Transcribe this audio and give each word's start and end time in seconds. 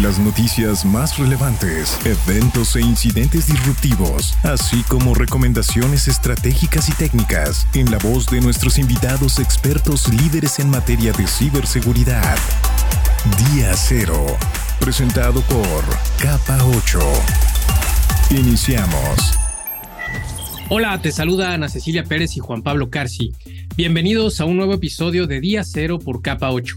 Las 0.00 0.18
noticias 0.18 0.86
más 0.86 1.18
relevantes, 1.18 1.98
eventos 2.06 2.76
e 2.76 2.80
incidentes 2.80 3.46
disruptivos, 3.46 4.32
así 4.42 4.82
como 4.88 5.14
recomendaciones 5.14 6.08
estratégicas 6.08 6.88
y 6.88 6.92
técnicas 6.92 7.66
en 7.74 7.90
la 7.90 7.98
voz 7.98 8.26
de 8.30 8.40
nuestros 8.40 8.78
invitados 8.78 9.38
expertos 9.38 10.08
líderes 10.08 10.58
en 10.60 10.70
materia 10.70 11.12
de 11.12 11.26
ciberseguridad. 11.26 12.38
Día 13.52 13.74
Cero, 13.74 14.24
presentado 14.80 15.42
por 15.42 15.84
Capa 16.18 16.64
8. 16.64 16.98
Iniciamos. 18.30 19.38
Hola, 20.70 21.02
te 21.02 21.12
saluda 21.12 21.52
Ana 21.52 21.68
Cecilia 21.68 22.04
Pérez 22.04 22.34
y 22.38 22.40
Juan 22.40 22.62
Pablo 22.62 22.88
Carci. 22.88 23.32
Bienvenidos 23.76 24.40
a 24.40 24.46
un 24.46 24.56
nuevo 24.56 24.72
episodio 24.72 25.26
de 25.26 25.42
Día 25.42 25.64
Cero 25.64 25.98
por 25.98 26.22
Capa 26.22 26.50
8. 26.50 26.76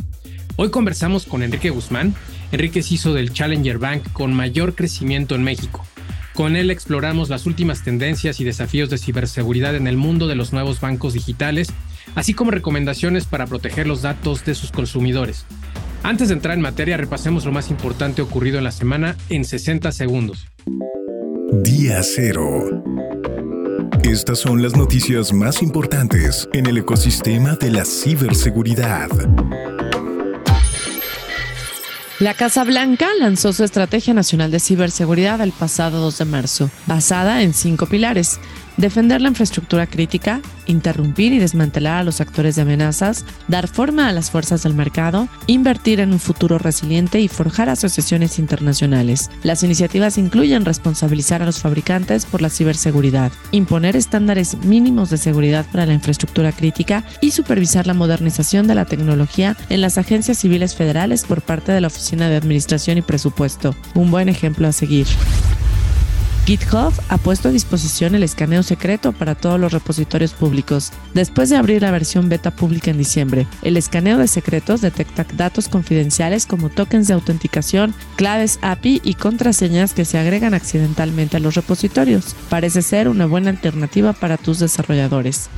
Hoy 0.58 0.70
conversamos 0.70 1.26
con 1.26 1.44
Enrique 1.44 1.70
Guzmán, 1.70 2.14
Enrique 2.52 2.84
se 2.84 2.96
hizo 2.96 3.14
del 3.14 3.34
Challenger 3.34 3.78
Bank 3.78 4.12
con 4.14 4.34
mayor 4.34 4.76
crecimiento 4.76 5.36
en 5.36 5.44
México. 5.44 5.86
Con 6.34 6.58
él 6.58 6.70
exploramos 6.70 7.30
las 7.30 7.46
últimas 7.46 7.84
tendencias 7.84 8.40
y 8.40 8.44
desafíos 8.44 8.90
de 8.90 8.98
ciberseguridad 8.98 9.76
en 9.76 9.88
el 9.88 9.96
mundo 9.96 10.28
de 10.28 10.36
los 10.36 10.52
nuevos 10.52 10.82
bancos 10.82 11.14
digitales, 11.14 11.70
así 12.14 12.34
como 12.34 12.52
recomendaciones 12.52 13.26
para 13.26 13.48
proteger 13.48 13.88
los 13.88 14.02
datos 14.02 14.44
de 14.44 14.54
sus 14.54 14.72
consumidores. 14.72 15.46
Antes 16.04 16.28
de 16.28 16.36
entrar 16.36 16.56
en 16.56 16.62
materia, 16.62 16.98
repasemos 16.98 17.46
lo 17.46 17.52
más 17.52 17.72
importante 17.72 18.22
ocurrido 18.22 18.58
en 18.58 18.66
la 18.66 18.72
semana 18.72 19.16
en 19.30 19.46
60 19.46 19.92
segundos. 19.92 20.46
Día 21.64 22.04
cero. 22.04 22.84
Estas 24.04 24.40
son 24.40 24.62
las 24.62 24.76
noticias 24.76 25.34
más 25.34 25.64
importantes 25.64 26.48
en 26.54 26.68
el 26.68 26.78
ecosistema 26.78 27.56
de 27.56 27.72
la 27.72 27.86
ciberseguridad. 27.86 29.10
La 32.20 32.34
Casa 32.34 32.64
Blanca 32.64 33.10
lanzó 33.20 33.52
su 33.52 33.66
Estrategia 33.66 34.14
Nacional 34.14 34.50
de 34.50 34.62
Ciberseguridad 34.62 35.42
el 35.42 35.52
pasado 35.52 36.00
2 36.00 36.20
de 36.20 36.26
marzo, 36.26 36.70
basada 36.86 37.42
en 37.42 37.54
cinco 37.54 37.88
pilares 37.88 38.40
defender 38.78 39.22
la 39.22 39.30
infraestructura 39.30 39.88
crítica, 39.88 40.42
interrumpir 40.66 41.34
y 41.34 41.40
desmantelar 41.40 41.98
a 41.98 42.04
los 42.04 42.22
actores 42.22 42.56
de 42.56 42.64
amenazas, 42.64 43.26
dar 43.48 43.68
forma 43.68 44.10
a 44.10 44.14
las 44.14 44.32
fuerzas 44.32 44.64
del 44.64 44.74
mercado, 44.74 45.28
invertir 45.48 46.00
en 46.00 46.12
un 46.12 46.20
futuro 46.20 46.58
resiliente 46.58 47.20
y 47.20 47.28
forjar 47.28 47.70
asociaciones 47.70 48.40
internacionales. 48.40 49.30
Las 49.44 49.64
iniciativas 49.64 50.18
incluyen 50.18 50.66
responsabilizar 50.66 51.42
a 51.42 51.46
los 51.46 51.60
fabricantes 51.60 52.26
por 52.26 52.42
la 52.42 52.50
ciberseguridad, 52.50 53.32
imponer 53.52 53.96
estándares 53.96 54.58
mínimos 54.64 55.10
de 55.10 55.18
seguridad 55.18 55.66
para 55.72 55.86
la 55.86 55.94
infraestructura 55.94 56.52
crítica 56.52 57.04
y 57.22 57.32
supervisar 57.32 57.88
la 57.88 57.94
modernización 57.94 58.68
de 58.68 58.76
la 58.76 58.86
tecnología 58.86 59.56
en 59.70 59.82
las 59.82 59.98
agencias 59.98 60.38
civiles 60.38 60.76
federales 60.76 61.24
por 61.24 61.42
parte 61.42 61.72
de 61.72 61.82
la 61.82 61.88
Oficina 61.88 62.30
de 62.30 62.36
Administración 62.36 62.98
y 62.98 63.02
Presupuesto. 63.02 63.76
Un 63.94 64.12
buen 64.12 64.30
ejemplo 64.30 64.68
a 64.68 64.72
seguir. 64.72 65.08
GitHub 66.46 66.94
ha 67.10 67.18
puesto 67.18 67.50
a 67.50 67.52
disposición 67.52 68.14
el 68.14 68.22
escaneo 68.22 68.62
secreto 68.62 69.14
para 69.14 69.34
todos 69.34 69.60
los 69.60 69.74
repositorios 69.74 70.34
públicos. 70.34 70.92
Después 71.16 71.50
de 71.50 71.56
abrir 71.58 71.82
la 71.82 71.90
versión 71.90 72.30
beta 72.30 72.52
pública 72.52 72.92
en 72.92 73.00
diciembre, 73.00 73.48
el 73.64 73.78
escaneo 73.78 74.20
de 74.20 74.28
secretos 74.28 74.80
detecta 74.82 75.26
datos 75.36 75.68
confidenciales 75.68 76.46
como 76.46 76.70
tokens 76.70 77.08
de 77.08 77.16
autenticación, 77.16 77.96
claves 78.16 78.60
API 78.62 79.02
y 79.04 79.16
contraseñas 79.16 79.96
que 79.96 80.06
se 80.06 80.20
agregan 80.20 80.54
accidentalmente 80.54 81.38
a 81.38 81.40
los 81.40 81.56
repositorios. 81.56 82.36
Parece 82.48 82.84
ser 82.84 83.10
una 83.10 83.26
buena 83.26 83.50
alternativa 83.50 84.14
para 84.14 84.38
tus 84.38 84.60
desarrolladores. 84.60 85.50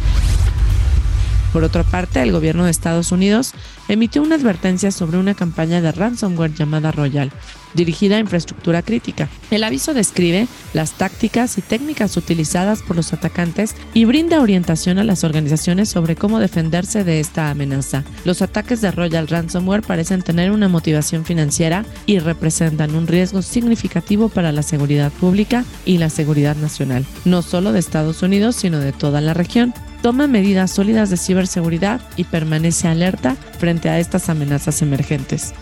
Por 1.58 1.64
otra 1.64 1.84
parte, 1.84 2.22
el 2.22 2.32
gobierno 2.32 2.66
de 2.66 2.70
Estados 2.70 3.12
Unidos 3.12 3.56
emitió 3.88 4.22
una 4.22 4.36
advertencia 4.36 4.92
sobre 4.92 5.18
una 5.18 5.34
campaña 5.34 5.82
de 5.82 5.92
ransomware 5.92 6.54
llamada 6.54 6.92
Royal, 6.92 7.32
dirigida 7.74 8.18
a 8.18 8.20
infraestructura 8.20 8.84
crítica. 8.84 9.28
El 9.50 9.64
aviso 9.64 9.96
describe 9.96 10.48
las 10.76 10.92
tácticas 10.92 11.58
y 11.58 11.64
técnicas 11.64 12.16
utilizadas 12.16 12.84
por 12.84 12.96
los 12.96 13.12
atacantes 13.12 13.76
y 13.96 14.06
brinda 14.06 14.40
orientación 14.40 15.00
a 15.00 15.04
las 15.04 15.24
organizaciones 15.24 15.90
sobre 15.90 16.16
cómo 16.16 16.38
defenderse 16.38 17.04
de 17.04 17.20
esta 17.20 17.50
amenaza. 17.50 18.04
Los 18.24 18.44
ataques 18.44 18.82
de 18.82 18.92
Royal 18.92 19.28
Ransomware 19.28 19.82
parecen 19.82 20.22
tener 20.22 20.52
una 20.52 20.70
motivación 20.70 21.26
financiera 21.26 21.86
y 22.06 22.20
representan 22.20 22.94
un 22.94 23.08
riesgo 23.08 23.42
significativo 23.42 24.30
para 24.30 24.52
la 24.52 24.62
seguridad 24.62 25.12
pública 25.12 25.66
y 25.86 25.98
la 25.98 26.12
seguridad 26.12 26.56
nacional, 26.56 27.04
no 27.26 27.42
solo 27.42 27.72
de 27.72 27.80
Estados 27.80 28.22
Unidos, 28.22 28.56
sino 28.56 28.78
de 28.78 28.92
toda 28.92 29.22
la 29.22 29.34
región 29.34 29.74
toma 30.08 30.26
medidas 30.26 30.72
sólidas 30.72 31.10
de 31.10 31.18
ciberseguridad 31.18 32.00
y 32.16 32.24
permanece 32.24 32.88
alerta 32.88 33.36
frente 33.60 33.90
a 33.90 34.00
estas 34.00 34.30
amenazas 34.30 34.82
emergentes. 34.82 35.54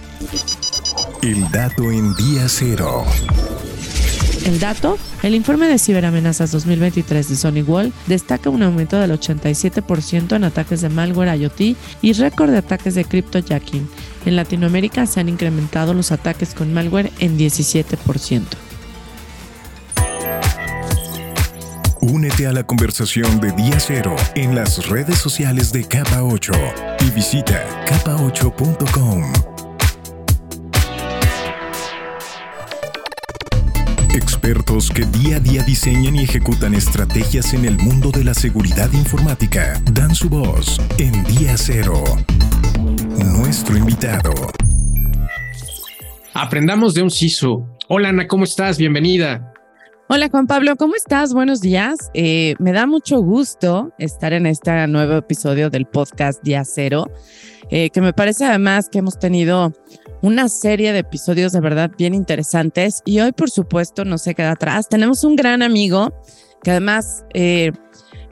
El 1.24 1.50
dato 1.50 1.92
en 1.92 2.14
día 2.14 2.48
cero. 2.48 3.06
El 4.46 4.60
dato, 4.60 5.00
el 5.24 5.34
informe 5.34 5.68
de 5.68 5.80
ciberamenazas 5.80 6.52
2023 6.52 7.28
de 7.28 7.36
Sony 7.36 7.64
Wall 7.66 7.92
destaca 8.06 8.52
un 8.52 8.62
aumento 8.62 9.00
del 9.00 9.20
87% 9.20 10.36
en 10.36 10.44
ataques 10.44 10.82
de 10.82 10.90
malware 10.90 11.36
IoT 11.40 11.76
y 12.04 12.14
récord 12.14 12.52
de 12.52 12.60
ataques 12.60 12.94
de 12.94 13.04
cryptojacking. 13.04 13.90
En 14.28 14.36
Latinoamérica 14.36 15.08
se 15.08 15.22
han 15.22 15.30
incrementado 15.30 15.96
los 15.96 16.12
ataques 16.12 16.54
con 16.54 16.72
malware 16.72 17.12
en 17.18 17.36
17%. 17.40 18.44
Únete 22.08 22.46
a 22.46 22.54
la 22.54 22.64
conversación 22.64 23.40
de 23.40 23.52
Día 23.54 23.80
Cero 23.80 24.16
en 24.36 24.54
las 24.54 24.88
redes 24.90 25.18
sociales 25.18 25.74
de 25.74 25.86
Capa 25.86 26.22
8 26.22 26.52
y 27.00 27.10
visita 27.10 27.66
capa8.com. 27.88 29.24
Expertos 34.14 34.92
que 34.92 35.06
día 35.06 35.38
a 35.38 35.40
día 35.40 35.64
diseñan 35.64 36.16
y 36.16 36.26
ejecutan 36.26 36.76
estrategias 36.76 37.56
en 37.56 37.66
el 37.66 37.78
mundo 37.80 38.12
de 38.12 38.24
la 38.24 38.36
seguridad 38.36 38.92
informática 38.94 39.82
dan 39.92 40.14
su 40.14 40.30
voz 40.30 40.80
en 41.00 41.24
Día 41.24 41.58
Cero. 41.58 42.04
Nuestro 43.18 43.78
invitado. 43.78 44.32
Aprendamos 46.36 46.94
de 46.94 47.02
un 47.02 47.10
CISO. 47.10 47.66
Hola 47.88 48.10
Ana, 48.10 48.28
¿cómo 48.28 48.44
estás? 48.44 48.78
Bienvenida. 48.78 49.55
Hola 50.08 50.30
Juan 50.30 50.46
Pablo, 50.46 50.76
¿cómo 50.76 50.94
estás? 50.96 51.34
Buenos 51.34 51.62
días. 51.62 52.12
Eh, 52.14 52.54
me 52.60 52.74
da 52.74 52.86
mucho 52.86 53.22
gusto 53.22 53.92
estar 53.98 54.34
en 54.34 54.46
este 54.46 54.86
nuevo 54.86 55.14
episodio 55.16 55.72
del 55.72 55.88
podcast 55.88 56.44
Día 56.44 56.64
Cero, 56.64 57.10
eh, 57.72 57.90
que 57.90 58.02
me 58.02 58.14
parece 58.14 58.46
además 58.46 58.88
que 58.88 59.00
hemos 59.00 59.18
tenido 59.18 59.74
una 60.22 60.48
serie 60.48 60.94
de 60.94 61.00
episodios 61.00 61.54
de 61.54 61.60
verdad 61.60 61.90
bien 61.98 62.14
interesantes 62.14 63.02
y 63.04 63.20
hoy 63.20 63.32
por 63.32 63.50
supuesto 63.50 64.06
no 64.06 64.20
se 64.20 64.36
queda 64.36 64.52
atrás. 64.52 64.90
Tenemos 64.90 65.24
un 65.24 65.36
gran 65.36 65.64
amigo 65.64 66.14
que 66.62 66.70
además 66.70 67.26
eh, 67.34 67.72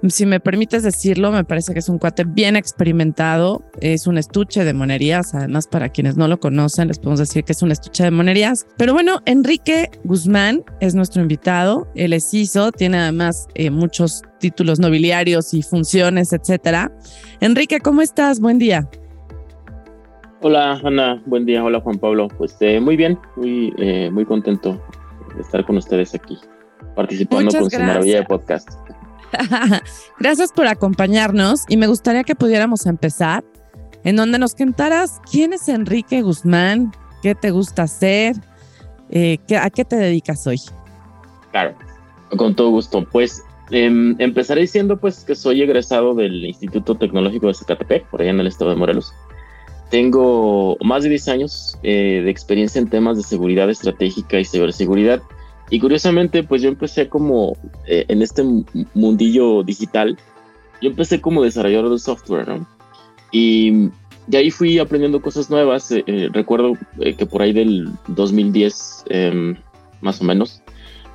si 0.10 0.26
me 0.26 0.40
permites 0.40 0.84
decirlo, 0.84 1.32
me 1.32 1.44
parece 1.44 1.74
que 1.74 1.80
es 1.80 1.88
un 1.88 1.98
cuate 1.98 2.26
bien 2.26 2.56
experimentado, 2.56 3.64
es 3.80 4.06
un 4.08 4.18
estuche 4.18 4.64
de 4.64 4.74
monerías, 4.74 5.34
además 5.34 5.68
para 5.68 5.90
quienes 5.90 6.18
no 6.18 6.28
lo 6.28 6.40
conocen 6.40 6.90
les 6.90 7.00
podemos 7.00 7.20
decir 7.20 7.44
que 7.44 7.54
es 7.54 7.62
un 7.62 7.72
estuche 7.72 8.04
de 8.04 8.12
monerías. 8.12 8.68
Pero 8.78 8.94
bueno, 8.94 9.22
Enrique 9.26 9.90
Guzmán 10.04 10.64
es 10.82 10.96
nuestro 10.96 11.22
invitado, 11.22 11.88
él 11.96 12.14
es 12.14 12.34
ISO, 12.34 12.72
tiene 12.72 12.98
además 12.98 13.48
eh, 13.56 13.70
muchos 13.70 14.24
títulos 14.40 14.80
nobiliarios 14.80 15.54
y 15.54 15.62
funciones, 15.62 16.34
etcétera. 16.34 16.92
Enrique, 17.40 17.80
¿cómo 17.80 18.02
estás? 18.02 18.40
Buen 18.40 18.60
día. 18.60 18.90
Hola 20.42 20.82
Ana, 20.84 21.22
buen 21.26 21.46
día, 21.46 21.64
hola 21.64 21.80
Juan 21.80 21.98
Pablo. 21.98 22.28
Pues 22.38 22.58
eh, 22.60 22.82
muy 22.82 22.98
bien, 22.98 23.18
muy, 23.38 23.74
eh, 23.78 24.10
muy 24.12 24.26
contento 24.26 24.82
de 25.36 25.42
estar 25.42 25.66
con 25.66 25.78
ustedes 25.78 26.14
aquí, 26.14 26.38
participando 26.96 27.58
con 27.58 27.72
su 27.72 27.80
maravilla 27.80 28.18
de 28.18 28.26
podcast. 28.26 28.70
Gracias 30.20 30.52
por 30.52 30.68
acompañarnos 30.68 31.62
y 31.68 31.78
me 31.78 31.88
gustaría 31.88 32.24
que 32.24 32.36
pudiéramos 32.36 32.86
empezar 32.86 33.44
en 34.04 34.16
donde 34.16 34.40
nos 34.40 34.56
contaras 34.56 35.22
quién 35.32 35.54
es 35.54 35.68
Enrique 35.70 36.22
Guzmán, 36.22 36.92
qué 37.22 37.36
te 37.36 37.52
gusta 37.52 37.84
hacer, 37.84 38.36
eh, 39.10 39.38
a 39.60 39.70
qué 39.70 39.86
te 39.86 39.96
dedicas 39.96 40.46
hoy. 40.46 40.60
Claro, 41.52 41.76
con 42.38 42.56
todo 42.56 42.70
gusto. 42.72 43.08
Pues 43.10 43.44
em, 43.72 44.16
empezaré 44.20 44.62
diciendo 44.62 44.98
pues 44.98 45.24
que 45.24 45.36
soy 45.36 45.62
egresado 45.62 46.14
del 46.14 46.46
Instituto 46.46 46.96
Tecnológico 46.96 47.48
de 47.48 47.54
Zacatepec, 47.54 48.06
por 48.08 48.22
allá 48.22 48.32
en 48.32 48.40
el 48.40 48.48
estado 48.48 48.72
de 48.72 48.78
Morelos. 48.78 49.14
Tengo 49.90 50.76
más 50.84 51.04
de 51.04 51.10
10 51.10 51.28
años 51.28 51.78
eh, 51.84 52.22
de 52.24 52.30
experiencia 52.32 52.82
en 52.82 52.90
temas 52.90 53.16
de 53.16 53.24
seguridad 53.24 53.70
estratégica 53.70 54.40
y 54.40 54.46
ciberseguridad 54.46 55.22
y 55.74 55.80
curiosamente, 55.80 56.44
pues 56.44 56.62
yo 56.62 56.70
empecé 56.70 57.10
como 57.10 57.58
eh, 57.88 58.06
en 58.08 58.22
este 58.22 58.44
mundillo 58.94 59.64
digital, 59.64 60.20
yo 60.84 60.92
empecé 60.92 61.20
como 61.20 61.42
desarrollador 61.42 61.90
de 61.90 61.98
software, 61.98 62.48
¿no? 62.48 62.68
Y 63.32 63.90
de 64.28 64.38
ahí 64.38 64.52
fui 64.52 64.78
aprendiendo 64.78 65.20
cosas 65.20 65.50
nuevas. 65.50 65.92
Eh, 65.92 66.04
eh, 66.06 66.30
recuerdo 66.32 66.74
que 67.18 67.26
por 67.26 67.42
ahí 67.42 67.54
del 67.54 67.90
2010, 68.10 69.06
em, 69.10 69.56
más 70.02 70.22
o 70.22 70.26
menos, 70.26 70.62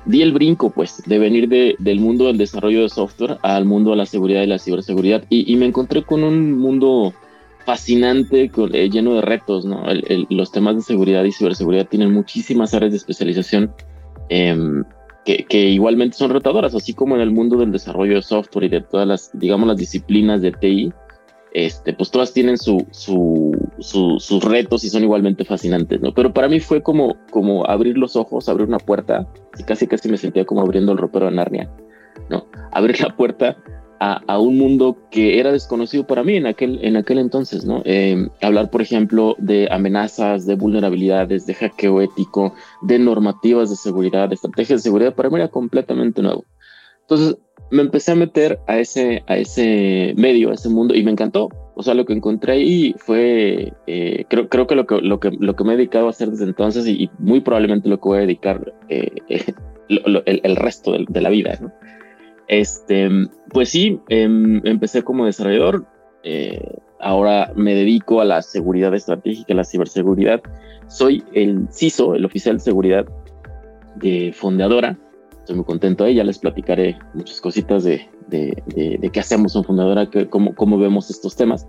di 0.03 0.21
el 0.23 0.33
brinco, 0.33 0.71
pues, 0.71 1.03
de 1.05 1.19
venir 1.19 1.47
del 1.47 1.99
mundo 2.01 2.25
del 2.25 2.37
desarrollo 2.37 2.81
de 2.81 2.89
software 2.89 3.37
al 3.43 3.63
mundo 3.63 3.91
de 3.91 3.95
la 3.95 4.05
seguridad 4.05 4.43
y 4.43 4.47
la 4.47 4.59
ciberseguridad. 4.59 5.23
Y, 5.29 5.55
me 5.55 5.67
encontré 5.67 6.03
con 6.03 6.21
un 6.25 6.59
mundo 6.59 7.13
fascinante, 7.65 8.49
con, 8.49 8.71
lleno 8.71 9.13
de 9.13 9.21
retos, 9.21 9.63
¿no? 9.63 9.85
los 10.29 10.51
temas 10.51 10.75
de 10.75 10.81
seguridad 10.81 11.23
y 11.23 11.31
ciberseguridad 11.31 11.87
tienen 11.87 12.11
muchísimas 12.11 12.73
áreas 12.73 12.91
de 12.91 12.97
especialización. 12.97 13.73
Em, 14.29 14.83
que, 15.25 15.69
igualmente 15.69 16.17
son 16.17 16.31
retadoras, 16.31 16.73
así 16.73 16.93
como 16.93 17.15
en 17.15 17.21
el 17.21 17.31
mundo 17.31 17.57
del 17.57 17.71
desarrollo 17.71 18.15
de 18.15 18.21
software 18.21 18.65
y 18.65 18.69
de 18.69 18.81
todas 18.81 19.07
las, 19.07 19.29
digamos, 19.33 19.67
las 19.67 19.77
disciplinas 19.77 20.41
de 20.41 20.51
TI, 20.51 20.91
este, 21.53 21.93
pues 21.93 22.09
todas 22.09 22.33
tienen 22.33 22.57
su, 22.57 22.85
sus 23.79 24.43
retos 24.43 24.83
y 24.83 24.89
son 24.89 25.03
igualmente 25.03 25.45
fascinantes, 25.45 26.01
¿no? 26.01 26.13
Pero 26.13 26.33
para 26.33 26.47
mí 26.47 26.59
fue 26.59 26.81
como, 26.81 27.15
como 27.31 27.65
abrir 27.67 27.97
los 27.97 28.15
ojos, 28.15 28.49
abrir 28.49 28.67
una 28.67 28.79
puerta, 28.79 29.27
y 29.57 29.63
casi 29.63 29.87
casi 29.87 30.09
me 30.09 30.17
sentía 30.17 30.45
como 30.45 30.61
abriendo 30.61 30.91
el 30.91 30.97
ropero 30.97 31.25
de 31.25 31.31
Narnia, 31.33 31.69
¿no? 32.29 32.47
Abrir 32.71 32.99
la 33.01 33.15
puerta 33.15 33.57
a, 33.99 34.39
un 34.39 34.57
mundo 34.57 34.97
que 35.11 35.39
era 35.39 35.51
desconocido 35.51 36.07
para 36.07 36.23
mí 36.23 36.35
en 36.35 36.47
aquel, 36.47 36.79
en 36.83 36.95
aquel 36.95 37.19
entonces, 37.19 37.65
¿no? 37.65 37.81
Eh, 37.85 38.29
hablar, 38.41 38.69
por 38.69 38.81
ejemplo, 38.81 39.35
de 39.39 39.67
amenazas, 39.69 40.45
de 40.45 40.55
vulnerabilidades, 40.55 41.45
de 41.45 41.53
hackeo 41.53 42.01
ético, 42.01 42.53
de 42.81 42.97
normativas 42.97 43.69
de 43.69 43.75
seguridad, 43.75 44.29
de 44.29 44.35
estrategias 44.35 44.79
de 44.79 44.83
seguridad, 44.83 45.15
para 45.15 45.29
mí 45.29 45.35
era 45.35 45.49
completamente 45.49 46.21
nuevo. 46.21 46.45
Entonces, 47.01 47.37
me 47.71 47.81
empecé 47.81 48.13
a 48.13 48.15
meter 48.15 48.59
a 48.67 48.79
ese, 48.79 49.23
a 49.27 49.37
ese 49.37 50.13
medio, 50.15 50.51
a 50.51 50.53
ese 50.53 50.69
mundo, 50.69 50.95
y 50.95 51.03
me 51.03 51.11
encantó. 51.11 51.49
O 51.75 51.83
sea, 51.83 51.93
lo 51.93 52.05
que 52.05 52.13
encontré 52.13 52.53
ahí 52.53 52.95
fue, 52.97 53.73
eh, 53.87 54.25
creo, 54.29 54.47
creo 54.49 54.67
que 54.67 54.75
lo, 54.75 54.85
que 54.85 55.01
lo 55.01 55.19
que 55.19 55.31
lo 55.31 55.55
que 55.55 55.63
me 55.63 55.73
he 55.73 55.77
dedicado 55.77 56.07
a 56.07 56.11
hacer 56.11 56.29
desde 56.29 56.45
entonces, 56.45 56.87
y, 56.87 57.09
muy 57.19 57.41
probablemente 57.41 57.89
lo 57.89 57.97
que 57.97 58.09
voy 58.09 58.17
a 58.17 58.21
dedicar 58.21 58.73
eh, 58.89 59.11
el, 59.89 60.23
el, 60.25 60.55
resto 60.55 60.93
de, 60.93 61.05
de 61.07 61.21
la 61.21 61.29
vida, 61.29 61.57
¿no? 61.61 61.71
Este, 62.49 63.07
pues 63.51 63.69
sí, 63.69 63.99
em, 64.09 64.59
empecé 64.65 65.03
como 65.03 65.25
desarrollador. 65.25 65.85
Eh, 66.23 66.59
ahora 66.99 67.53
me 67.55 67.75
dedico 67.75 68.19
a 68.19 68.25
la 68.25 68.41
seguridad 68.41 68.93
estratégica, 68.93 69.53
a 69.53 69.57
la 69.57 69.63
ciberseguridad. 69.63 70.41
Soy 70.87 71.23
el 71.33 71.67
CISO, 71.71 72.15
el 72.15 72.25
oficial 72.25 72.57
de 72.57 72.63
seguridad 72.63 73.05
de 73.95 74.33
Fundadora. 74.35 74.97
Estoy 75.31 75.57
muy 75.57 75.65
contento 75.65 76.03
ahí, 76.03 76.15
ya 76.15 76.23
les 76.23 76.39
platicaré 76.39 76.97
muchas 77.13 77.39
cositas 77.39 77.83
de, 77.83 78.07
de, 78.27 79.09
qué 79.13 79.19
hacemos 79.19 79.55
en 79.55 79.63
Fundadora, 79.63 80.09
que, 80.09 80.27
cómo, 80.27 80.55
cómo, 80.55 80.79
vemos 80.79 81.11
estos 81.11 81.35
temas. 81.35 81.67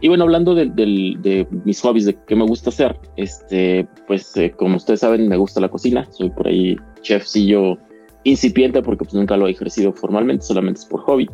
Y 0.00 0.08
bueno, 0.08 0.24
hablando 0.24 0.56
de, 0.56 1.46
mis 1.64 1.80
hobbies, 1.82 2.04
de 2.04 2.18
qué 2.26 2.34
me 2.34 2.44
gusta 2.44 2.70
hacer, 2.70 2.98
este, 3.16 3.88
pues 4.08 4.36
eh, 4.36 4.52
como 4.56 4.76
ustedes 4.76 5.00
saben, 5.00 5.28
me 5.28 5.36
gusta 5.36 5.60
la 5.60 5.68
cocina. 5.68 6.06
Soy 6.10 6.30
por 6.30 6.48
ahí 6.48 6.76
chef, 7.02 7.26
yo 7.34 7.78
incipiente 8.26 8.82
porque 8.82 9.04
pues 9.04 9.14
nunca 9.14 9.36
lo 9.36 9.46
he 9.46 9.52
ejercido 9.52 9.92
formalmente, 9.92 10.44
solamente 10.44 10.80
es 10.80 10.86
por 10.86 11.00
hobby. 11.02 11.28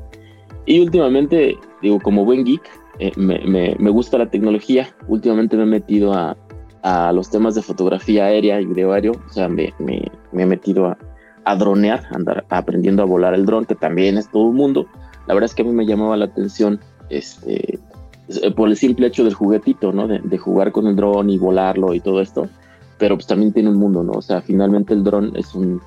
Y 0.67 0.81
últimamente, 0.81 1.57
digo, 1.81 1.99
como 2.01 2.25
buen 2.25 2.45
geek, 2.45 2.63
eh, 2.99 3.13
me, 3.17 3.41
me, 3.79 3.91
gusta 3.91 4.19
la 4.19 4.31
tecnología. 4.31 4.95
Últimamente 5.09 5.57
me 5.57 5.63
he 5.65 5.67
metido 5.67 6.13
a, 6.13 6.37
a 6.83 7.13
los 7.13 7.31
temas 7.31 7.55
de 7.55 7.63
fotografía 7.63 8.27
aérea 8.27 8.61
y 8.61 8.67
video 8.67 8.93
aéreo. 8.93 9.13
O 9.29 9.33
sea, 9.33 9.49
me, 9.49 9.73
me, 9.79 10.11
he 10.33 10.47
metido 10.47 10.87
a, 10.87 10.99
a 11.45 11.57
dronear, 11.57 12.05
andar 12.13 12.45
aprendiendo 12.51 13.03
a 13.03 13.07
volar 13.07 13.35
el 13.35 13.47
dron, 13.47 13.65
que 13.65 13.75
también 13.75 14.19
es 14.19 14.31
todo 14.31 14.45
un 14.45 14.57
mundo. 14.57 14.87
La 15.27 15.35
verdad 15.35 15.47
es 15.47 15.55
que 15.55 15.63
a 15.63 15.65
mí 15.65 15.73
me 15.73 15.87
llamaba 15.87 16.17
la 16.17 16.27
atención 16.27 16.79
este, 17.09 17.79
por 18.55 18.69
el 18.69 18.77
simple 18.77 19.07
hecho 19.07 19.25
del 19.25 19.35
juguetito, 19.35 19.93
¿no? 19.93 20.07
De, 20.07 20.21
de 20.21 20.39
jugar 20.39 20.73
con 20.73 20.87
el 20.87 20.95
dron 20.95 21.31
y 21.31 21.39
volarlo 21.39 21.95
y 21.95 22.01
todo 22.01 22.21
esto. 22.21 22.49
Pero 22.99 23.17
pues 23.17 23.27
también 23.27 23.53
tiene 23.53 23.71
un 23.71 23.79
mundo, 23.79 24.05
¿no? 24.05 24.13
O 24.13 24.23
sea, 24.23 24.43
finalmente 24.43 24.95
el 24.95 25.03
dron 25.03 25.33
es 25.35 25.55
un, 25.55 25.81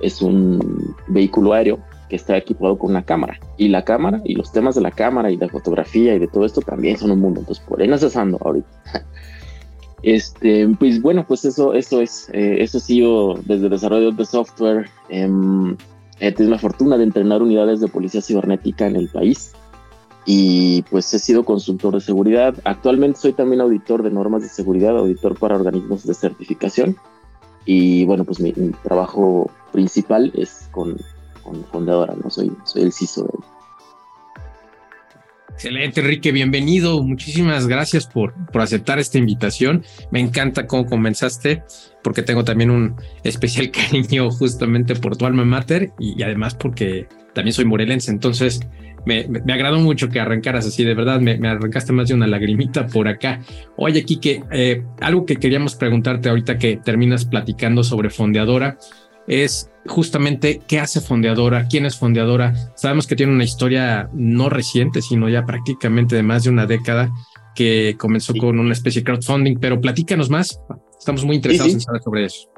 es 0.00 0.22
un 0.22 0.94
vehículo 1.08 1.52
aéreo 1.52 1.78
que 2.08 2.16
está 2.16 2.36
equipado 2.36 2.76
con 2.76 2.90
una 2.90 3.04
cámara. 3.04 3.38
Y 3.56 3.68
la 3.68 3.84
cámara 3.84 4.20
y 4.24 4.34
los 4.34 4.52
temas 4.52 4.74
de 4.74 4.80
la 4.80 4.90
cámara 4.90 5.30
y 5.30 5.36
de 5.36 5.48
fotografía 5.48 6.14
y 6.14 6.18
de 6.18 6.28
todo 6.28 6.44
esto 6.44 6.60
también 6.60 6.98
son 6.98 7.12
un 7.12 7.20
mundo. 7.20 7.40
Entonces, 7.40 7.64
por 7.66 7.80
ahí 7.80 7.88
nos 7.88 8.04
ahorita. 8.16 8.68
Este, 10.02 10.66
pues 10.78 11.02
bueno, 11.02 11.26
pues 11.28 11.44
eso, 11.44 11.74
eso 11.74 12.00
es, 12.00 12.30
eh, 12.32 12.56
eso 12.60 12.78
ha 12.78 12.80
sido 12.80 13.34
desde 13.44 13.68
desarrollo 13.68 14.12
de 14.12 14.24
software. 14.24 14.88
Em, 15.10 15.76
he 16.20 16.32
tenido 16.32 16.54
la 16.54 16.58
fortuna 16.58 16.96
de 16.96 17.04
entrenar 17.04 17.42
unidades 17.42 17.80
de 17.80 17.88
policía 17.88 18.22
cibernética 18.22 18.86
en 18.86 18.96
el 18.96 19.08
país 19.08 19.52
y 20.24 20.82
pues 20.82 21.12
he 21.14 21.18
sido 21.18 21.44
consultor 21.44 21.94
de 21.94 22.00
seguridad. 22.00 22.54
Actualmente 22.64 23.20
soy 23.20 23.32
también 23.32 23.60
auditor 23.60 24.02
de 24.02 24.10
normas 24.10 24.42
de 24.42 24.48
seguridad, 24.48 24.96
auditor 24.96 25.38
para 25.38 25.56
organismos 25.56 26.06
de 26.06 26.14
certificación. 26.14 26.96
Y 27.64 28.04
bueno, 28.04 28.24
pues 28.24 28.40
mi, 28.40 28.52
trabajo 28.82 29.50
principal 29.72 30.32
es 30.36 30.68
con, 30.70 30.96
con, 31.42 31.64
Fundadora, 31.64 32.14
¿no? 32.22 32.30
Soy, 32.30 32.50
soy 32.64 32.82
el 32.82 32.92
CISO 32.92 33.28
Excelente, 35.62 36.00
Enrique, 36.00 36.32
bienvenido. 36.32 37.02
Muchísimas 37.02 37.66
gracias 37.66 38.06
por, 38.06 38.32
por 38.46 38.62
aceptar 38.62 38.98
esta 38.98 39.18
invitación. 39.18 39.84
Me 40.10 40.18
encanta 40.18 40.66
cómo 40.66 40.86
comenzaste, 40.86 41.64
porque 42.02 42.22
tengo 42.22 42.44
también 42.44 42.70
un 42.70 42.96
especial 43.24 43.70
cariño 43.70 44.30
justamente 44.30 44.94
por 44.94 45.18
tu 45.18 45.26
alma 45.26 45.44
mater 45.44 45.92
y 45.98 46.22
además 46.22 46.54
porque 46.54 47.08
también 47.34 47.52
soy 47.52 47.66
morelense. 47.66 48.10
Entonces, 48.10 48.60
me, 49.06 49.26
me, 49.28 49.52
agradó 49.52 49.78
mucho 49.78 50.08
que 50.08 50.20
arrancaras 50.20 50.66
así, 50.66 50.84
de 50.84 50.94
verdad, 50.94 51.20
me, 51.20 51.32
arrancaste 51.48 51.92
más 51.92 52.08
de 52.08 52.14
una 52.14 52.26
lagrimita 52.26 52.86
por 52.86 53.08
acá. 53.08 53.40
Oye, 53.76 54.04
Kike, 54.04 54.44
eh, 54.50 54.82
algo 55.00 55.26
que 55.26 55.36
queríamos 55.36 55.74
preguntarte 55.74 56.28
ahorita 56.28 56.58
que 56.58 56.76
terminas 56.76 57.24
platicando 57.24 57.82
sobre 57.82 58.10
Fondeadora 58.10 58.78
es 59.26 59.70
justamente 59.86 60.60
qué 60.66 60.80
hace 60.80 61.00
Fondeadora, 61.00 61.66
quién 61.68 61.86
es 61.86 61.96
Fondeadora. 61.96 62.54
Sabemos 62.74 63.06
que 63.06 63.16
tiene 63.16 63.32
una 63.32 63.44
historia 63.44 64.08
no 64.12 64.48
reciente, 64.48 65.02
sino 65.02 65.28
ya 65.28 65.44
prácticamente 65.46 66.16
de 66.16 66.22
más 66.22 66.44
de 66.44 66.50
una 66.50 66.66
década 66.66 67.12
que 67.54 67.96
comenzó 67.98 68.34
con 68.34 68.58
una 68.58 68.72
especie 68.72 69.02
de 69.02 69.04
crowdfunding, 69.04 69.56
pero 69.60 69.80
platícanos 69.80 70.30
más. 70.30 70.60
Estamos 70.98 71.24
muy 71.24 71.36
interesados 71.36 71.72
en 71.72 71.80
saber 71.80 72.02
sobre 72.02 72.24
eso. 72.24 72.48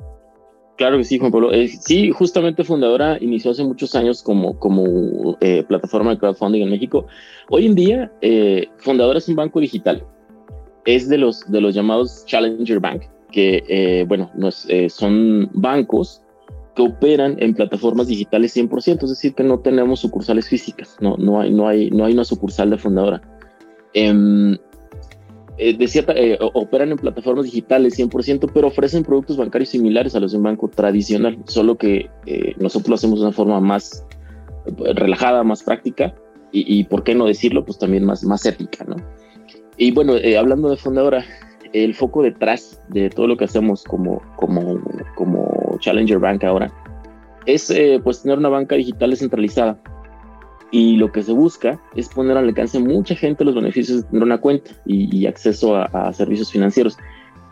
Claro 0.82 0.99
que 0.99 1.05
sí, 1.05 1.17
Juan 1.17 1.31
Pablo. 1.31 1.52
Eh, 1.52 1.69
sí, 1.69 2.11
justamente 2.11 2.64
Fundadora 2.64 3.17
inició 3.20 3.52
hace 3.52 3.62
muchos 3.62 3.94
años 3.94 4.20
como, 4.20 4.58
como 4.58 5.38
eh, 5.40 5.62
plataforma 5.62 6.11
de 6.11 6.19
crowdfunding 6.19 6.62
en 6.62 6.70
México. 6.70 7.06
Hoy 7.50 7.67
en 7.67 7.76
día, 7.76 8.11
eh, 8.20 8.67
Fundadora 8.79 9.19
es 9.19 9.29
un 9.29 9.37
banco 9.37 9.61
digital. 9.61 10.05
Es 10.84 11.08
de 11.08 11.19
los, 11.19 11.48
de 11.48 11.60
los 11.60 11.72
llamados 11.72 12.24
Challenger 12.27 12.81
Bank, 12.81 13.03
que, 13.31 14.05
bueno, 14.08 14.29
son 14.89 15.48
bancos 15.53 16.20
que 16.74 16.82
operan 16.82 17.36
en 17.39 17.55
plataformas 17.55 18.08
digitales 18.08 18.56
100%, 18.56 19.05
es 19.05 19.10
decir, 19.10 19.34
que 19.34 19.44
no 19.44 19.60
tenemos 19.60 20.01
sucursales 20.01 20.48
físicas, 20.48 20.96
no, 20.98 21.17
no, 21.17 21.41
hay, 21.41 21.53
no, 21.53 21.69
hay, 21.69 21.93
no 21.93 22.06
hay 22.06 22.15
una 22.15 22.24
sucursal 22.24 22.70
de 22.70 22.79
Fundadora. 22.79 23.22
Eh, 25.58 25.76
de 25.76 25.86
cierta, 25.86 26.14
eh, 26.14 26.38
operan 26.54 26.92
en 26.92 26.98
plataformas 26.98 27.44
digitales 27.44 27.98
100%, 27.98 28.50
pero 28.54 28.68
ofrecen 28.68 29.04
productos 29.04 29.36
bancarios 29.36 29.68
similares 29.68 30.14
a 30.14 30.20
los 30.20 30.32
de 30.32 30.38
un 30.38 30.44
banco 30.44 30.68
tradicional, 30.68 31.38
solo 31.44 31.76
que 31.76 32.10
eh, 32.26 32.54
nosotros 32.58 32.88
lo 32.88 32.94
hacemos 32.94 33.20
de 33.20 33.26
una 33.26 33.34
forma 33.34 33.60
más 33.60 34.04
relajada, 34.64 35.42
más 35.42 35.62
práctica 35.62 36.14
y, 36.54 36.84
¿por 36.84 37.02
qué 37.02 37.14
no 37.14 37.26
decirlo? 37.26 37.64
Pues 37.64 37.78
también 37.78 38.04
más, 38.04 38.22
más 38.24 38.44
ética, 38.44 38.84
¿no? 38.84 38.96
Y 39.78 39.90
bueno, 39.90 40.14
hablando 40.38 40.68
de 40.68 40.76
Fundadora, 40.76 41.24
el 41.72 41.94
foco 41.94 42.22
detrás 42.22 42.80
de 42.88 43.08
todo 43.08 43.26
lo 43.26 43.38
que 43.38 43.46
hacemos 43.46 43.82
como, 43.84 44.20
como, 44.36 44.78
como 45.14 45.78
Challenger 45.80 46.18
Bank 46.18 46.44
ahora 46.44 46.70
es 47.46 47.74
pues 48.04 48.22
tener 48.22 48.36
una 48.36 48.50
banca 48.50 48.76
digital 48.76 49.10
descentralizada 49.10 49.80
y 50.72 50.96
lo 50.96 51.12
que 51.12 51.22
se 51.22 51.32
busca 51.32 51.79
es 51.94 52.08
poner 52.08 52.36
al 52.36 52.48
alcance 52.48 52.79
a 52.79 52.81
mucha 52.81 53.14
gente 53.14 53.44
los 53.44 53.55
beneficios 53.55 53.98
de 53.98 54.08
tener 54.08 54.22
una 54.24 54.38
cuenta 54.38 54.70
y, 54.86 55.26
acceso 55.26 55.76
a, 55.76 56.12
servicios 56.14 56.50
financieros. 56.50 56.98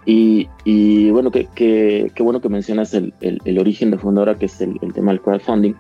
Y, 0.06 0.48
y 0.64 1.10
bueno, 1.10 1.30
qué 1.30 1.46
que, 1.54 2.10
bueno 2.22 2.40
que 2.40 2.48
mencionas 2.48 2.94
el, 2.94 3.12
el, 3.20 3.58
origen 3.58 3.90
de 3.90 3.98
Fundadora, 3.98 4.36
que 4.36 4.46
es 4.46 4.58
el, 4.62 4.78
tema 4.94 5.12
del 5.12 5.20
crowdfunding. 5.20 5.74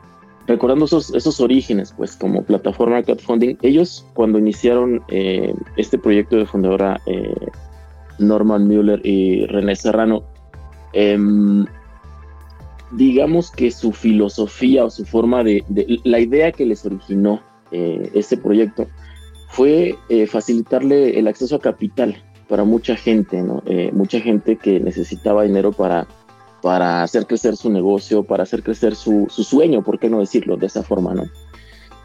Recordando 0.46 0.84
esos, 0.84 1.14
esos 1.14 1.40
orígenes, 1.40 1.94
pues 1.96 2.14
como 2.14 2.42
plataforma 2.42 2.96
de 2.96 3.04
crowdfunding, 3.04 3.56
ellos 3.62 4.06
cuando 4.12 4.38
iniciaron 4.38 5.02
eh, 5.08 5.54
este 5.78 5.96
proyecto 5.96 6.36
de 6.36 6.44
Fundadora, 6.44 7.00
eh, 7.06 7.34
Norman 8.18 8.68
Mueller 8.68 9.00
y 9.02 9.46
René 9.46 9.76
Serrano, 9.76 10.24
eh, 10.92 11.16
digamos 12.90 13.50
que 13.50 13.70
su 13.70 13.92
filosofía 13.92 14.84
o 14.84 14.90
su 14.90 15.04
forma 15.04 15.44
de, 15.44 15.64
la 16.04 16.18
idea 16.18 16.52
que 16.52 16.66
les 16.66 16.84
originó 16.84 17.40
eh, 17.70 18.10
este 18.14 18.36
proyecto 18.36 18.88
fue 19.48 19.96
eh, 20.08 20.26
facilitarle 20.26 21.18
el 21.18 21.28
acceso 21.28 21.56
a 21.56 21.60
capital 21.60 22.22
para 22.48 22.64
mucha 22.64 22.96
gente, 22.96 23.42
¿no? 23.42 23.62
Eh, 23.66 23.90
mucha 23.92 24.20
gente 24.20 24.56
que 24.56 24.80
necesitaba 24.80 25.44
dinero 25.44 25.72
para, 25.72 26.06
para 26.62 27.02
hacer 27.02 27.26
crecer 27.26 27.56
su 27.56 27.70
negocio, 27.70 28.24
para 28.24 28.42
hacer 28.42 28.62
crecer 28.62 28.96
su, 28.96 29.26
su 29.28 29.44
sueño, 29.44 29.82
¿por 29.82 29.98
qué 29.98 30.08
no 30.08 30.18
decirlo 30.18 30.56
de 30.56 30.66
esa 30.66 30.82
forma, 30.82 31.14
no? 31.14 31.24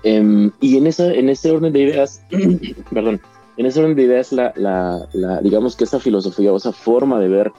Em, 0.03 0.51
y 0.61 0.77
en, 0.77 0.85
esa, 0.85 1.11
en 1.11 1.29
ese 1.29 1.49
orden 1.49 1.73
de 1.73 1.81
ideas, 1.81 2.23
perdón, 2.91 3.19
en 3.57 3.65
ese 3.65 3.79
orden 3.79 3.95
de 3.95 4.03
ideas, 4.03 4.31
la, 4.31 4.53
la, 4.55 5.41
digamos 5.41 5.75
que 5.75 5.85
esa 5.85 5.99
filosofía 5.99 6.53
o 6.53 6.57
esa 6.57 6.71
forma 6.71 7.19
de 7.19 7.27
ver 7.27 7.51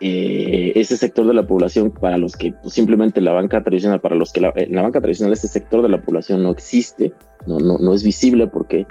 eh, 0.00 0.70
eh, 0.70 0.72
ese 0.76 0.96
sector 0.96 1.26
de 1.26 1.34
la 1.34 1.46
población 1.46 1.90
para 1.90 2.18
los 2.18 2.36
que 2.36 2.52
pues, 2.52 2.74
simplemente 2.74 3.20
la 3.20 3.32
banca 3.32 3.62
tradicional, 3.62 4.00
para 4.00 4.16
los 4.16 4.32
que 4.32 4.40
la, 4.40 4.52
la, 4.68 4.82
banca 4.82 5.00
tradicional, 5.00 5.32
ese 5.32 5.48
sector 5.48 5.82
de 5.82 5.88
la 5.88 6.00
población 6.00 6.42
no 6.42 6.50
existe, 6.50 7.12
no, 7.46 7.58
no, 7.58 7.78
no 7.78 7.94
es 7.94 8.02
visible 8.02 8.46
porque 8.46 8.86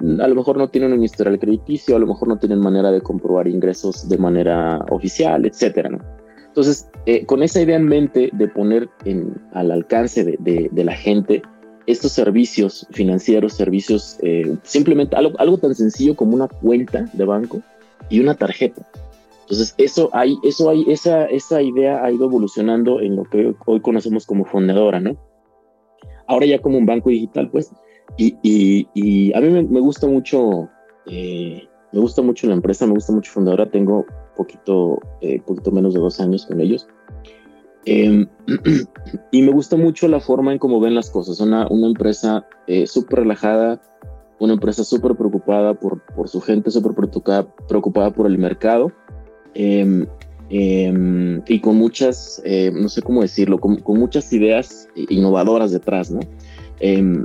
a 0.00 0.28
lo 0.28 0.34
mejor 0.34 0.56
no 0.56 0.68
tienen 0.68 0.92
un 0.92 1.04
historial 1.04 1.38
crediticio, 1.38 1.96
a 1.96 1.98
lo 1.98 2.06
mejor 2.06 2.28
no 2.28 2.38
tienen 2.38 2.60
manera 2.60 2.90
de 2.90 3.00
comprobar 3.00 3.46
ingresos 3.46 4.08
de 4.08 4.18
manera 4.18 4.78
oficial, 4.90 5.46
etcétera, 5.46 5.90
¿no? 5.90 5.98
Entonces, 6.46 6.88
eh, 7.06 7.26
con 7.26 7.42
esa 7.42 7.60
idea 7.60 7.76
en 7.76 7.86
mente 7.86 8.30
de 8.32 8.46
poner 8.46 8.88
en, 9.04 9.34
al 9.52 9.72
alcance 9.72 10.24
de, 10.24 10.36
de, 10.38 10.68
de 10.70 10.84
la 10.84 10.94
gente 10.94 11.42
estos 11.86 12.12
servicios 12.12 12.86
financieros, 12.92 13.54
servicios, 13.54 14.18
eh, 14.22 14.56
simplemente 14.62 15.16
algo, 15.16 15.38
algo 15.38 15.58
tan 15.58 15.74
sencillo 15.74 16.14
como 16.16 16.34
una 16.34 16.48
cuenta 16.48 17.06
de 17.12 17.24
banco 17.24 17.60
y 18.08 18.20
una 18.20 18.34
tarjeta. 18.34 18.86
Entonces, 19.44 19.74
eso 19.76 20.08
hay, 20.12 20.38
eso 20.42 20.70
hay, 20.70 20.84
esa, 20.88 21.26
esa 21.26 21.60
idea 21.60 22.02
ha 22.02 22.10
ido 22.10 22.24
evolucionando 22.24 23.00
en 23.00 23.16
lo 23.16 23.24
que 23.24 23.54
hoy 23.66 23.80
conocemos 23.80 24.24
como 24.24 24.46
fundadora, 24.46 25.00
¿no? 25.00 25.18
Ahora 26.26 26.46
ya 26.46 26.62
como 26.62 26.78
un 26.78 26.86
banco 26.86 27.10
digital, 27.10 27.50
pues, 27.50 27.70
y, 28.16 28.34
y, 28.42 28.88
y 28.94 29.34
a 29.34 29.40
mí 29.40 29.50
me, 29.50 29.62
me 29.64 29.80
gusta 29.80 30.06
mucho, 30.06 30.70
eh, 31.06 31.68
me 31.92 32.00
gusta 32.00 32.22
mucho 32.22 32.46
la 32.46 32.54
empresa, 32.54 32.86
me 32.86 32.94
gusta 32.94 33.12
mucho 33.12 33.32
fundadora, 33.32 33.70
tengo 33.70 34.06
poquito, 34.34 34.98
eh, 35.20 35.42
poquito 35.46 35.70
menos 35.70 35.92
de 35.92 36.00
dos 36.00 36.18
años 36.20 36.46
con 36.46 36.62
ellos. 36.62 36.88
Eh, 37.84 38.26
y 39.30 39.42
me 39.42 39.52
gusta 39.52 39.76
mucho 39.76 40.08
la 40.08 40.20
forma 40.20 40.52
en 40.52 40.58
cómo 40.58 40.80
ven 40.80 40.94
las 40.94 41.10
cosas. 41.10 41.38
Una, 41.40 41.68
una 41.68 41.86
empresa 41.86 42.46
eh, 42.66 42.86
súper 42.86 43.20
relajada, 43.20 43.82
una 44.38 44.54
empresa 44.54 44.84
súper 44.84 45.14
preocupada 45.16 45.74
por, 45.74 46.00
por, 46.14 46.30
su 46.30 46.40
gente, 46.40 46.70
súper 46.70 46.94
preocupada, 46.94 47.46
preocupada 47.68 48.10
por 48.10 48.26
el 48.26 48.38
mercado 48.38 48.90
eh, 49.54 51.42
y 51.46 51.60
con 51.60 51.76
muchas, 51.76 52.42
eh, 52.44 52.70
no 52.72 52.88
sé 52.88 53.02
cómo 53.02 53.22
decirlo, 53.22 53.58
con, 53.58 53.76
con, 53.76 53.98
muchas 53.98 54.32
ideas 54.32 54.88
innovadoras 54.94 55.72
detrás, 55.72 56.10
¿no? 56.10 56.20
Em, 56.80 57.24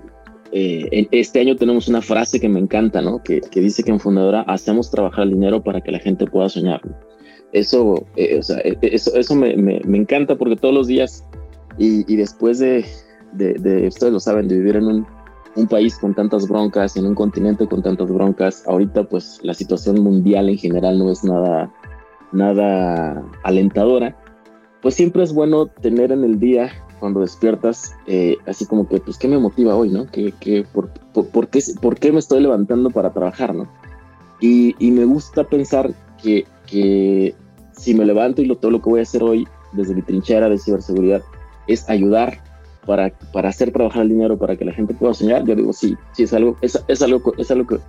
eh, 0.52 1.08
este 1.12 1.40
año 1.42 1.56
tenemos 1.56 1.88
una 1.88 2.02
frase 2.02 2.40
que 2.40 2.50
me 2.50 2.60
encanta, 2.60 3.02
¿no? 3.02 3.22
Que, 3.22 3.42
que, 3.42 3.62
dice 3.62 3.84
que 3.84 3.92
en 3.92 4.00
Fundadora 4.00 4.42
hacemos 4.42 4.90
trabajar 4.90 5.26
el 5.26 5.32
dinero 5.32 5.64
para 5.64 5.82
que 5.82 5.92
la 5.92 6.00
gente 6.00 6.26
pueda 6.26 6.50
soñar. 6.50 6.82
¿no? 6.86 6.96
eso, 7.52 8.06
eh, 8.16 8.38
o 8.40 8.44
sea, 8.44 8.60
eso, 8.82 9.16
eso 9.16 9.36
me, 9.36 9.56
me, 9.56 9.82
me, 9.86 9.98
encanta 9.98 10.38
porque 10.38 10.56
todos 10.56 10.74
los 10.74 10.88
días 10.88 11.24
y, 11.78 12.12
y 12.12 12.16
después 12.16 12.60
de, 12.60 12.86
de, 13.34 13.54
de, 13.54 13.88
ustedes 13.88 14.14
lo 14.14 14.20
saben, 14.20 14.48
de 14.48 14.58
vivir 14.58 14.76
en 14.76 14.86
un, 14.86 15.08
un, 15.56 15.68
país 15.68 15.98
con 15.98 16.14
tantas 16.14 16.48
broncas, 16.48 16.96
en 16.98 17.06
un 17.06 17.16
continente 17.16 17.68
con 17.68 17.82
tantas 17.82 18.12
broncas, 18.12 18.64
ahorita 18.68 19.04
pues 19.06 19.40
la 19.44 19.54
situación 19.54 20.02
mundial 20.02 20.50
en 20.50 20.58
general 20.58 21.00
no 21.00 21.12
es 21.12 21.24
nada, 21.24 21.72
nada 22.32 23.24
alentadora, 23.44 24.16
pues 24.82 24.96
siempre 24.96 25.24
es 25.24 25.34
bueno 25.34 25.68
tener 25.68 26.12
en 26.12 26.24
el 26.24 26.40
día 26.40 26.72
cuando 27.00 27.22
despiertas, 27.22 27.96
eh, 28.08 28.38
así 28.46 28.66
como 28.66 28.88
que, 28.88 29.00
pues, 29.00 29.18
¿qué 29.18 29.28
me 29.28 29.38
motiva 29.38 29.76
hoy, 29.76 29.90
no? 29.90 30.06
¿Qué, 30.08 30.34
qué, 30.40 30.66
por, 30.74 30.90
por, 31.14 31.48
qué, 31.48 31.62
¿Por 31.82 31.98
qué 31.98 32.12
me 32.12 32.20
estoy 32.20 32.42
levantando 32.42 32.90
para 32.90 33.12
trabajar, 33.12 33.56
no? 33.56 33.70
Y, 34.42 34.76
y 34.80 34.92
me 34.92 35.06
gusta 35.06 35.46
pensar 35.46 35.94
que 36.22 36.46
que 36.70 37.36
si 37.72 37.94
me 37.94 38.06
levanto 38.06 38.42
y 38.42 38.46
lo, 38.46 38.58
todo 38.58 38.72
lo 38.72 38.82
que 38.82 38.90
voy 38.90 39.00
a 39.00 39.04
hacer 39.04 39.24
hoy 39.24 39.48
desde 39.74 39.96
mi 39.96 40.02
trinchera 40.02 40.50
de 40.50 40.58
ciberseguridad 40.58 41.22
es 41.68 41.90
ayudar 41.90 42.42
para, 42.86 43.12
para 43.34 43.50
hacer 43.50 43.72
trabajar 43.72 44.04
el 44.04 44.10
dinero 44.10 44.38
para 44.38 44.56
que 44.56 44.66
la 44.66 44.74
gente 44.74 44.94
pueda 44.94 45.14
soñar, 45.14 45.46
yo 45.46 45.56
digo, 45.56 45.74
sí, 45.74 45.96
sí, 46.14 46.24
es 46.24 46.34
algo, 46.34 46.58
es 46.62 47.02
algo, 47.02 47.34
es 47.38 47.52
algo 47.52 47.68
que, 47.68 47.80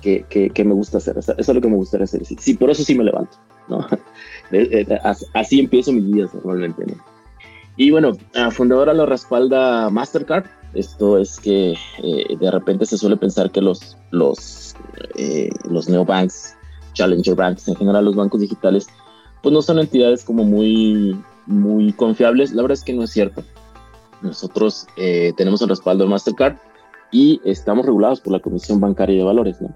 que, 0.00 0.24
que, 0.28 0.50
que, 0.50 0.64
me 0.64 0.74
gusta 0.74 0.98
hacer, 0.98 1.18
es, 1.18 1.28
es, 1.28 1.48
algo 1.48 1.62
que 1.62 1.68
me 1.68 1.76
gustaría 1.76 2.04
hacer, 2.04 2.24
sí, 2.24 2.36
sí, 2.38 2.54
por 2.54 2.70
eso 2.70 2.82
sí 2.82 2.94
me 2.94 3.04
levanto, 3.04 3.36
¿no? 3.68 3.86
Así 5.34 5.60
empiezo 5.60 5.92
mis 5.92 6.12
días 6.12 6.34
normalmente, 6.34 6.86
¿no? 6.86 6.94
Y 7.76 7.90
bueno, 7.90 8.12
a 8.34 8.50
Fundadora 8.50 8.94
lo 8.94 9.04
respalda 9.04 9.90
Mastercard, 9.90 10.46
esto 10.74 11.18
es 11.18 11.38
que 11.38 11.74
eh, 12.02 12.36
de 12.38 12.50
repente 12.50 12.86
se 12.86 12.96
suele 12.98 13.16
pensar 13.16 13.50
que 13.50 13.60
los, 13.60 13.96
los, 14.10 14.74
eh, 15.16 15.50
los 15.68 15.88
neobanks 15.88 16.56
Challenger 16.96 17.34
Banks, 17.34 17.68
en 17.68 17.76
general 17.76 18.04
los 18.04 18.16
bancos 18.16 18.40
digitales, 18.40 18.88
pues 19.42 19.52
no 19.52 19.62
son 19.62 19.78
entidades 19.78 20.24
como 20.24 20.42
muy, 20.42 21.16
muy 21.46 21.92
confiables. 21.92 22.52
La 22.52 22.62
verdad 22.62 22.78
es 22.78 22.84
que 22.84 22.94
no 22.94 23.04
es 23.04 23.10
cierto. 23.10 23.44
Nosotros 24.22 24.86
eh, 24.96 25.32
tenemos 25.36 25.62
el 25.62 25.68
respaldo 25.68 26.04
de 26.04 26.10
Mastercard 26.10 26.56
y 27.12 27.40
estamos 27.44 27.86
regulados 27.86 28.20
por 28.20 28.32
la 28.32 28.40
Comisión 28.40 28.80
Bancaria 28.80 29.18
de 29.18 29.24
Valores, 29.24 29.60
¿no? 29.60 29.72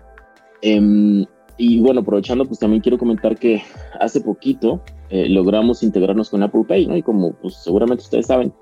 Eh, 0.63 1.27
y 1.61 1.79
bueno, 1.79 2.01
aprovechando, 2.01 2.47
pues 2.47 2.59
también 2.59 2.81
quiero 2.81 2.97
comentar 2.97 3.37
que 3.37 3.63
hace 4.01 4.23
poquito 4.23 4.81
eh, 5.11 5.29
logramos 5.29 5.83
integrarnos 5.83 6.31
con 6.31 6.43
Apple 6.43 6.65
Pay, 6.67 6.87
¿no? 6.87 6.97
Y 6.97 7.03
como 7.03 7.35
pues 7.35 7.57
seguramente 7.57 8.03
ustedes 8.03 8.29
saben, 8.29 8.55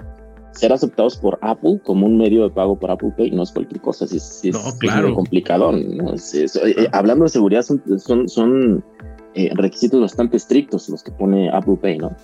ser 0.50 0.72
aceptados 0.72 1.16
por 1.16 1.38
Apple 1.40 1.80
como 1.84 2.06
un 2.06 2.18
medio 2.18 2.42
de 2.42 2.50
pago 2.50 2.76
por 2.76 2.90
Apple 2.90 3.12
Pay 3.16 3.30
no 3.30 3.44
es 3.44 3.52
cualquier 3.52 3.80
cosa, 3.80 4.04
es, 4.04 4.20
si 4.20 4.50
no, 4.50 4.58
claro. 4.80 5.10
es 5.10 5.14
complicado. 5.14 5.70
¿no? 5.70 6.12
Es, 6.12 6.34
es, 6.34 6.56
eh, 6.56 6.88
hablando 6.92 7.22
de 7.22 7.30
seguridad, 7.30 7.62
son, 7.62 7.80
son, 8.00 8.28
son 8.28 8.84
eh, 9.34 9.50
requisitos 9.54 10.00
bastante 10.00 10.36
estrictos 10.36 10.88
los 10.88 11.04
que 11.04 11.12
pone 11.12 11.50
Apple 11.50 11.78
Pay, 11.80 11.98
¿no? 11.98 12.16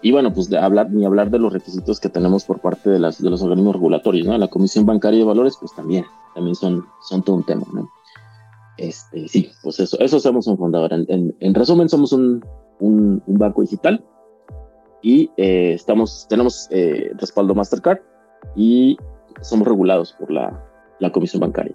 Y 0.00 0.12
bueno, 0.12 0.32
pues 0.32 0.48
de 0.48 0.58
hablar, 0.58 0.92
ni 0.92 1.04
hablar 1.04 1.30
de 1.30 1.40
los 1.40 1.52
requisitos 1.52 1.98
que 1.98 2.10
tenemos 2.10 2.44
por 2.44 2.60
parte 2.60 2.90
de, 2.90 3.00
las, 3.00 3.20
de 3.20 3.30
los 3.30 3.42
organismos 3.42 3.74
regulatorios, 3.74 4.28
¿no? 4.28 4.38
La 4.38 4.48
Comisión 4.48 4.86
Bancaria 4.86 5.18
de 5.18 5.24
Valores, 5.24 5.56
pues 5.58 5.74
también, 5.74 6.04
también 6.34 6.54
son, 6.54 6.84
son 7.08 7.22
todo 7.24 7.34
un 7.34 7.42
tema, 7.42 7.64
¿no? 7.72 7.90
Este, 8.76 9.28
sí, 9.28 9.50
pues 9.62 9.78
eso, 9.80 9.98
eso 10.00 10.18
somos 10.20 10.46
un 10.46 10.58
fundador. 10.58 10.92
En, 10.92 11.06
en, 11.08 11.34
en 11.40 11.54
resumen, 11.54 11.88
somos 11.88 12.12
un, 12.12 12.44
un, 12.80 13.22
un 13.26 13.38
banco 13.38 13.62
digital 13.62 14.04
y 15.02 15.30
eh, 15.36 15.74
estamos, 15.74 16.26
tenemos 16.28 16.66
eh, 16.70 17.12
respaldo 17.16 17.54
Mastercard 17.54 17.98
y 18.56 18.96
somos 19.42 19.68
regulados 19.68 20.14
por 20.18 20.30
la, 20.30 20.64
la 20.98 21.12
Comisión 21.12 21.40
Bancaria. 21.40 21.74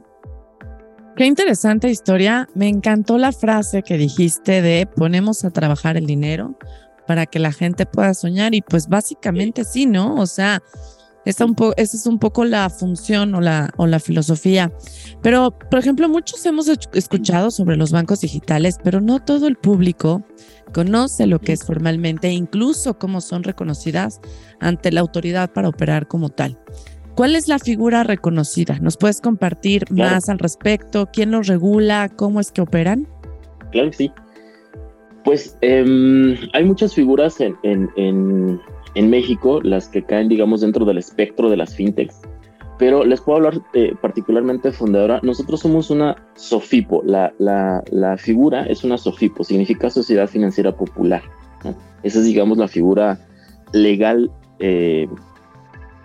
Qué 1.15 1.25
interesante 1.25 1.89
historia. 1.89 2.47
Me 2.55 2.67
encantó 2.69 3.17
la 3.17 3.31
frase 3.31 3.83
que 3.83 3.97
dijiste 3.97 4.61
de 4.61 4.87
ponemos 4.87 5.43
a 5.43 5.51
trabajar 5.51 5.97
el 5.97 6.05
dinero 6.05 6.55
para 7.07 7.25
que 7.25 7.39
la 7.39 7.51
gente 7.51 7.85
pueda 7.85 8.13
soñar 8.13 8.53
y 8.55 8.61
pues 8.61 8.87
básicamente 8.87 9.63
sí, 9.63 9.85
¿no? 9.85 10.15
O 10.15 10.27
sea, 10.27 10.61
esa, 11.25 11.45
un 11.45 11.55
es 11.77 12.05
un 12.05 12.19
poco 12.19 12.45
la 12.45 12.69
función 12.69 13.35
o 13.35 13.41
la, 13.41 13.71
o 13.77 13.87
la 13.87 13.99
filosofía. 13.99 14.71
Pero, 15.21 15.51
por 15.51 15.79
ejemplo, 15.79 16.09
muchos 16.09 16.45
hemos 16.45 16.67
escuchado 16.67 17.51
sobre 17.51 17.77
los 17.77 17.91
bancos 17.91 18.21
digitales, 18.21 18.77
pero 18.83 19.01
no 19.01 19.19
todo 19.19 19.47
el 19.47 19.55
público 19.55 20.23
conoce 20.73 21.27
lo 21.27 21.39
que 21.39 21.53
es 21.53 21.63
formalmente 21.63 22.27
e 22.27 22.33
incluso 22.33 22.97
cómo 22.97 23.21
son 23.21 23.43
reconocidas 23.43 24.21
ante 24.59 24.91
la 24.91 25.01
autoridad 25.01 25.51
para 25.51 25.69
operar 25.69 26.07
como 26.07 26.29
tal. 26.29 26.57
¿Cuál 27.15 27.35
es 27.35 27.49
la 27.49 27.59
figura 27.59 28.03
reconocida? 28.03 28.79
¿Nos 28.79 28.95
puedes 28.95 29.19
compartir 29.19 29.83
claro. 29.85 30.15
más 30.15 30.29
al 30.29 30.39
respecto? 30.39 31.09
¿Quién 31.11 31.31
los 31.31 31.47
regula? 31.47 32.07
¿Cómo 32.15 32.39
es 32.39 32.51
que 32.51 32.61
operan? 32.61 33.07
Claro 33.71 33.89
que 33.91 33.97
sí. 33.97 34.11
Pues 35.25 35.57
eh, 35.61 36.39
hay 36.53 36.63
muchas 36.63 36.93
figuras 36.95 37.41
en, 37.41 37.57
en, 37.63 37.89
en, 37.97 38.61
en, 38.95 39.09
México, 39.09 39.61
las 39.61 39.87
que 39.87 40.03
caen, 40.03 40.29
digamos, 40.29 40.61
dentro 40.61 40.85
del 40.85 40.97
espectro 40.97 41.49
de 41.49 41.57
las 41.57 41.75
fintechs. 41.75 42.21
Pero 42.77 43.03
les 43.03 43.19
puedo 43.19 43.37
hablar 43.37 43.61
eh, 43.73 43.93
particularmente 44.01 44.69
de 44.69 44.73
fundadora. 44.73 45.19
Nosotros 45.21 45.59
somos 45.59 45.89
una 45.89 46.15
SOFIPO. 46.35 47.03
La, 47.05 47.33
la, 47.37 47.83
la, 47.91 48.17
figura 48.17 48.63
es 48.65 48.83
una 48.83 48.97
SOFIPO, 48.97 49.43
significa 49.43 49.89
Sociedad 49.89 50.27
Financiera 50.27 50.75
Popular. 50.75 51.21
¿no? 51.65 51.75
Esa 52.03 52.19
es, 52.19 52.25
digamos, 52.25 52.57
la 52.57 52.69
figura 52.69 53.19
legal 53.73 54.31
eh, 54.59 55.07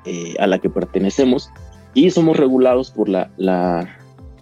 eh, 0.05 0.35
a 0.39 0.47
la 0.49 0.59
que 0.59 0.69
pertenecemos. 0.69 1.51
Y 1.95 2.11
somos 2.11 2.37
regulados 2.37 2.91
por 2.91 3.09
la, 3.09 3.31
la, 3.37 3.89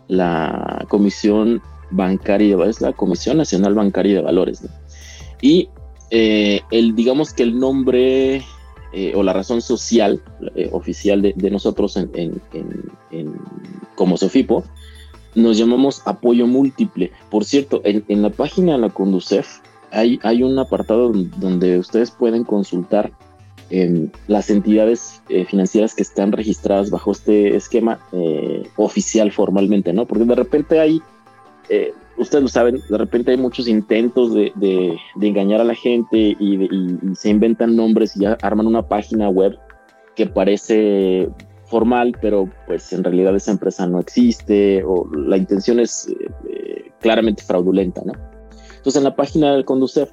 la 0.08 0.86
Comisión 0.88 1.60
Bancaria 1.90 2.56
Valores, 2.56 2.80
la 2.80 2.92
Comisión 2.94 3.36
Nacional 3.36 3.74
Bancaria 3.74 4.16
de 4.16 4.22
Valores. 4.22 4.62
¿no? 4.62 4.70
Y 5.42 5.68
eh, 6.14 6.60
el, 6.70 6.94
digamos 6.94 7.32
que 7.32 7.42
el 7.42 7.58
nombre 7.58 8.42
eh, 8.92 9.14
o 9.16 9.22
la 9.22 9.32
razón 9.32 9.62
social 9.62 10.20
eh, 10.54 10.68
oficial 10.70 11.22
de, 11.22 11.50
nosotros 11.50 11.96
en, 11.96 12.42
como 13.94 14.18
Sofipo, 14.18 14.62
nos 15.34 15.56
llamamos 15.56 16.02
apoyo 16.04 16.46
múltiple. 16.46 17.12
Por 17.30 17.46
cierto, 17.46 17.80
en, 17.84 18.20
la 18.20 18.28
página 18.28 18.72
de 18.72 18.78
la 18.78 18.90
Conducef 18.90 19.60
hay, 19.90 20.20
hay 20.22 20.42
un 20.42 20.58
apartado 20.58 21.10
donde 21.38 21.78
ustedes 21.78 22.10
pueden 22.10 22.44
consultar 22.44 23.10
eh, 23.70 24.08
las 24.26 24.50
entidades 24.50 25.22
financieras 25.48 25.94
que 25.94 26.02
están 26.02 26.30
registradas 26.32 26.90
bajo 26.90 27.12
este 27.12 27.56
esquema 27.56 28.00
oficial 28.76 29.32
formalmente, 29.32 29.94
¿no? 29.94 30.04
Porque 30.04 30.26
de 30.26 30.34
repente 30.34 30.78
hay 30.78 31.00
ustedes 32.16 32.42
lo 32.42 32.48
saben, 32.48 32.80
de 32.88 32.98
repente 32.98 33.30
hay 33.30 33.36
muchos 33.36 33.68
intentos 33.68 34.34
de, 34.34 34.52
de, 34.56 34.98
engañar 35.20 35.60
a 35.60 35.64
la 35.64 35.74
gente 35.74 36.36
y, 36.38 36.68
se 37.14 37.30
inventan 37.30 37.76
nombres 37.76 38.16
y 38.16 38.24
arman 38.24 38.66
una 38.66 38.86
página 38.88 39.28
web 39.28 39.58
que 40.14 40.26
parece 40.26 41.28
formal, 41.66 42.16
pero 42.20 42.50
pues 42.66 42.92
en 42.92 43.02
realidad 43.02 43.34
esa 43.34 43.52
empresa 43.52 43.86
no 43.86 43.98
existe 43.98 44.84
o 44.84 45.08
la 45.14 45.36
intención 45.36 45.80
es 45.80 46.08
eh, 46.48 46.90
claramente 47.00 47.42
fraudulenta, 47.42 48.02
¿no? 48.04 48.12
Entonces 48.76 48.96
en 48.96 49.04
la 49.04 49.16
página 49.16 49.52
del 49.54 49.64
Conducef 49.64 50.10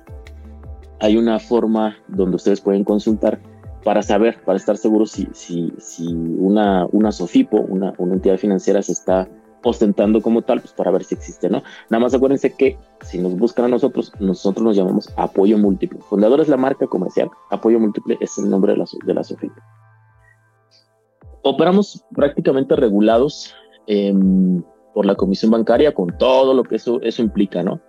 hay 1.00 1.18
una 1.18 1.40
forma 1.40 1.98
donde 2.08 2.36
ustedes 2.36 2.62
pueden 2.62 2.84
consultar 2.84 3.42
para 3.84 4.02
saber, 4.04 4.42
para 4.46 4.58
estar 4.58 4.78
seguros 4.78 5.12
si, 5.12 5.28
si, 5.34 5.74
si 5.80 6.08
una, 6.14 6.86
una 6.92 7.12
SOFIPO, 7.12 7.58
una, 7.62 7.94
una 7.98 8.14
entidad 8.14 8.38
financiera 8.38 8.82
se 8.82 8.92
está 8.92 9.28
ostentando 9.64 10.22
como 10.22 10.42
tal, 10.42 10.62
pues 10.62 10.74
para 10.74 10.92
ver 10.92 11.04
si 11.04 11.16
existe, 11.16 11.50
¿no? 11.50 11.64
Nada 11.90 12.04
más 12.04 12.14
acuérdense 12.14 12.54
que 12.54 12.78
si 13.02 13.18
nos 13.18 13.38
buscan 13.38 13.66
a 13.66 13.70
nosotros, 13.70 14.12
nosotros 14.20 14.64
nos 14.64 14.76
llamamos 14.76 15.10
Apoyo 15.18 15.58
Múltiple. 15.58 16.00
Fundador 16.02 16.42
es 16.42 16.48
la 16.48 16.58
marca 16.58 16.88
comercial, 16.88 17.30
Apoyo 17.50 17.80
Múltiple 17.80 18.18
es 18.20 18.38
el 18.38 18.50
nombre 18.50 18.74
de 18.74 18.80
la, 18.80 18.86
de 19.06 19.14
la 19.14 19.24
SOFIPO. 19.24 19.62
Operamos 21.44 22.04
prácticamente 22.14 22.76
regulados 22.76 23.54
em, 23.88 24.62
por 24.94 25.06
la 25.06 25.16
Comisión 25.16 25.52
Bancaria 25.52 25.94
con 25.94 26.18
todo 26.18 26.54
lo 26.54 26.64
que 26.64 26.76
eso, 26.76 27.02
eso 27.02 27.22
implica, 27.22 27.64
¿no? 27.64 27.82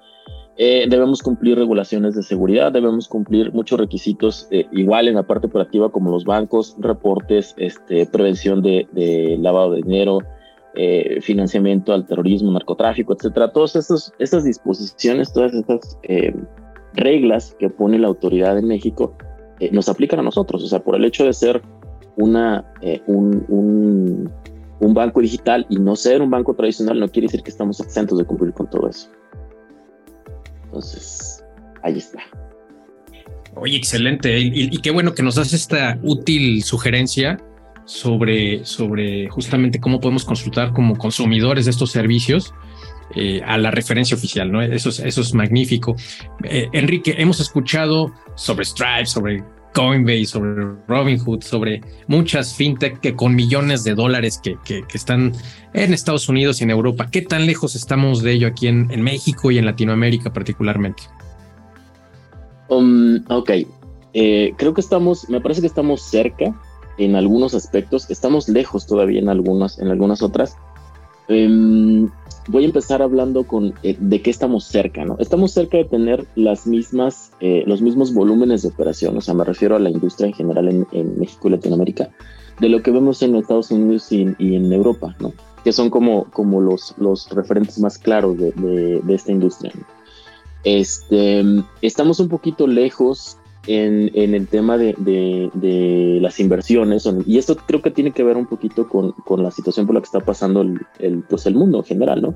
Eh, 0.62 0.86
debemos 0.90 1.22
cumplir 1.22 1.56
regulaciones 1.56 2.14
de 2.14 2.22
seguridad, 2.22 2.70
debemos 2.70 3.08
cumplir 3.08 3.50
muchos 3.54 3.80
requisitos 3.80 4.46
eh, 4.50 4.66
igual 4.72 5.08
en 5.08 5.14
la 5.14 5.22
parte 5.22 5.46
operativa 5.46 5.90
como 5.90 6.10
los 6.10 6.26
bancos, 6.26 6.76
reportes, 6.78 7.54
este, 7.56 8.04
prevención 8.04 8.60
de, 8.60 8.86
lavado 9.40 9.70
de 9.70 9.80
dinero, 9.80 10.18
eh, 10.74 11.20
financiamiento 11.20 11.92
al 11.92 12.06
terrorismo, 12.06 12.52
narcotráfico, 12.52 13.14
etcétera. 13.14 13.52
Todas 13.52 13.76
estas, 13.76 14.44
disposiciones, 14.44 15.32
todas 15.32 15.54
estas 15.54 15.98
reglas 16.94 17.56
que 17.58 17.68
pone 17.70 17.98
la 17.98 18.08
autoridad 18.08 18.58
en 18.58 18.66
México 18.66 19.16
nos 19.72 19.88
aplican 19.88 20.20
a 20.20 20.22
nosotros. 20.22 20.62
O 20.64 20.66
sea, 20.66 20.80
por 20.80 20.96
el 20.96 21.04
hecho 21.04 21.24
de 21.24 21.32
ser 21.32 21.62
una, 22.16 22.72
un, 23.06 24.30
banco 24.80 25.20
digital 25.20 25.66
y 25.68 25.76
no 25.76 25.96
ser 25.96 26.22
un 26.22 26.30
banco 26.30 26.54
tradicional 26.54 26.98
no 26.98 27.08
quiere 27.08 27.26
decir 27.26 27.42
que 27.42 27.50
estamos 27.50 27.80
exentos 27.80 28.18
de 28.18 28.24
cumplir 28.24 28.52
con 28.52 28.68
todo 28.68 28.88
eso. 28.88 29.08
Entonces, 30.64 31.44
ahí 31.82 31.98
está. 31.98 32.20
Oye, 33.56 33.76
excelente. 33.76 34.38
Y, 34.38 34.70
qué 34.78 34.90
bueno 34.90 35.14
que 35.14 35.22
nos 35.22 35.34
das 35.34 35.52
esta 35.52 35.98
útil 36.02 36.62
sugerencia 36.62 37.38
sobre, 37.90 38.64
sobre 38.64 39.28
justamente 39.30 39.80
cómo 39.80 39.98
podemos 39.98 40.24
consultar 40.24 40.72
como 40.72 40.96
consumidores 40.96 41.64
de 41.64 41.72
estos 41.72 41.90
servicios 41.90 42.54
eh, 43.16 43.40
a 43.44 43.58
la 43.58 43.72
referencia 43.72 44.16
oficial, 44.16 44.52
¿no? 44.52 44.62
Eso 44.62 44.90
es, 44.90 45.34
magnífico. 45.34 45.96
Eh, 46.44 46.68
Enrique, 46.72 47.16
hemos 47.18 47.40
escuchado 47.40 48.12
sobre 48.36 48.64
Stripe, 48.64 49.06
sobre 49.06 49.42
Coinbase, 49.74 50.26
sobre 50.26 50.66
Robinhood, 50.86 51.42
sobre 51.42 51.80
muchas 52.06 52.54
fintech 52.54 53.00
que 53.00 53.16
con 53.16 53.34
millones 53.34 53.82
de 53.82 53.96
dólares 53.96 54.40
que, 54.40 54.56
que, 54.64 54.84
están 54.94 55.32
en 55.74 55.92
Estados 55.92 56.28
Unidos 56.28 56.60
y 56.60 56.64
en 56.64 56.70
Europa. 56.70 57.08
¿Qué 57.10 57.22
tan 57.22 57.44
lejos 57.44 57.74
estamos 57.74 58.22
de 58.22 58.34
ello 58.34 58.46
aquí 58.46 58.68
en, 58.68 58.86
México 59.02 59.50
y 59.50 59.58
en 59.58 59.66
Latinoamérica 59.66 60.32
particularmente? 60.32 61.02
Um, 62.68 63.16
ok, 63.28 63.50
eh, 64.14 64.52
creo 64.56 64.74
que 64.74 64.80
estamos, 64.80 65.28
me 65.28 65.40
parece 65.40 65.60
que 65.60 65.66
estamos 65.66 66.02
cerca 66.02 66.54
en 66.98 67.16
algunos 67.16 67.54
aspectos, 67.54 68.10
estamos 68.10 68.48
lejos 68.48 68.86
todavía 68.86 69.20
en 69.20 69.28
algunas, 69.28 69.78
en 69.78 69.88
algunas 69.88 70.22
otras. 70.22 70.56
Em, 71.28 72.10
voy 72.48 72.64
a 72.64 72.66
empezar 72.66 73.02
hablando 73.02 73.44
con 73.44 73.74
eh, 73.82 73.96
de 73.98 74.22
qué 74.22 74.30
estamos 74.30 74.64
cerca, 74.64 75.04
¿no? 75.04 75.16
Estamos 75.18 75.52
cerca 75.52 75.76
de 75.76 75.84
tener 75.84 76.26
las 76.34 76.66
mismas, 76.66 77.32
eh, 77.40 77.62
los 77.66 77.82
mismos 77.82 78.12
volúmenes 78.12 78.62
de 78.62 78.68
operación, 78.68 79.16
o 79.16 79.20
sea, 79.20 79.34
me 79.34 79.44
refiero 79.44 79.76
a 79.76 79.78
la 79.78 79.90
industria 79.90 80.26
en 80.26 80.34
general 80.34 80.68
en, 80.68 81.18
México 81.18 81.48
y 81.48 81.52
Latinoamérica, 81.52 82.10
de 82.58 82.68
lo 82.68 82.82
que 82.82 82.90
vemos 82.90 83.22
en 83.22 83.36
Estados 83.36 83.70
Unidos 83.70 84.10
y, 84.10 84.22
en 84.38 84.72
Europa, 84.72 85.14
¿no? 85.20 85.32
Que 85.62 85.72
son 85.72 85.90
como, 85.90 86.24
como 86.30 86.60
los, 86.60 86.94
los 86.98 87.28
referentes 87.30 87.78
más 87.78 87.98
claros 87.98 88.36
de, 88.38 88.50
de, 88.52 89.14
esta 89.14 89.30
industria. 89.30 89.72
Este, 90.64 91.42
estamos 91.80 92.18
un 92.18 92.28
poquito 92.28 92.66
lejos 92.66 93.38
en, 93.66 94.10
en 94.14 94.34
el 94.34 94.46
tema 94.48 94.78
de, 94.78 94.94
de, 94.98 96.18
las 96.20 96.40
inversiones, 96.40 97.08
y 97.26 97.38
esto 97.38 97.56
creo 97.56 97.82
que 97.82 97.90
tiene 97.90 98.12
que 98.12 98.22
ver 98.22 98.36
un 98.36 98.46
poquito 98.46 98.88
con, 98.88 99.12
con 99.12 99.42
la 99.42 99.50
situación 99.50 99.86
por 99.86 99.94
la 99.94 100.00
que 100.00 100.06
está 100.06 100.20
pasando 100.20 100.62
el, 100.62 100.80
el, 100.98 101.22
pues 101.22 101.46
el 101.46 101.54
mundo 101.54 101.78
en 101.78 101.84
general, 101.84 102.22
¿no? 102.22 102.34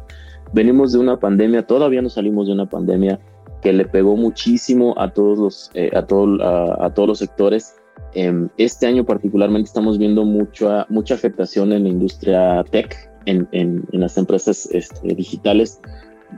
Venimos 0.53 0.93
de 0.93 0.99
una 0.99 1.19
pandemia, 1.19 1.67
todavía 1.67 2.03
no 2.03 2.09
salimos 2.09 2.47
de 2.47 2.53
una 2.53 2.69
pandemia 2.69 3.19
que 3.63 3.73
le 3.73 3.87
pegó 3.87 4.17
muchísimo 4.17 4.95
a 4.99 5.11
todos 5.13 5.39
los, 5.39 5.71
eh, 5.75 5.91
a, 5.95 6.07
todo, 6.07 6.37
a, 6.43 6.93
todos 6.93 7.09
los 7.09 7.19
sectores. 7.19 7.75
Em, 8.13 8.49
este 8.59 8.87
año 8.87 9.05
particularmente 9.05 9.69
estamos 9.69 9.99
viendo 9.99 10.25
mucha, 10.25 10.87
mucha 10.91 11.15
afectación 11.15 11.73
en 11.73 11.85
la 11.85 11.89
industria 11.89 12.63
tech, 12.71 13.11
en, 13.25 13.49
en, 13.53 13.85
en 13.91 14.01
las 14.01 14.19
empresas 14.19 14.69
este, 14.71 15.15
digitales, 15.15 15.81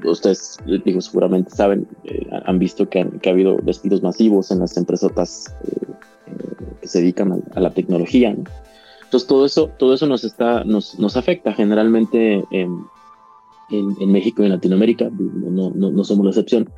ustedes, 0.05 0.59
digo, 0.85 1.01
seguramente 1.01 1.51
saben, 1.51 1.87
eh, 2.05 2.27
han 2.45 2.59
visto 2.59 2.89
que, 2.89 3.01
ha 3.01 3.31
habido 3.31 3.57
despidos 3.63 4.03
masivos 4.03 4.51
en 4.51 4.61
las 4.61 4.77
empresas 4.77 5.55
eh, 5.65 5.93
que 6.81 6.89
se 6.89 7.01
dedican 7.01 7.43
a, 7.55 7.61
la 7.61 7.71
tecnología. 7.71 8.37
Entonces 9.05 9.29
todo 9.29 9.47
eso, 9.47 9.71
todo 9.79 9.95
eso 9.95 10.07
nos 10.07 10.25
está, 10.25 10.65
nos, 10.65 10.99
nos 10.99 11.17
afecta 11.17 11.53
generalmente 11.53 12.45
en, 12.51 12.85
en, 13.71 14.13
México 14.13 14.43
y 14.43 14.47
en 14.47 14.53
Latinoamérica, 14.53 15.11
no, 15.11 15.71
no, 15.71 15.91
no, 15.91 16.05
somos 16.05 16.25
la 16.25 16.31
excepción. 16.31 16.71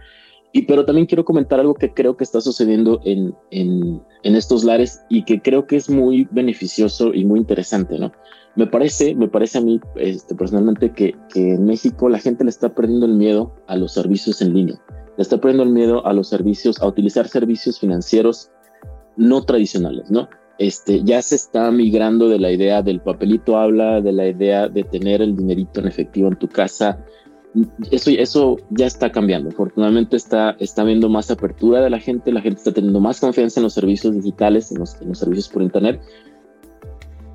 Y 0.52 0.62
pero 0.62 0.84
también 0.84 1.06
quiero 1.06 1.24
comentar 1.24 1.60
algo 1.60 1.74
que 1.74 1.92
creo 1.92 2.16
que 2.16 2.24
está 2.24 2.40
sucediendo 2.40 3.00
en, 3.04 3.34
en, 3.50 4.02
en 4.22 4.36
estos 4.36 4.64
lares 4.64 5.00
y 5.10 5.24
que 5.24 5.40
creo 5.42 5.66
que 5.66 5.76
es 5.76 5.90
muy 5.90 6.26
beneficioso 6.30 7.12
y 7.12 7.24
muy 7.24 7.38
interesante, 7.38 7.98
¿no? 7.98 8.12
Me 8.58 8.66
parece, 8.66 9.14
me 9.14 9.28
parece 9.28 9.58
a 9.58 9.60
mí 9.60 9.80
este, 9.94 10.34
personalmente 10.34 10.90
que, 10.90 11.14
que, 11.32 11.54
en 11.54 11.64
México 11.64 12.08
la 12.08 12.18
gente 12.18 12.42
le 12.42 12.50
está 12.50 12.74
perdiendo 12.74 13.06
el 13.06 13.14
miedo 13.14 13.54
a 13.68 13.76
los 13.76 13.92
servicios 13.92 14.42
en 14.42 14.52
línea, 14.52 14.82
le 15.16 15.22
está 15.22 15.40
perdiendo 15.40 15.62
el 15.62 15.70
miedo 15.70 16.04
a 16.04 16.12
los 16.12 16.28
servicios, 16.28 16.82
a 16.82 16.88
utilizar 16.88 17.28
servicios 17.28 17.78
financieros 17.78 18.50
no 19.16 19.44
tradicionales, 19.44 20.10
¿no? 20.10 20.28
Este, 20.58 21.04
ya 21.04 21.22
se 21.22 21.36
está 21.36 21.70
migrando 21.70 22.28
de 22.28 22.40
la 22.40 22.50
idea 22.50 22.82
del 22.82 23.00
papelito 23.00 23.56
habla, 23.56 24.00
de 24.00 24.10
la 24.10 24.26
idea 24.26 24.66
de 24.66 24.82
tener 24.82 25.22
el 25.22 25.36
dinerito 25.36 25.78
en 25.78 25.86
efectivo 25.86 26.26
en 26.26 26.34
tu 26.34 26.48
casa. 26.48 26.98
Eso, 27.92 28.10
eso 28.10 28.56
ya 28.70 28.86
está 28.86 29.12
cambiando. 29.12 29.50
Afortunadamente 29.50 30.16
está, 30.16 30.56
está 30.58 30.82
habiendo 30.82 31.08
más 31.08 31.30
apertura 31.30 31.80
de 31.80 31.90
la 31.90 32.00
gente, 32.00 32.32
la 32.32 32.40
gente 32.40 32.58
está 32.58 32.72
teniendo 32.72 32.98
más 32.98 33.20
confianza 33.20 33.60
en 33.60 33.64
los 33.64 33.74
servicios 33.74 34.16
digitales, 34.16 34.72
en 34.72 34.80
los, 34.80 35.00
en 35.00 35.10
los 35.10 35.18
servicios 35.20 35.48
por 35.48 35.62
Internet 35.62 36.00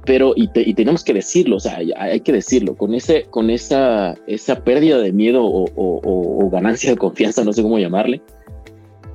pero 0.05 0.33
y, 0.35 0.47
tenemos 0.73 1.03
que 1.03 1.13
decirlo, 1.13 1.57
o 1.57 1.59
sea, 1.59 1.79
hay, 1.97 2.19
que 2.21 2.33
decirlo, 2.33 2.75
con, 2.75 2.93
ese, 2.93 3.23
con 3.29 3.49
esa, 3.49 4.15
esa 4.27 4.63
pérdida 4.63 4.97
de 4.97 5.13
miedo 5.13 5.41
o, 5.45 6.49
ganancia 6.51 6.91
de 6.91 6.97
confianza, 6.97 7.43
no 7.43 7.53
sé 7.53 7.63
cómo 7.63 7.79
llamarle, 7.79 8.21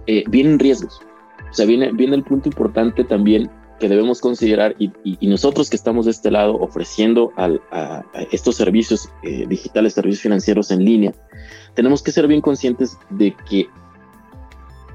eh, 0.06 0.24
vienen 0.28 0.58
riesgos. 0.58 1.00
O 1.50 1.54
sea, 1.54 1.66
viene, 1.66 1.92
viene 1.92 2.16
el 2.16 2.24
punto 2.24 2.48
importante 2.48 3.04
también 3.04 3.50
que 3.78 3.88
debemos 3.88 4.20
considerar 4.20 4.74
y, 4.78 4.90
nosotros 5.26 5.70
que 5.70 5.76
estamos 5.76 6.06
de 6.06 6.10
este 6.10 6.30
lado 6.30 6.54
ofreciendo 6.56 7.32
a, 7.36 8.02
estos 8.32 8.56
servicios 8.56 9.08
eh, 9.22 9.46
digitales, 9.46 9.92
servicios 9.92 10.22
financieros 10.22 10.70
en 10.70 10.84
línea, 10.84 11.12
tenemos 11.74 12.02
que 12.02 12.12
ser 12.12 12.26
bien 12.26 12.40
conscientes 12.40 12.98
de 13.10 13.34
que 13.48 13.68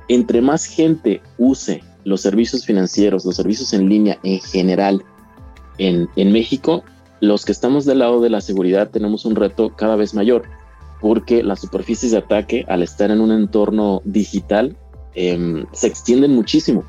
entre 0.09 0.41
más 0.41 0.65
gente 0.65 1.21
use 1.37 1.81
los 2.03 2.19
servicios 2.19 2.65
financieros, 2.65 3.23
los 3.23 3.35
servicios 3.35 3.73
en 3.73 3.87
línea 3.87 4.19
en 4.23 4.41
general, 4.41 5.03
en, 5.77 6.31
México, 6.31 6.83
los 7.19 7.45
que 7.45 7.51
estamos 7.51 7.85
del 7.85 7.99
lado 7.99 8.21
de 8.21 8.29
la 8.29 8.41
seguridad 8.41 8.89
tenemos 8.89 9.25
un 9.25 9.35
reto 9.35 9.73
cada 9.75 9.95
vez 9.95 10.13
mayor, 10.13 10.43
porque 11.01 11.43
las 11.43 11.61
superficies 11.61 12.11
de 12.11 12.19
ataque, 12.19 12.65
al 12.67 12.83
estar 12.83 13.11
en 13.11 13.21
un 13.21 13.31
entorno 13.31 14.01
digital, 14.05 14.75
em, 15.15 15.65
se 15.73 15.87
extienden 15.87 16.33
muchísimo. 16.33 16.83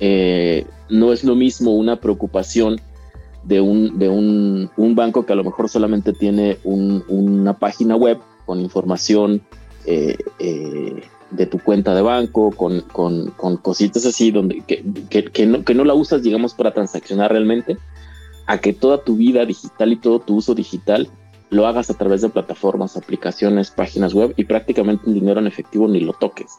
Eh, 0.00 0.66
no 0.88 1.12
es 1.12 1.24
lo 1.24 1.34
mismo 1.34 1.72
una 1.72 1.96
preocupación 1.96 2.80
de, 3.44 3.60
un, 3.60 3.98
de 3.98 4.08
un, 4.08 4.94
banco 4.94 5.24
que 5.24 5.32
a 5.32 5.36
lo 5.36 5.44
mejor 5.44 5.68
solamente 5.68 6.12
tiene 6.12 6.58
una 6.64 7.58
página 7.58 7.96
web 7.96 8.18
con 8.46 8.60
información 8.60 9.42
eh, 9.86 10.16
eh, 10.38 11.02
de 11.30 11.46
tu 11.46 11.58
cuenta 11.58 11.94
de 11.94 12.02
banco, 12.02 12.50
con, 12.50 12.80
con, 12.82 13.30
con 13.30 13.56
cositas 13.56 14.06
así, 14.06 14.30
donde, 14.30 14.62
que, 14.62 14.84
que, 15.24 15.46
no, 15.46 15.64
que 15.64 15.74
no 15.74 15.84
la 15.84 15.94
usas, 15.94 16.22
digamos, 16.22 16.54
para 16.54 16.72
transaccionar 16.72 17.32
realmente, 17.32 17.76
a 18.46 18.58
que 18.58 18.72
toda 18.72 19.02
tu 19.02 19.16
vida 19.16 19.44
digital 19.44 19.92
y 19.92 19.96
todo 19.96 20.20
tu 20.20 20.36
uso 20.36 20.54
digital 20.54 21.08
lo 21.50 21.66
hagas 21.66 21.90
a 21.90 21.94
través 21.94 22.22
de 22.22 22.28
plataformas, 22.28 22.96
aplicaciones, 22.96 23.70
páginas 23.70 24.12
web 24.12 24.34
y 24.36 24.44
prácticamente 24.44 25.06
un 25.06 25.14
dinero 25.14 25.40
en 25.40 25.46
efectivo 25.46 25.88
ni 25.88 26.00
lo 26.00 26.12
toques. 26.12 26.52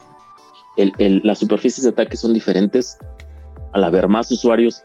El, 0.76 0.92
el, 0.98 1.20
las 1.24 1.38
superficies 1.38 1.84
de 1.84 1.90
ataque 1.90 2.16
son 2.16 2.32
diferentes. 2.32 2.98
Al 3.72 3.84
haber 3.84 4.08
más 4.08 4.30
usuarios, 4.30 4.82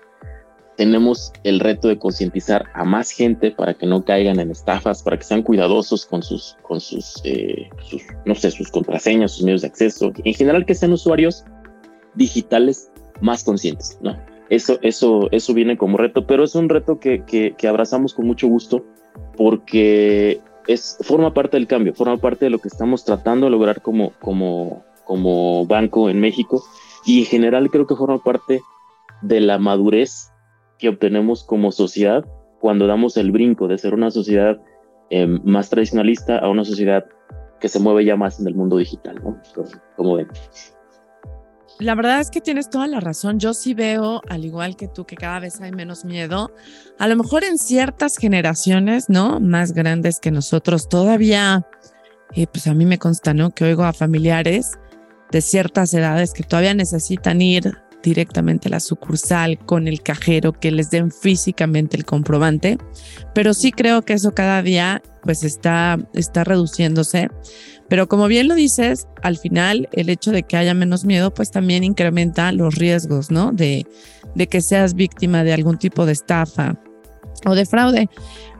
tenemos 0.77 1.31
el 1.43 1.59
reto 1.59 1.87
de 1.87 1.99
concientizar 1.99 2.65
a 2.73 2.83
más 2.83 3.11
gente 3.11 3.51
para 3.51 3.73
que 3.73 3.85
no 3.85 4.03
caigan 4.03 4.39
en 4.39 4.51
estafas, 4.51 5.03
para 5.03 5.17
que 5.17 5.23
sean 5.23 5.43
cuidadosos 5.43 6.05
con 6.05 6.23
sus, 6.23 6.57
con 6.61 6.79
sus, 6.79 7.21
eh, 7.23 7.69
no 8.25 8.35
sé, 8.35 8.51
sus 8.51 8.69
contraseñas, 8.69 9.33
sus 9.33 9.43
medios 9.43 9.61
de 9.61 9.67
acceso. 9.67 10.11
En 10.23 10.33
general, 10.33 10.65
que 10.65 10.75
sean 10.75 10.93
usuarios 10.93 11.43
digitales 12.15 12.91
más 13.21 13.43
conscientes, 13.43 13.97
¿no? 14.01 14.17
eso, 14.51 14.79
eso, 14.81 15.29
eso 15.31 15.53
viene 15.53 15.77
como 15.77 15.97
reto, 15.97 16.27
pero 16.27 16.43
es 16.43 16.55
un 16.55 16.67
reto 16.67 16.99
que, 16.99 17.23
que, 17.23 17.67
abrazamos 17.69 18.13
con 18.13 18.27
mucho 18.27 18.49
gusto 18.49 18.83
porque 19.37 20.41
es, 20.67 20.97
forma 21.01 21.33
parte 21.33 21.55
del 21.55 21.67
cambio, 21.67 21.93
forma 21.93 22.17
parte 22.17 22.45
de 22.45 22.51
lo 22.51 22.59
que 22.59 22.67
estamos 22.67 23.05
tratando 23.05 23.45
de 23.45 23.51
lograr 23.51 23.81
como, 23.81 24.11
como, 24.19 24.83
como 25.05 25.65
banco 25.65 26.09
en 26.09 26.19
México 26.19 26.61
y 27.05 27.19
en 27.19 27.25
general 27.27 27.69
creo 27.71 27.87
que 27.87 27.95
forma 27.95 28.21
parte 28.21 28.61
de 29.21 29.39
la 29.39 29.57
madurez 29.57 30.30
que 30.81 30.89
obtenemos 30.89 31.43
como 31.43 31.71
sociedad 31.71 32.25
cuando 32.59 32.87
damos 32.87 33.15
el 33.15 33.31
brinco 33.31 33.67
de 33.67 33.77
ser 33.77 33.93
una 33.93 34.09
sociedad 34.09 34.59
em, 35.11 35.39
más 35.43 35.69
tradicionalista 35.69 36.39
a 36.39 36.49
una 36.49 36.65
sociedad 36.65 37.05
que 37.59 37.69
se 37.69 37.79
mueve 37.79 38.03
ya 38.03 38.15
más 38.15 38.39
en 38.39 38.47
el 38.47 38.55
mundo 38.55 38.77
digital, 38.77 39.21
¿no? 39.23 39.39
Como 39.95 40.15
ven. 40.15 40.27
La 41.79 41.93
verdad 41.93 42.19
es 42.19 42.31
que 42.31 42.41
tienes 42.41 42.69
toda 42.69 42.87
la 42.87 42.99
razón. 42.99 43.39
Yo 43.39 43.53
sí 43.53 43.75
veo, 43.75 44.21
al 44.27 44.43
igual 44.43 44.75
que 44.75 44.87
tú, 44.87 45.05
que 45.05 45.15
cada 45.15 45.39
vez 45.39 45.61
hay 45.61 45.71
menos 45.71 46.03
miedo. 46.03 46.51
A 46.97 47.07
lo 47.07 47.15
mejor 47.15 47.43
en 47.43 47.59
ciertas 47.59 48.17
generaciones, 48.17 49.07
¿no? 49.07 49.39
Más 49.39 49.73
grandes 49.73 50.19
que 50.19 50.31
nosotros, 50.31 50.89
todavía, 50.89 51.67
eh, 52.35 52.47
pues 52.47 52.65
a 52.65 52.73
mí 52.73 52.85
me 52.85 52.97
consta, 52.97 53.35
¿no? 53.35 53.51
Que 53.51 53.65
oigo 53.65 53.83
a 53.83 53.93
familiares 53.93 54.71
de 55.31 55.41
ciertas 55.41 55.93
edades 55.93 56.33
que 56.33 56.43
todavía 56.43 56.73
necesitan 56.73 57.41
ir 57.41 57.77
directamente 58.03 58.67
a 58.67 58.71
la 58.71 58.79
sucursal 58.79 59.57
con 59.59 59.87
el 59.87 60.01
cajero, 60.01 60.53
que 60.53 60.71
les 60.71 60.89
den 60.89 61.11
físicamente 61.11 61.97
el 61.97 62.05
comprobante, 62.05 62.77
pero 63.33 63.53
sí 63.53 63.71
creo 63.71 64.01
que 64.03 64.13
eso 64.13 64.33
cada 64.33 64.61
día 64.61 65.01
pues 65.23 65.43
está, 65.43 65.97
está 66.13 66.43
reduciéndose. 66.43 67.29
Pero 67.87 68.07
como 68.07 68.27
bien 68.27 68.47
lo 68.47 68.55
dices, 68.55 69.07
al 69.21 69.37
final 69.37 69.89
el 69.91 70.09
hecho 70.09 70.31
de 70.31 70.43
que 70.43 70.57
haya 70.57 70.73
menos 70.73 71.05
miedo 71.05 71.33
pues 71.33 71.51
también 71.51 71.83
incrementa 71.83 72.51
los 72.51 72.75
riesgos, 72.75 73.31
¿no? 73.31 73.51
De, 73.51 73.85
de 74.35 74.47
que 74.47 74.61
seas 74.61 74.93
víctima 74.93 75.43
de 75.43 75.53
algún 75.53 75.77
tipo 75.77 76.05
de 76.05 76.13
estafa 76.13 76.79
o 77.45 77.55
de 77.55 77.65
fraude. 77.65 78.09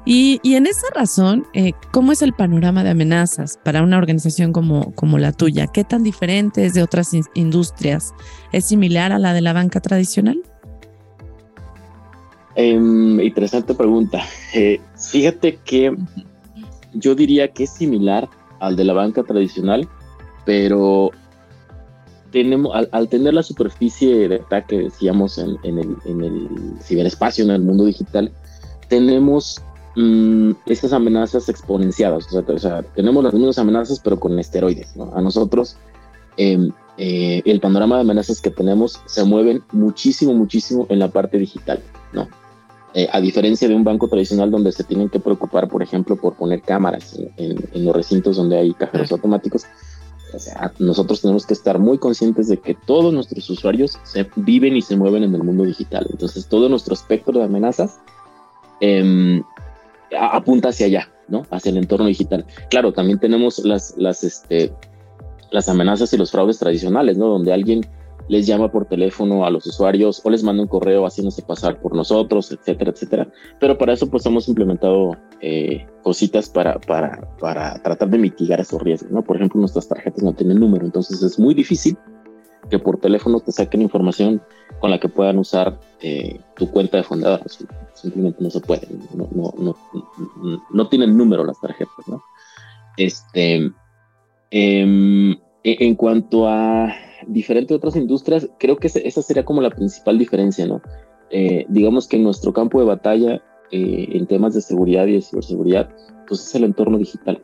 Y, 0.04 0.40
en 0.44 0.66
esa 0.66 0.88
razón, 0.96 1.46
eh, 1.54 1.74
¿cómo 1.92 2.12
es 2.12 2.24
el 2.24 2.34
panorama 2.34 2.84
de 2.84 2.90
amenazas 2.90 3.60
para 3.64 3.84
una 3.84 3.98
organización 3.98 4.52
como, 4.52 4.94
como 4.96 5.20
la 5.20 5.32
tuya? 5.32 5.68
¿Qué 5.68 5.84
tan 5.84 6.04
diferente 6.04 6.66
es 6.66 6.74
de 6.74 6.82
otras 6.82 7.12
industrias? 7.36 8.14
¿Es 8.52 8.66
similar 8.66 9.12
a 9.12 9.20
la 9.20 9.34
de 9.34 9.42
la 9.42 9.54
banca 9.54 9.80
tradicional? 9.80 10.42
Em, 12.56 13.20
interesante 13.20 13.76
pregunta. 13.76 14.22
Eh, 14.54 14.82
fíjate 14.98 15.60
que 15.64 15.96
yo 16.94 17.16
diría 17.16 17.48
que 17.50 17.64
es 17.64 17.70
similar 17.70 18.28
al 18.60 18.76
de 18.76 18.84
la 18.84 18.94
banca 18.94 19.24
tradicional, 19.24 19.88
pero 20.46 21.12
tenemos, 22.32 22.76
al, 22.92 23.08
tener 23.08 23.34
la 23.36 23.44
superficie 23.44 24.28
de 24.28 24.36
ataque, 24.36 24.78
decíamos, 24.80 25.38
en, 25.38 25.58
el, 25.64 25.96
en 26.06 26.24
el 26.24 26.50
ciberespacio, 26.82 27.46
en 27.46 27.52
el 27.52 27.62
mundo 27.62 27.86
digital, 27.86 28.32
tenemos 28.90 29.62
Mm, 29.96 30.52
estas 30.68 30.94
amenazas 30.94 31.50
exponenciadas. 31.50 32.34
O 32.34 32.60
sea, 32.60 32.82
tenemos 32.96 33.24
las 33.24 33.34
mismas 33.34 33.58
amenazas, 33.58 34.00
pero 34.00 34.20
con 34.20 34.40
esteroides. 34.40 34.94
A 35.14 35.22
nosotros, 35.22 35.76
em, 36.38 36.72
eh, 36.98 37.42
el 37.46 37.60
panorama 37.60 37.96
de 37.96 38.02
amenazas 38.02 38.40
que 38.40 38.52
tenemos 38.52 39.02
se 39.06 39.24
mueven 39.24 39.64
muchísimo, 39.74 40.34
muchísimo 40.34 40.86
en 40.90 41.00
la 41.00 41.10
parte 41.10 41.38
digital. 41.38 41.82
¿no? 42.14 42.30
Eh, 42.94 43.10
a 43.12 43.20
diferencia 43.20 43.68
de 43.68 43.76
un 43.76 43.84
banco 43.84 44.08
tradicional 44.08 44.50
donde 44.50 44.72
se 44.72 44.86
tienen 44.86 45.10
que 45.10 45.20
preocupar, 45.20 45.68
por 45.68 45.84
ejemplo, 45.84 46.16
por 46.16 46.36
poner 46.36 46.62
cámaras 46.62 47.18
en, 47.38 47.86
los 47.86 47.96
recintos 47.96 48.38
donde 48.38 48.58
hay 48.58 48.74
cajeros 48.74 49.12
automáticos. 49.12 49.66
nosotros 50.80 51.22
tenemos 51.22 51.46
que 51.46 51.54
estar 51.54 51.80
muy 51.80 51.98
conscientes 51.98 52.48
de 52.48 52.58
que 52.58 52.74
todos 52.74 53.14
nuestros 53.14 53.50
usuarios 53.50 53.98
se 54.04 54.30
viven 54.38 54.78
y 54.78 54.82
se 54.82 54.96
mueven 54.96 55.24
en 55.24 55.36
el 55.36 55.44
mundo 55.44 55.66
digital. 55.66 56.08
Entonces, 56.10 56.48
todo 56.48 56.70
nuestro 56.70 56.94
espectro 56.94 57.38
de 57.38 57.44
amenazas 57.44 58.00
eh, 58.80 59.44
apunta 60.20 60.70
hacia 60.70 60.88
allá, 60.88 61.12
¿no? 61.28 61.46
Hacia 61.52 61.70
el 61.70 61.78
entorno 61.78 62.08
digital. 62.08 62.46
Claro, 62.70 62.94
también 62.94 63.20
tenemos 63.20 63.60
las, 63.60 63.96
las, 63.98 64.24
este, 64.24 64.74
las 65.52 65.70
amenazas 65.70 66.14
y 66.14 66.18
los 66.18 66.32
fraudes 66.32 66.60
tradicionales, 66.60 67.18
¿no? 67.18 67.28
Donde 67.28 67.54
alguien 67.54 67.86
les 68.28 68.48
llama 68.48 68.72
por 68.72 68.86
teléfono 68.86 69.46
a 69.46 69.50
los 69.50 69.66
usuarios 69.66 70.22
o 70.24 70.30
les 70.30 70.44
manda 70.44 70.62
un 70.62 70.70
correo 70.70 71.06
haciéndose 71.06 71.42
pasar 71.42 71.82
por 71.82 71.96
nosotros, 71.96 72.52
etcétera, 72.52 72.92
etcétera. 72.92 73.28
Pero 73.60 73.78
para 73.78 73.94
eso 73.94 74.10
pues 74.10 74.26
hemos 74.26 74.48
implementado 74.48 75.18
eh, 75.42 75.86
cositas 76.02 76.48
para, 76.48 76.80
para, 76.80 77.36
para 77.40 77.82
tratar 77.82 78.10
de 78.10 78.18
mitigar 78.18 78.62
esos 78.62 78.82
riesgos, 78.82 79.12
¿no? 79.12 79.24
Por 79.24 79.36
ejemplo, 79.36 79.60
nuestras 79.60 79.88
tarjetas 79.88 80.24
no 80.24 80.34
tienen 80.34 80.60
número, 80.60 80.86
entonces 80.86 81.22
es 81.22 81.38
muy 81.38 81.54
difícil 81.54 81.98
que 82.72 82.80
por 82.80 82.98
teléfono 82.98 83.42
te 83.42 83.52
saquen 83.52 83.82
información 83.82 84.42
con 84.80 84.90
la 84.90 85.00
que 85.00 85.10
puedan 85.10 85.38
usar 85.38 85.78
eh, 86.02 86.40
tu 86.56 86.72
cuenta 86.72 86.98
de 86.98 87.04
fundador. 87.04 87.42
Simplemente 87.94 88.42
no 88.42 88.50
se 88.50 88.62
puede, 88.62 88.88
no, 89.14 89.28
no, 89.32 89.54
no, 89.58 89.76
no 90.72 90.88
tienen 90.88 91.16
número 91.16 91.44
las 91.44 91.60
tarjetas, 91.60 92.08
¿no? 92.08 92.24
Este, 92.98 93.72
em, 94.50 95.32
e, 95.32 95.38
en 95.64 95.96
cuanto 95.96 96.48
a 96.48 96.94
diferentes 97.28 97.76
otras 97.76 97.96
industrias, 97.96 98.50
creo 98.58 98.78
que 98.78 98.88
esa 98.88 99.22
sería 99.22 99.46
como 99.46 99.62
la 99.62 99.70
principal 99.70 100.18
diferencia, 100.18 100.66
¿no? 100.66 100.82
Eh, 101.30 101.66
digamos 101.70 102.08
que 102.08 102.18
en 102.18 102.24
nuestro 102.24 102.54
campo 102.54 102.80
de 102.80 102.86
batalla 102.86 103.42
eh, 103.72 104.10
en 104.14 104.26
temas 104.28 104.54
de 104.54 104.62
seguridad 104.62 105.06
y 105.08 105.14
de 105.14 105.22
ciberseguridad, 105.22 105.90
pues 106.28 106.42
es 106.42 106.56
el 106.56 106.64
entorno 106.64 106.98
digital. 106.98 107.42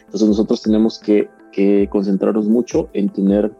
Entonces 0.00 0.28
nosotros 0.28 0.62
tenemos 0.62 0.98
que, 0.98 1.28
que 1.52 1.88
concentrarnos 1.90 2.48
mucho 2.48 2.88
en 2.92 3.10
tener 3.10 3.52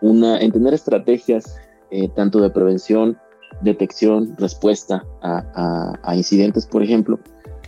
una, 0.00 0.40
en 0.40 0.52
tener 0.52 0.74
estrategias 0.74 1.58
eh, 1.90 2.08
tanto 2.14 2.40
de 2.40 2.50
prevención, 2.50 3.16
detección, 3.62 4.34
respuesta 4.36 5.04
a, 5.22 6.14
incidentes, 6.14 6.66
por 6.66 6.82
ejemplo, 6.82 7.18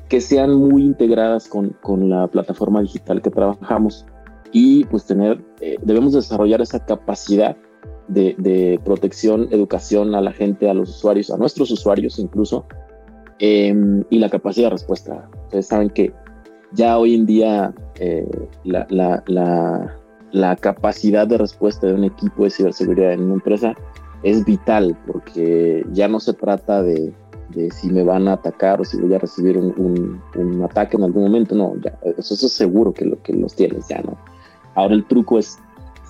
que 0.08 0.20
sean 0.20 0.54
muy 0.54 0.82
integradas 0.82 1.48
con, 1.48 1.74
la 2.08 2.26
plataforma 2.26 2.82
digital 2.82 3.22
que 3.22 3.30
trabajamos 3.30 4.04
y 4.52 4.84
pues 4.84 5.06
tener, 5.06 5.42
eh, 5.60 5.76
debemos 5.82 6.12
desarrollar 6.12 6.60
esa 6.60 6.84
capacidad 6.84 7.56
de, 8.08 8.80
protección, 8.84 9.48
educación 9.52 10.14
a 10.14 10.20
la 10.20 10.32
gente, 10.32 10.68
a 10.68 10.74
los 10.74 10.90
usuarios, 10.90 11.30
a 11.30 11.36
nuestros 11.36 11.70
usuarios 11.70 12.18
incluso, 12.18 12.66
em, 13.38 14.04
y 14.10 14.18
la 14.18 14.28
capacidad 14.28 14.66
de 14.66 14.70
respuesta. 14.70 15.30
Ustedes 15.44 15.66
saben 15.66 15.90
que 15.90 16.12
ya 16.72 16.98
hoy 16.98 17.14
en 17.14 17.24
día 17.26 17.72
eh, 17.98 18.28
la, 18.64 18.86
la 19.26 19.99
capacidad 20.56 21.26
de 21.26 21.38
respuesta 21.38 21.86
de 21.86 21.94
un 21.94 22.04
equipo 22.04 22.44
de 22.44 22.50
ciberseguridad 22.50 23.12
en 23.12 23.22
una 23.22 23.34
empresa 23.34 23.74
es 24.22 24.44
vital 24.44 24.96
porque 25.06 25.84
ya 25.92 26.08
no 26.08 26.20
se 26.20 26.34
trata 26.34 26.82
de, 26.82 27.12
si 27.70 27.90
me 27.90 28.04
van 28.04 28.28
a 28.28 28.34
atacar 28.34 28.80
o 28.80 28.84
si 28.84 28.98
voy 28.98 29.14
a 29.14 29.18
recibir 29.18 29.58
un, 29.58 30.20
ataque 30.64 30.96
en 30.96 31.04
algún 31.04 31.24
momento, 31.24 31.54
no, 31.54 31.74
ya, 31.82 31.98
eso, 32.16 32.34
es 32.34 32.52
seguro 32.52 32.92
que, 32.92 33.04
lo, 33.04 33.20
que 33.22 33.32
los 33.32 33.54
tienes 33.54 33.88
ya, 33.88 34.00
¿no? 34.02 34.18
Ahora 34.74 34.94
el 34.94 35.04
truco 35.04 35.38
es 35.38 35.58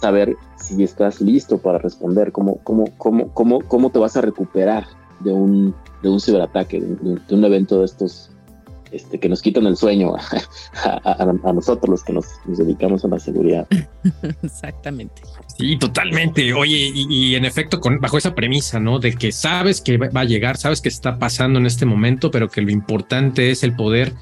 saber 0.00 0.36
si 0.56 0.82
estás 0.82 1.20
listo 1.20 1.58
para 1.58 1.78
responder, 1.78 2.32
cómo, 2.32 2.58
cómo, 2.64 2.84
cómo, 2.98 3.28
cómo, 3.32 3.60
cómo 3.60 3.90
te 3.90 3.98
vas 3.98 4.16
a 4.16 4.20
recuperar 4.20 4.84
de 5.20 5.32
un, 5.32 5.74
de 6.02 6.08
un 6.08 6.20
ciberataque, 6.20 6.80
de 6.80 7.34
un 7.34 7.44
evento 7.44 7.78
de 7.78 7.84
estos 7.84 8.29
este, 8.92 9.18
que 9.18 9.28
nos 9.28 9.42
quitan 9.42 9.66
el 9.66 9.76
sueño 9.76 10.14
a, 10.16 11.52
nosotros 11.52 11.88
los 11.88 12.04
que 12.04 12.12
nos, 12.12 12.26
dedicamos 12.46 13.04
a 13.04 13.08
la 13.08 13.18
seguridad. 13.18 13.66
Exactamente. 14.42 15.22
Sí, 15.58 15.76
totalmente. 15.78 16.52
Oye, 16.52 16.90
y, 16.94 17.34
en 17.34 17.44
efecto, 17.44 17.80
con, 17.80 18.00
bajo 18.00 18.18
esa 18.18 18.34
premisa, 18.34 18.80
¿no? 18.80 18.98
De 18.98 19.14
que 19.14 19.32
sabes 19.32 19.80
que 19.80 19.98
va 19.98 20.20
a 20.20 20.24
llegar, 20.24 20.56
sabes 20.56 20.80
que 20.80 20.88
está 20.88 21.18
pasando 21.18 21.58
en 21.58 21.66
este 21.66 21.86
momento, 21.86 22.30
pero 22.30 22.48
que 22.48 22.62
lo 22.62 22.70
importante 22.70 23.50
es 23.50 23.62
el 23.62 23.76
poder 23.76 24.12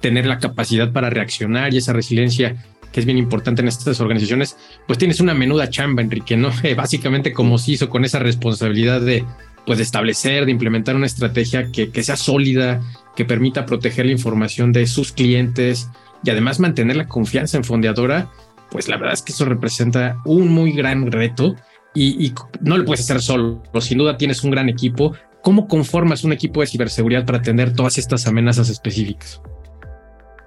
tener 0.00 0.26
la 0.26 0.38
capacidad 0.38 0.92
para 0.92 1.08
reaccionar 1.08 1.72
y 1.72 1.78
esa 1.78 1.92
resiliencia 1.92 2.56
que 2.92 3.00
es 3.00 3.06
bien 3.06 3.18
importante 3.18 3.62
en 3.62 3.68
estas 3.68 4.00
organizaciones, 4.00 4.56
pues 4.86 4.98
tienes 4.98 5.20
una 5.20 5.32
menuda 5.32 5.70
chamba, 5.70 6.02
Enrique, 6.02 6.36
¿no? 6.36 6.50
básicamente 6.76 7.32
como 7.32 7.58
se 7.58 7.72
hizo 7.72 7.88
con 7.88 8.04
esa 8.04 8.18
responsabilidad 8.18 9.00
de, 9.00 9.24
pues, 9.64 9.78
de 9.78 9.84
establecer, 9.84 10.44
de 10.44 10.52
implementar 10.52 10.94
una 10.94 11.06
estrategia 11.06 11.72
que, 11.72 11.90
que 11.90 12.02
sea 12.02 12.16
sólida, 12.16 12.82
que 13.16 13.24
permita 13.24 13.66
proteger 13.66 14.06
la 14.06 14.12
información 14.12 14.72
de 14.72 14.86
sus 14.86 15.12
clientes 15.12 15.88
y 16.24 16.30
además 16.30 16.60
mantener 16.60 16.96
la 16.96 17.08
confianza 17.08 17.56
en 17.56 17.64
Fondeadora, 17.64 18.30
pues 18.70 18.88
la 18.88 18.96
verdad 18.96 19.14
es 19.14 19.22
que 19.22 19.32
eso 19.32 19.44
representa 19.44 20.20
un 20.24 20.48
muy 20.48 20.72
gran 20.72 21.10
reto 21.10 21.54
y, 21.94 22.32
no 22.62 22.78
lo 22.78 22.84
puedes 22.84 23.02
hacer 23.02 23.20
solo. 23.20 23.62
Sin 23.80 23.98
duda 23.98 24.16
tienes 24.16 24.42
un 24.44 24.50
gran 24.50 24.68
equipo. 24.68 25.12
¿Cómo 25.42 25.68
conformas 25.68 26.24
un 26.24 26.32
equipo 26.32 26.60
de 26.60 26.66
ciberseguridad 26.66 27.26
para 27.26 27.38
atender 27.38 27.74
todas 27.74 27.98
estas 27.98 28.26
amenazas 28.26 28.70
específicas? 28.70 29.42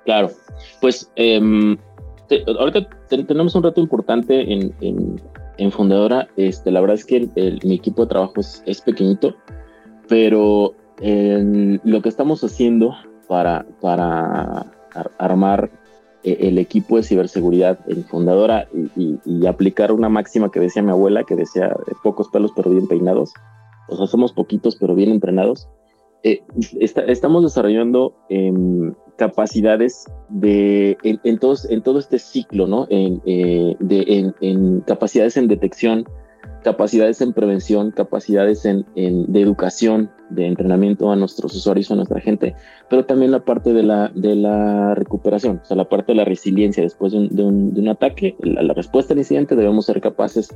Claro, 0.06 0.32
pues 0.82 1.12
em, 1.16 1.78
ahorita 2.58 2.88
tenemos 3.28 3.54
un 3.56 3.64
reto 3.64 3.82
importante 3.82 4.42
en, 4.52 4.74
en, 5.58 5.72
Fundadora. 5.72 6.28
Este, 6.38 6.72
la 6.72 6.82
verdad 6.82 6.96
es 6.96 7.06
que 7.06 7.30
mi 7.64 7.76
equipo 7.76 8.04
de 8.04 8.10
trabajo 8.10 8.34
es, 8.38 8.64
es 8.66 8.82
pequeñito, 8.82 9.36
pero 10.08 10.76
lo 11.00 12.02
que 12.02 12.10
estamos 12.10 12.44
haciendo 12.44 12.96
para, 13.28 13.66
para 13.82 14.66
armar 15.18 15.70
eh, 16.24 16.48
el 16.48 16.58
equipo 16.58 16.98
de 16.98 17.04
ciberseguridad 17.04 17.80
en 17.88 18.04
Fundadora 18.04 18.68
y, 18.96 19.46
aplicar 19.46 19.92
una 19.92 20.10
máxima 20.10 20.50
que 20.50 20.60
decía 20.60 20.82
mi 20.82 20.90
abuela, 20.90 21.24
que 21.24 21.36
decía 21.36 21.76
pocos 22.04 22.30
pelos 22.30 22.52
pero 22.56 22.72
bien 22.72 22.88
peinados, 22.88 23.32
o 23.88 23.96
sea, 23.96 24.08
somos 24.08 24.34
poquitos, 24.34 24.76
pero 24.76 24.96
bien 24.96 25.12
entrenados. 25.12 25.70
Eh, 26.24 26.42
estamos 27.08 27.44
desarrollando 27.44 28.16
em, 28.30 28.96
capacidades 29.16 30.06
de, 30.30 30.98
en, 31.04 31.38
todo 31.38 32.00
este 32.00 32.18
ciclo, 32.18 32.66
¿no? 32.66 32.88
Eh, 32.90 33.76
en, 34.42 34.82
capacidades 34.82 35.38
en 35.38 35.48
detección, 35.48 36.06
capacidades 36.66 37.22
en 37.22 37.32
prevención, 37.32 37.92
capacidades 37.92 38.66
en, 38.66 38.86
de 38.96 39.40
educación, 39.40 40.10
de 40.32 40.48
entrenamiento 40.48 41.12
a 41.12 41.16
nuestros 41.16 41.54
usuarios, 41.54 41.92
a 41.92 41.96
nuestra 41.96 42.20
gente, 42.20 42.56
pero 42.90 43.06
también 43.06 43.30
la 43.30 43.46
parte 43.46 43.72
de 43.72 43.84
la, 43.84 44.12
de 44.16 44.36
la 44.36 44.96
recuperación, 44.96 45.62
o 45.62 45.66
sea, 45.66 45.78
la 45.78 45.88
parte 45.88 46.14
de 46.14 46.16
la 46.16 46.26
resiliencia 46.26 46.82
después 46.82 47.12
de 47.12 47.20
un, 47.20 47.76
de 47.76 47.82
un, 47.82 47.88
ataque, 47.88 48.36
la, 48.40 48.74
respuesta 48.74 49.14
al 49.14 49.20
incidente 49.20 49.56
debemos 49.56 49.86
ser 49.86 50.02
capaces 50.02 50.50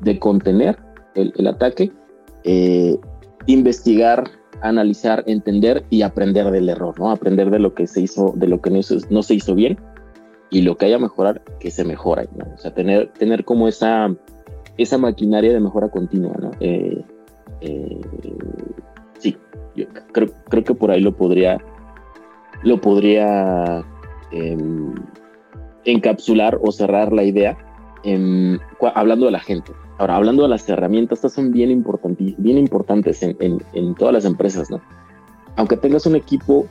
de 0.00 0.18
contener 0.18 0.76
el, 1.14 1.32
el 1.36 1.46
ataque, 1.46 1.92
eh, 2.42 2.98
investigar, 3.46 4.24
analizar, 4.62 5.22
entender 5.28 5.84
y 5.90 6.02
aprender 6.02 6.50
del 6.50 6.68
error, 6.70 6.98
¿no? 6.98 7.12
Aprender 7.12 7.50
de 7.50 7.60
lo 7.60 7.72
que 7.72 7.86
se 7.86 8.00
hizo, 8.00 8.32
de 8.34 8.48
lo 8.48 8.60
que 8.60 8.70
no 8.70 8.82
se, 8.82 8.98
no 9.10 9.22
se 9.22 9.34
hizo 9.34 9.54
bien 9.54 9.78
y 10.50 10.62
lo 10.62 10.76
que 10.76 10.86
haya 10.86 10.98
mejorar, 10.98 11.40
que 11.60 11.70
se 11.70 11.84
mejora, 11.84 12.24
¿no? 12.34 12.52
O 12.52 12.58
sea, 12.58 12.74
tener, 12.74 13.12
tener 13.12 13.44
como 13.44 13.68
esa, 13.68 14.12
esa 14.78 14.98
maquinaria 14.98 15.52
de 15.52 15.60
mejora 15.60 15.88
continua, 15.88 16.34
¿no? 16.40 16.50
Eh, 16.60 17.04
eh, 17.60 18.00
sí, 19.18 19.36
yo 19.76 19.86
creo, 20.12 20.28
creo 20.48 20.64
que 20.64 20.74
por 20.74 20.90
ahí 20.90 21.00
lo 21.00 21.16
podría, 21.16 21.58
lo 22.62 22.80
podría 22.80 23.84
em, 24.30 24.94
encapsular 25.84 26.58
o 26.62 26.72
cerrar 26.72 27.12
la 27.12 27.24
idea 27.24 27.56
hablando 28.94 29.26
de 29.26 29.32
la 29.32 29.40
gente. 29.40 29.72
Ahora, 29.98 30.16
hablando 30.16 30.42
de 30.42 30.48
las 30.48 30.68
herramientas, 30.68 31.18
estas 31.18 31.34
son 31.34 31.52
bien, 31.52 31.70
importantes, 31.70 32.34
bien 32.38 32.58
importantes 32.58 33.22
en, 33.22 33.36
en, 33.38 33.94
todas 33.94 34.12
las 34.12 34.24
empresas, 34.24 34.70
¿no? 34.70 34.80
Aunque 35.56 35.76
tengas 35.76 36.06
un 36.06 36.16
equipo 36.16 36.66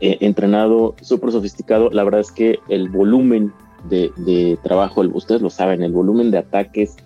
eh, 0.00 0.18
entrenado 0.20 0.96
súper 1.00 1.30
sofisticado, 1.30 1.90
la 1.90 2.02
verdad 2.02 2.20
es 2.20 2.32
que 2.32 2.58
el 2.68 2.88
volumen 2.88 3.52
de, 3.88 4.12
de 4.16 4.58
trabajo, 4.62 5.02
ustedes 5.12 5.42
lo 5.42 5.50
saben, 5.50 5.82
el 5.82 5.92
volumen 5.92 6.30
de 6.30 6.38
ataques 6.38 6.96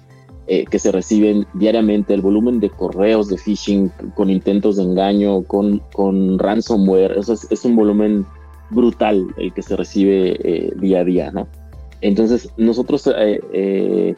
eh, 0.50 0.64
que 0.64 0.78
se 0.78 0.90
reciben 0.90 1.46
diariamente, 1.52 2.14
el 2.14 2.22
volumen 2.22 2.58
de 2.58 2.70
correos 2.70 3.28
de 3.28 3.36
phishing 3.36 3.90
con 4.14 4.30
intentos 4.30 4.76
de 4.76 4.84
engaño, 4.84 5.42
con, 5.42 5.82
con 5.92 6.38
ransomware, 6.38 7.18
eso 7.18 7.34
es, 7.34 7.64
un 7.66 7.76
volumen 7.76 8.24
brutal 8.70 9.26
el 9.36 9.52
que 9.52 9.60
se 9.60 9.76
recibe 9.76 10.38
eh, 10.42 10.72
día 10.76 11.00
a 11.00 11.04
día, 11.04 11.30
¿no? 11.30 11.48
Entonces, 12.00 12.48
nosotros 12.56 13.10
eh, 13.14 14.14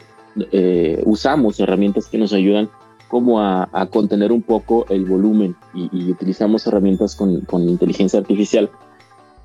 usamos 1.03 1.59
herramientas 1.59 2.07
que 2.07 2.17
nos 2.17 2.31
ayudan 2.31 2.69
como 3.09 3.41
a, 3.41 3.67
contener 3.91 4.31
un 4.31 4.41
poco 4.41 4.85
el 4.87 5.03
volumen 5.03 5.53
y, 5.73 6.09
utilizamos 6.09 6.65
herramientas 6.65 7.13
con, 7.17 7.41
con 7.41 7.67
inteligencia 7.67 8.21
artificial 8.21 8.69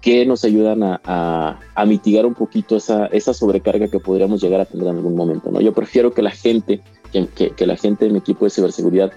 que 0.07 0.25
nos 0.25 0.45
ayudan 0.45 0.85
a, 0.85 1.59
mitigar 1.85 2.27
un 2.27 2.35
poquito 2.35 2.77
esa, 2.77 3.07
esa, 3.07 3.35
sobrecarga 3.35 3.88
que 3.88 3.99
podríamos 3.99 4.40
llegar 4.40 4.61
a 4.61 4.64
tener 4.64 4.87
en 4.87 4.99
algún 4.99 5.16
momento. 5.16 5.51
¿no? 5.51 5.61
Yo 5.61 5.73
prefiero 5.73 6.12
que 6.12 6.23
la 6.23 6.31
gente, 6.31 6.81
que, 7.11 7.66
la 7.66 7.77
gente 7.77 8.09
de 8.09 8.16
equipo 8.16 8.45
de 8.45 8.51
ciberseguridad 8.53 9.11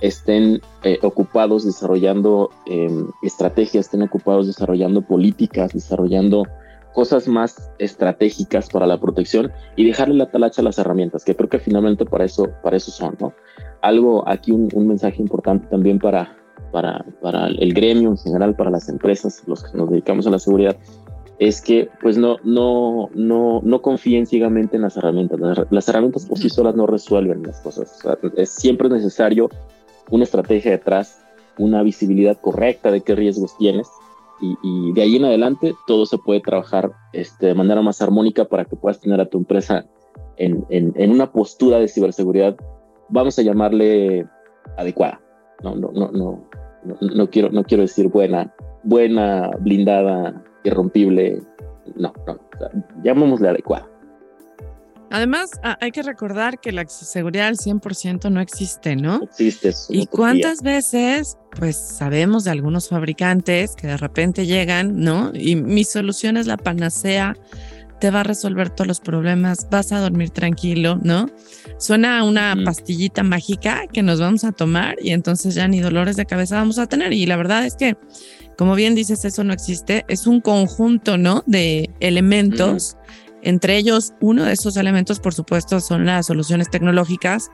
estén 0.00 0.60
eh, 0.84 1.00
ocupados 1.02 1.64
desarrollando 1.64 2.50
em, 2.66 3.08
estrategias, 3.24 3.86
estén 3.86 4.02
ocupados 4.02 4.46
desarrollando 4.46 5.02
políticas, 5.02 5.72
desarrollando 5.72 6.44
cosas 6.94 7.26
más 7.26 7.72
estratégicas 7.80 8.70
para 8.70 8.86
la 8.86 9.00
protección 9.00 9.50
y 9.74 9.84
dejarle 9.84 10.14
la 10.14 10.30
talacha 10.30 10.62
a 10.62 10.64
las 10.64 10.78
herramientas, 10.78 11.24
que 11.24 11.34
creo 11.34 11.48
que 11.48 11.58
finalmente 11.58 12.04
para 12.04 12.24
eso, 12.24 12.50
para 12.62 12.76
eso 12.76 12.92
son. 12.92 13.16
¿no? 13.18 13.32
Algo 13.82 14.22
aquí, 14.28 14.52
un 14.52 14.86
mensaje 14.86 15.20
importante 15.20 15.66
también 15.66 15.98
para, 15.98 16.36
para, 16.76 17.06
para 17.22 17.46
el 17.46 17.72
gremio 17.72 18.10
en 18.10 18.18
general, 18.18 18.54
para 18.54 18.68
las 18.68 18.90
empresas, 18.90 19.42
los 19.46 19.64
que 19.64 19.78
nos 19.78 19.88
dedicamos 19.88 20.26
a 20.26 20.30
la 20.30 20.38
seguridad, 20.38 20.76
es 21.38 21.62
que 21.62 21.88
pues 22.02 22.18
no, 22.18 22.36
no, 22.44 23.08
no, 23.14 23.62
no 23.64 23.80
confíen 23.80 24.26
ciegamente 24.26 24.76
en 24.76 24.82
las 24.82 24.94
herramientas. 24.98 25.40
Las, 25.70 25.88
herramientas 25.88 26.26
por 26.26 26.36
sí 26.38 26.50
solas 26.50 26.74
no 26.74 26.86
resuelven 26.86 27.44
las 27.44 27.60
cosas. 27.60 27.98
es 28.36 28.50
siempre 28.50 28.90
necesario 28.90 29.48
una 30.10 30.24
estrategia 30.24 30.72
detrás, 30.72 31.18
una 31.56 31.82
visibilidad 31.82 32.38
correcta 32.38 32.90
de 32.90 33.00
qué 33.00 33.14
riesgos 33.14 33.56
tienes 33.56 33.88
y, 34.42 34.92
de 34.92 35.00
ahí 35.00 35.16
en 35.16 35.24
adelante 35.24 35.74
todo 35.86 36.04
se 36.04 36.18
puede 36.18 36.40
trabajar 36.40 36.92
este, 37.14 37.46
de 37.46 37.54
manera 37.54 37.80
más 37.80 38.02
armónica 38.02 38.44
para 38.44 38.66
que 38.66 38.76
puedas 38.76 39.00
tener 39.00 39.18
a 39.18 39.30
tu 39.30 39.38
empresa 39.38 39.86
en, 40.36 40.66
en, 40.68 40.92
en 40.94 41.10
una 41.10 41.32
postura 41.32 41.78
de 41.78 41.88
ciberseguridad, 41.88 42.54
vamos 43.08 43.38
a 43.38 43.42
llamarle 43.42 44.26
adecuada. 44.76 45.22
No, 45.62 45.74
no, 45.74 45.90
no, 45.90 46.44
no, 46.86 46.96
no, 47.00 47.30
quiero, 47.30 47.50
no 47.50 47.64
quiero 47.64 47.82
decir 47.82 48.08
buena, 48.08 48.52
buena, 48.82 49.50
blindada, 49.60 50.42
irrompible. 50.64 51.42
No, 51.96 52.12
no, 52.26 52.38
llamémosle 53.02 53.48
adecuada. 53.48 53.88
Además, 55.10 55.52
hay 55.62 55.92
que 55.92 56.02
recordar 56.02 56.58
que 56.58 56.72
la 56.72 56.84
seguridad 56.88 57.46
al 57.46 57.56
100% 57.56 58.30
no 58.30 58.40
existe, 58.40 58.96
¿no? 58.96 59.22
Existe. 59.22 59.70
¿Y 59.88 60.06
cuántas 60.06 60.62
veces, 60.62 61.38
pues 61.56 61.76
sabemos 61.76 62.42
de 62.42 62.50
algunos 62.50 62.88
fabricantes 62.88 63.76
que 63.76 63.86
de 63.86 63.96
repente 63.96 64.46
llegan, 64.46 64.98
¿no? 64.98 65.30
Y 65.32 65.54
mi 65.54 65.84
solución 65.84 66.36
es 66.36 66.48
la 66.48 66.56
panacea 66.56 67.36
te 68.00 68.10
va 68.10 68.20
a 68.20 68.22
resolver 68.22 68.70
todos 68.70 68.86
los 68.86 69.00
problemas, 69.00 69.68
vas 69.70 69.92
a 69.92 70.00
dormir 70.00 70.30
tranquilo, 70.30 70.98
¿no? 71.02 71.30
Suena 71.78 72.22
una 72.24 72.54
pastillita 72.64 73.22
mágica 73.22 73.86
que 73.92 74.02
nos 74.02 74.20
vamos 74.20 74.44
a 74.44 74.52
tomar 74.52 74.96
y 75.02 75.10
entonces 75.10 75.54
ya 75.54 75.66
ni 75.68 75.80
dolores 75.80 76.16
de 76.16 76.26
cabeza 76.26 76.56
vamos 76.56 76.78
a 76.78 76.86
tener. 76.86 77.12
Y 77.12 77.26
la 77.26 77.36
verdad 77.36 77.64
es 77.64 77.74
que, 77.74 77.96
como 78.58 78.74
bien 78.74 78.94
dices, 78.94 79.24
eso 79.24 79.44
no 79.44 79.52
existe, 79.52 80.04
es 80.08 80.26
un 80.26 80.40
conjunto, 80.40 81.16
¿no? 81.16 81.42
De 81.46 81.90
elementos. 82.00 82.96
Entre 83.42 83.76
ellos, 83.76 84.12
uno 84.20 84.44
de 84.44 84.52
esos 84.52 84.76
elementos, 84.76 85.20
por 85.20 85.32
supuesto, 85.32 85.80
son 85.80 86.04
las 86.04 86.26
soluciones 86.26 86.68
tecnológicas, 86.68 87.50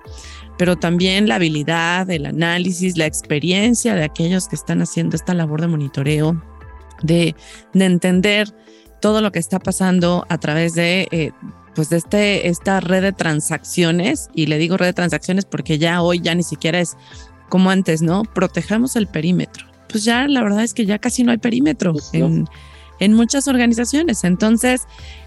pero 0.57 0.77
también 0.77 1.29
la 1.29 1.35
habilidad, 1.37 2.09
el 2.11 2.27
análisis, 2.27 2.97
la 2.97 3.07
experiencia 3.07 3.95
de 3.95 4.05
aquellos 4.05 4.49
que 4.49 4.57
están 4.57 4.81
haciendo 4.81 5.17
esta 5.17 5.35
labor 5.35 5.61
de 5.61 5.69
monitoreo, 5.69 6.43
de, 7.03 7.35
de 7.75 7.85
entender 7.85 8.55
todo 9.03 9.21
lo 9.21 9.33
que 9.33 9.41
está 9.41 9.59
pasando 9.59 10.25
a 10.31 10.39
través 10.39 10.75
de, 10.75 11.09
eh, 11.11 11.33
pues 11.75 11.91
de 11.91 11.99
este, 11.99 12.49
esta 12.49 12.81
red 12.81 13.03
de 13.03 13.13
transacciones. 13.13 14.31
Y 14.33 14.47
le 14.47 14.57
digo 14.57 14.79
red 14.79 14.87
de 14.87 14.93
transacciones 14.95 15.45
porque 15.45 15.77
ya 15.77 16.01
hoy 16.01 16.21
ya 16.21 16.35
ni 16.35 16.45
siquiera 16.45 16.79
es 16.81 16.97
como 17.51 17.69
antes, 17.69 18.01
¿no? 18.01 18.23
Protejamos 18.23 18.97
el 18.97 19.09
perímetro. 19.09 19.67
Pues 19.91 20.05
ya 20.05 20.27
la 20.29 20.43
verdad 20.43 20.63
es 20.63 20.73
que 20.73 20.87
ya 20.87 20.99
casi 20.99 21.25
no 21.25 21.33
hay 21.33 21.39
perímetro 21.39 21.93
pues 21.93 22.11
en, 22.15 22.47
en 23.01 23.13
muchas 23.13 23.49
organizaciones. 23.49 24.23
Entonces, 24.23 24.83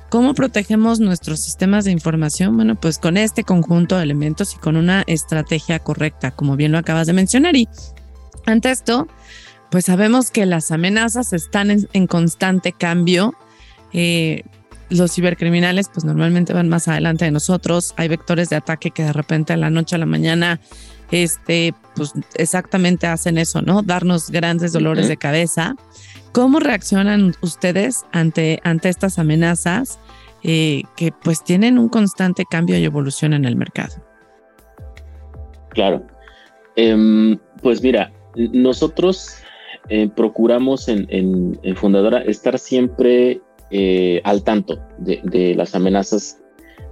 ¿cómo 0.09 0.33
protegemos 0.33 1.01
nuestros 1.01 1.41
sistemas 1.41 1.83
de 1.83 1.91
información? 1.91 2.55
Bueno, 2.55 2.75
pues 2.75 2.97
con 2.97 3.17
este 3.17 3.43
conjunto 3.43 3.97
de 3.97 4.03
elementos 4.03 4.55
y 4.55 4.57
con 4.57 4.77
una 4.77 5.03
estrategia 5.05 5.79
correcta, 5.79 6.31
como 6.31 6.55
bien 6.55 6.71
lo 6.71 6.77
acabas 6.77 7.07
de 7.07 7.13
mencionar. 7.13 7.57
Y 7.57 7.67
ante 8.45 8.71
esto, 8.71 9.09
pues 9.69 9.83
sabemos 9.83 10.31
que 10.31 10.45
las 10.45 10.71
amenazas 10.71 11.33
están 11.33 11.69
en 11.91 12.07
constante 12.07 12.71
cambio 12.71 13.35
eh, 13.97 14.43
los 14.89 15.13
cibercriminales 15.13 15.89
pues 15.91 16.03
normalmente 16.03 16.51
van 16.51 16.67
más 16.67 16.89
adelante 16.89 17.23
de 17.23 17.31
nosotros. 17.31 17.93
Hay 17.95 18.09
vectores 18.09 18.49
de 18.49 18.57
ataque 18.57 18.91
que 18.91 19.03
de 19.03 19.13
repente 19.13 19.53
a 19.53 19.57
la 19.57 19.69
noche 19.69 19.95
a 19.95 19.99
la 19.99 20.05
mañana 20.05 20.59
este, 21.11 21.73
pues 21.95 22.11
exactamente 22.35 23.07
hacen 23.07 23.37
eso, 23.37 23.61
¿no? 23.61 23.83
Darnos 23.83 24.29
grandes 24.29 24.73
dolores 24.73 25.07
de 25.07 25.15
cabeza. 25.15 25.75
¿Cómo 26.33 26.59
reaccionan 26.59 27.33
ustedes 27.41 28.03
ante, 28.11 28.59
ante 28.63 28.89
estas 28.89 29.17
amenazas 29.17 29.97
eh, 30.43 30.83
que 30.97 31.13
pues 31.23 31.41
tienen 31.41 31.79
un 31.79 31.87
constante 31.87 32.43
cambio 32.45 32.77
y 32.77 32.83
evolución 32.83 33.31
en 33.31 33.45
el 33.45 33.55
mercado? 33.55 33.95
Claro. 35.69 36.05
Em, 36.75 37.39
pues 37.61 37.81
mira, 37.81 38.11
nosotros 38.35 39.37
eh, 39.87 40.09
procuramos 40.13 40.89
en, 40.89 41.07
en 41.09 41.75
Fundadora 41.77 42.21
estar 42.23 42.59
siempre 42.59 43.41
eh, 43.71 44.21
al 44.23 44.43
tanto 44.43 44.79
de, 44.99 45.53
las 45.55 45.75
amenazas, 45.75 46.41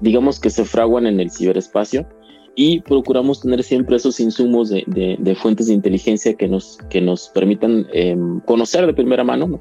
digamos 0.02 0.40
que 0.40 0.50
se 0.50 0.66
fraguan 0.66 1.06
en 1.06 1.20
el 1.20 1.32
ciberespacio 1.32 2.08
y 2.56 2.82
procuramos 2.82 3.42
tener 3.42 3.64
siempre 3.64 3.96
esos 3.96 4.20
insumos 4.20 4.70
de, 4.70 5.38
fuentes 5.40 5.68
de 5.68 5.74
inteligencia 5.74 6.36
que 6.36 6.48
nos, 6.48 6.78
que 6.90 7.02
nos 7.02 7.30
permitan 7.30 7.88
em, 7.94 8.40
conocer 8.42 8.86
de 8.86 8.94
primera 8.94 9.24
mano 9.24 9.60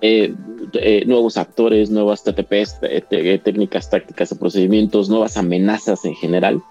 eh, 0.00 0.32
eh, 0.74 1.04
nuevos 1.06 1.36
actores, 1.36 1.90
nuevas 1.90 2.22
TTPs, 2.22 2.80
técnicas, 3.42 3.90
tácticas 3.90 4.30
o 4.30 4.38
procedimientos, 4.38 5.08
nuevas 5.08 5.36
amenazas 5.36 6.04
en 6.04 6.14
general. 6.14 6.62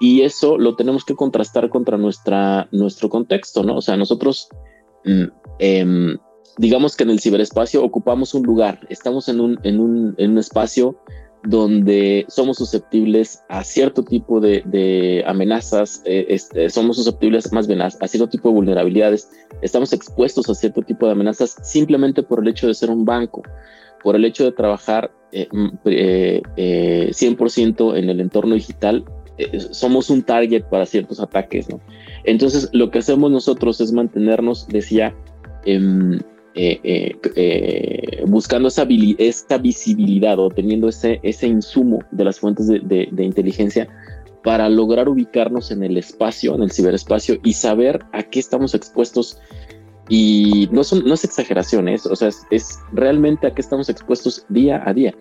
Y 0.00 0.22
eso 0.22 0.56
lo 0.56 0.76
tenemos 0.76 1.04
que 1.04 1.14
contrastar 1.14 1.68
contra 1.68 1.98
nuestra, 1.98 2.68
nuestro 2.72 3.10
contexto, 3.10 3.62
¿no? 3.62 3.76
O 3.76 3.82
sea, 3.82 3.96
nosotros 3.96 4.48
mm, 5.04 5.24
em, 5.58 6.18
digamos 6.58 6.96
que 6.96 7.04
en 7.04 7.10
el 7.10 7.20
ciberespacio 7.20 7.82
ocupamos 7.82 8.34
un 8.34 8.42
lugar, 8.42 8.80
estamos 8.88 9.28
en 9.28 9.40
un, 9.40 9.58
en 9.62 9.80
un, 9.80 10.14
en 10.18 10.32
un 10.32 10.38
espacio 10.38 10.98
donde 11.42 12.26
somos 12.28 12.58
susceptibles 12.58 13.42
a 13.48 13.64
cierto 13.64 14.02
tipo 14.02 14.40
de, 14.40 15.24
amenazas, 15.26 16.02
eh, 16.04 16.26
este, 16.28 16.68
somos 16.68 16.96
susceptibles 16.96 17.50
más 17.52 17.66
bien 17.66 17.80
a, 17.80 17.90
cierto 17.90 18.28
tipo 18.28 18.50
de 18.50 18.56
vulnerabilidades, 18.56 19.30
estamos 19.62 19.92
expuestos 19.92 20.50
a 20.50 20.54
cierto 20.54 20.82
tipo 20.82 21.06
de 21.06 21.12
amenazas 21.12 21.56
simplemente 21.62 22.22
por 22.22 22.40
el 22.40 22.48
hecho 22.48 22.66
de 22.66 22.74
ser 22.74 22.90
un 22.90 23.04
banco, 23.04 23.42
por 24.02 24.16
el 24.16 24.24
hecho 24.24 24.44
de 24.44 24.52
trabajar 24.52 25.10
eh, 25.32 25.48
100% 25.50 25.54
mm, 25.54 25.78
eh, 25.86 27.98
en 27.98 28.10
el 28.10 28.20
entorno 28.20 28.54
digital, 28.54 29.04
somos 29.70 30.10
un 30.10 30.22
target 30.22 30.64
para 30.64 30.84
ciertos 30.84 31.18
ataques, 31.18 31.70
¿no? 31.70 31.80
Entonces, 32.24 32.68
lo 32.72 32.90
que 32.90 32.98
hacemos 32.98 33.30
nosotros 33.30 33.80
es 33.80 33.90
mantenernos, 33.90 34.68
decía, 34.68 35.14
em, 35.64 36.20
eh, 36.54 36.80
eh, 36.82 37.16
eh, 37.36 38.24
buscando 38.26 38.68
esa, 38.68 38.84
esta 39.18 39.56
visibilidad 39.58 40.36
o 40.40 40.50
teniendo 40.50 40.88
ese, 40.88 41.20
ese 41.22 41.46
insumo 41.46 42.00
de 42.10 42.24
las 42.24 42.40
fuentes 42.40 42.66
de, 42.66 43.08
inteligencia 43.18 43.88
para 44.42 44.68
lograr 44.68 45.08
ubicarnos 45.08 45.70
en 45.70 45.84
el 45.84 45.96
espacio, 45.96 46.54
en 46.56 46.62
el 46.62 46.72
ciberespacio 46.72 47.38
y 47.44 47.52
saber 47.52 48.00
a 48.12 48.24
qué 48.24 48.40
estamos 48.40 48.74
expuestos. 48.74 49.38
Y 50.08 50.68
no, 50.72 50.82
son, 50.82 51.04
no 51.04 51.14
es 51.14 51.22
exageración, 51.22 51.88
¿eh? 51.88 51.96
o 52.10 52.16
sea, 52.16 52.30
es, 52.50 52.78
realmente 52.92 53.46
a 53.46 53.54
qué 53.54 53.60
estamos 53.60 53.88
expuestos 53.88 54.44
día 54.48 54.82
a 54.84 54.92
día. 54.92 55.14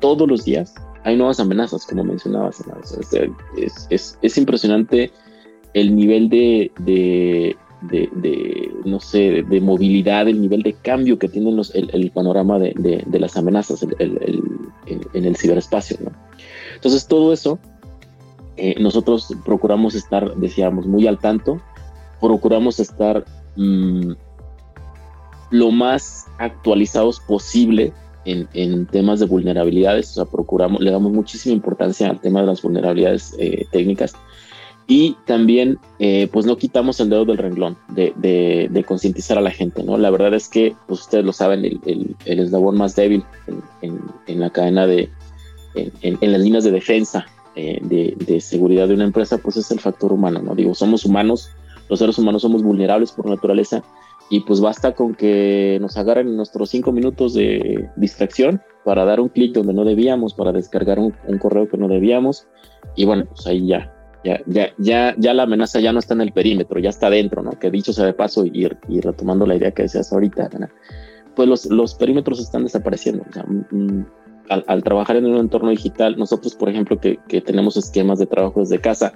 Todos 0.00 0.28
los 0.28 0.44
días 0.44 0.74
hay 1.04 1.16
nuevas 1.16 1.38
amenazas, 1.38 1.86
como 1.86 2.02
mencionabas. 2.02 2.60
es, 3.56 3.86
es, 3.90 4.18
es, 4.20 4.36
impresionante 4.36 5.12
el 5.74 5.94
nivel 5.94 6.28
de, 6.28 6.72
de, 6.80 7.56
no 8.84 9.00
sé, 9.00 9.42
de, 9.42 9.60
movilidad, 9.60 10.28
el 10.28 10.40
nivel 10.40 10.62
de 10.62 10.74
cambio 10.74 11.18
que 11.18 11.28
tiene 11.28 11.52
los, 11.52 11.74
el, 11.74 12.10
panorama 12.10 12.58
de, 12.58 13.04
las 13.10 13.36
amenazas 13.36 13.86
en 13.98 15.24
el 15.24 15.36
ciberespacio. 15.36 15.98
¿no? 16.02 16.12
Entonces, 16.74 17.06
todo 17.06 17.32
eso, 17.32 17.58
eh, 18.56 18.74
nosotros 18.80 19.28
procuramos 19.44 19.94
estar, 19.94 20.36
decíamos, 20.36 20.86
muy 20.86 21.06
al 21.06 21.18
tanto, 21.18 21.60
procuramos 22.20 22.80
estar 22.80 23.24
mm, 23.56 24.12
lo 25.50 25.70
más 25.70 26.26
actualizados 26.38 27.20
posible 27.20 27.92
en, 28.24 28.86
temas 28.86 29.20
de 29.20 29.26
vulnerabilidades, 29.26 30.10
o 30.10 30.14
sea, 30.14 30.24
procuramos, 30.26 30.80
le 30.80 30.90
damos 30.90 31.12
muchísima 31.12 31.54
importancia 31.54 32.08
al 32.08 32.20
tema 32.20 32.40
de 32.40 32.46
las 32.46 32.62
vulnerabilidades 32.62 33.34
eh, 33.38 33.66
técnicas 33.72 34.14
y 34.86 35.16
también, 35.26 35.78
eh, 35.98 36.28
pues 36.32 36.44
no 36.44 36.56
quitamos 36.56 36.98
el 37.00 37.08
dedo 37.08 37.24
del 37.24 37.38
renglón 37.38 37.76
de, 37.88 38.84
concientizar 38.86 39.38
a 39.38 39.40
la 39.40 39.50
gente, 39.50 39.82
¿no? 39.82 39.96
La 39.96 40.10
verdad 40.10 40.34
es 40.34 40.48
que, 40.48 40.74
pues 40.86 41.00
ustedes 41.00 41.24
lo 41.24 41.32
saben, 41.32 41.64
el, 41.64 42.16
eslabón 42.24 42.76
más 42.76 42.96
débil 42.96 43.24
en, 43.80 44.00
en, 44.26 44.40
la 44.40 44.50
cadena 44.50 44.86
de, 44.86 45.08
en, 45.74 46.32
las 46.32 46.40
líneas 46.40 46.64
de 46.64 46.72
defensa 46.72 47.26
eh, 47.54 47.78
de, 47.82 48.16
de, 48.26 48.40
seguridad 48.40 48.88
de 48.88 48.94
una 48.94 49.04
empresa, 49.04 49.38
pues 49.38 49.56
es 49.56 49.70
el 49.70 49.78
factor 49.78 50.12
humano, 50.12 50.42
¿no? 50.42 50.54
Digo, 50.54 50.74
somos 50.74 51.04
humanos, 51.04 51.50
los 51.88 51.98
seres 51.98 52.18
humanos 52.18 52.42
somos 52.42 52.62
vulnerables 52.62 53.12
por 53.12 53.26
naturaleza 53.26 53.84
y 54.30 54.40
pues 54.40 54.60
basta 54.60 54.94
con 54.94 55.14
que 55.14 55.78
nos 55.80 55.96
agarren 55.96 56.36
nuestros 56.36 56.70
cinco 56.70 56.90
minutos 56.90 57.34
de 57.34 57.88
distracción 57.96 58.62
para 58.84 59.04
dar 59.04 59.20
un 59.20 59.28
clic 59.28 59.52
donde 59.52 59.74
no 59.74 59.84
debíamos, 59.84 60.34
para 60.34 60.52
descargar 60.52 60.98
un, 60.98 61.14
un 61.28 61.38
correo 61.38 61.68
que 61.68 61.76
no 61.76 61.86
debíamos 61.86 62.46
y 62.96 63.04
bueno, 63.04 63.26
pues 63.26 63.46
ahí 63.46 63.66
ya 63.66 63.92
ya, 64.24 64.40
ya, 64.46 64.72
ya, 64.78 65.14
ya 65.18 65.34
la 65.34 65.44
amenaza 65.44 65.80
ya 65.80 65.92
no 65.92 65.98
está 65.98 66.14
en 66.14 66.20
el 66.20 66.32
perímetro, 66.32 66.78
ya 66.78 66.90
está 66.90 67.10
dentro, 67.10 67.42
¿no? 67.42 67.52
Que 67.52 67.70
dicho 67.70 67.92
sea 67.92 68.06
de 68.06 68.14
paso 68.14 68.44
y, 68.46 68.68
y 68.88 69.00
retomando 69.00 69.46
la 69.46 69.56
idea 69.56 69.72
que 69.72 69.82
decías 69.82 70.12
ahorita, 70.12 70.48
pues 71.34 71.48
los, 71.48 71.66
los 71.66 71.94
perímetros 71.94 72.40
están 72.40 72.64
desapareciendo. 72.64 73.24
O 73.28 73.32
sea, 73.32 73.44
mm, 73.44 73.64
mm, 73.70 74.06
al, 74.48 74.64
al, 74.66 74.84
trabajar 74.84 75.16
en 75.16 75.26
un 75.26 75.38
entorno 75.38 75.70
digital, 75.70 76.16
nosotros, 76.16 76.54
por 76.54 76.68
ejemplo, 76.68 77.00
que, 77.00 77.18
que, 77.28 77.40
tenemos 77.40 77.76
esquemas 77.76 78.18
de 78.18 78.26
trabajo 78.26 78.60
desde 78.60 78.80
casa, 78.80 79.14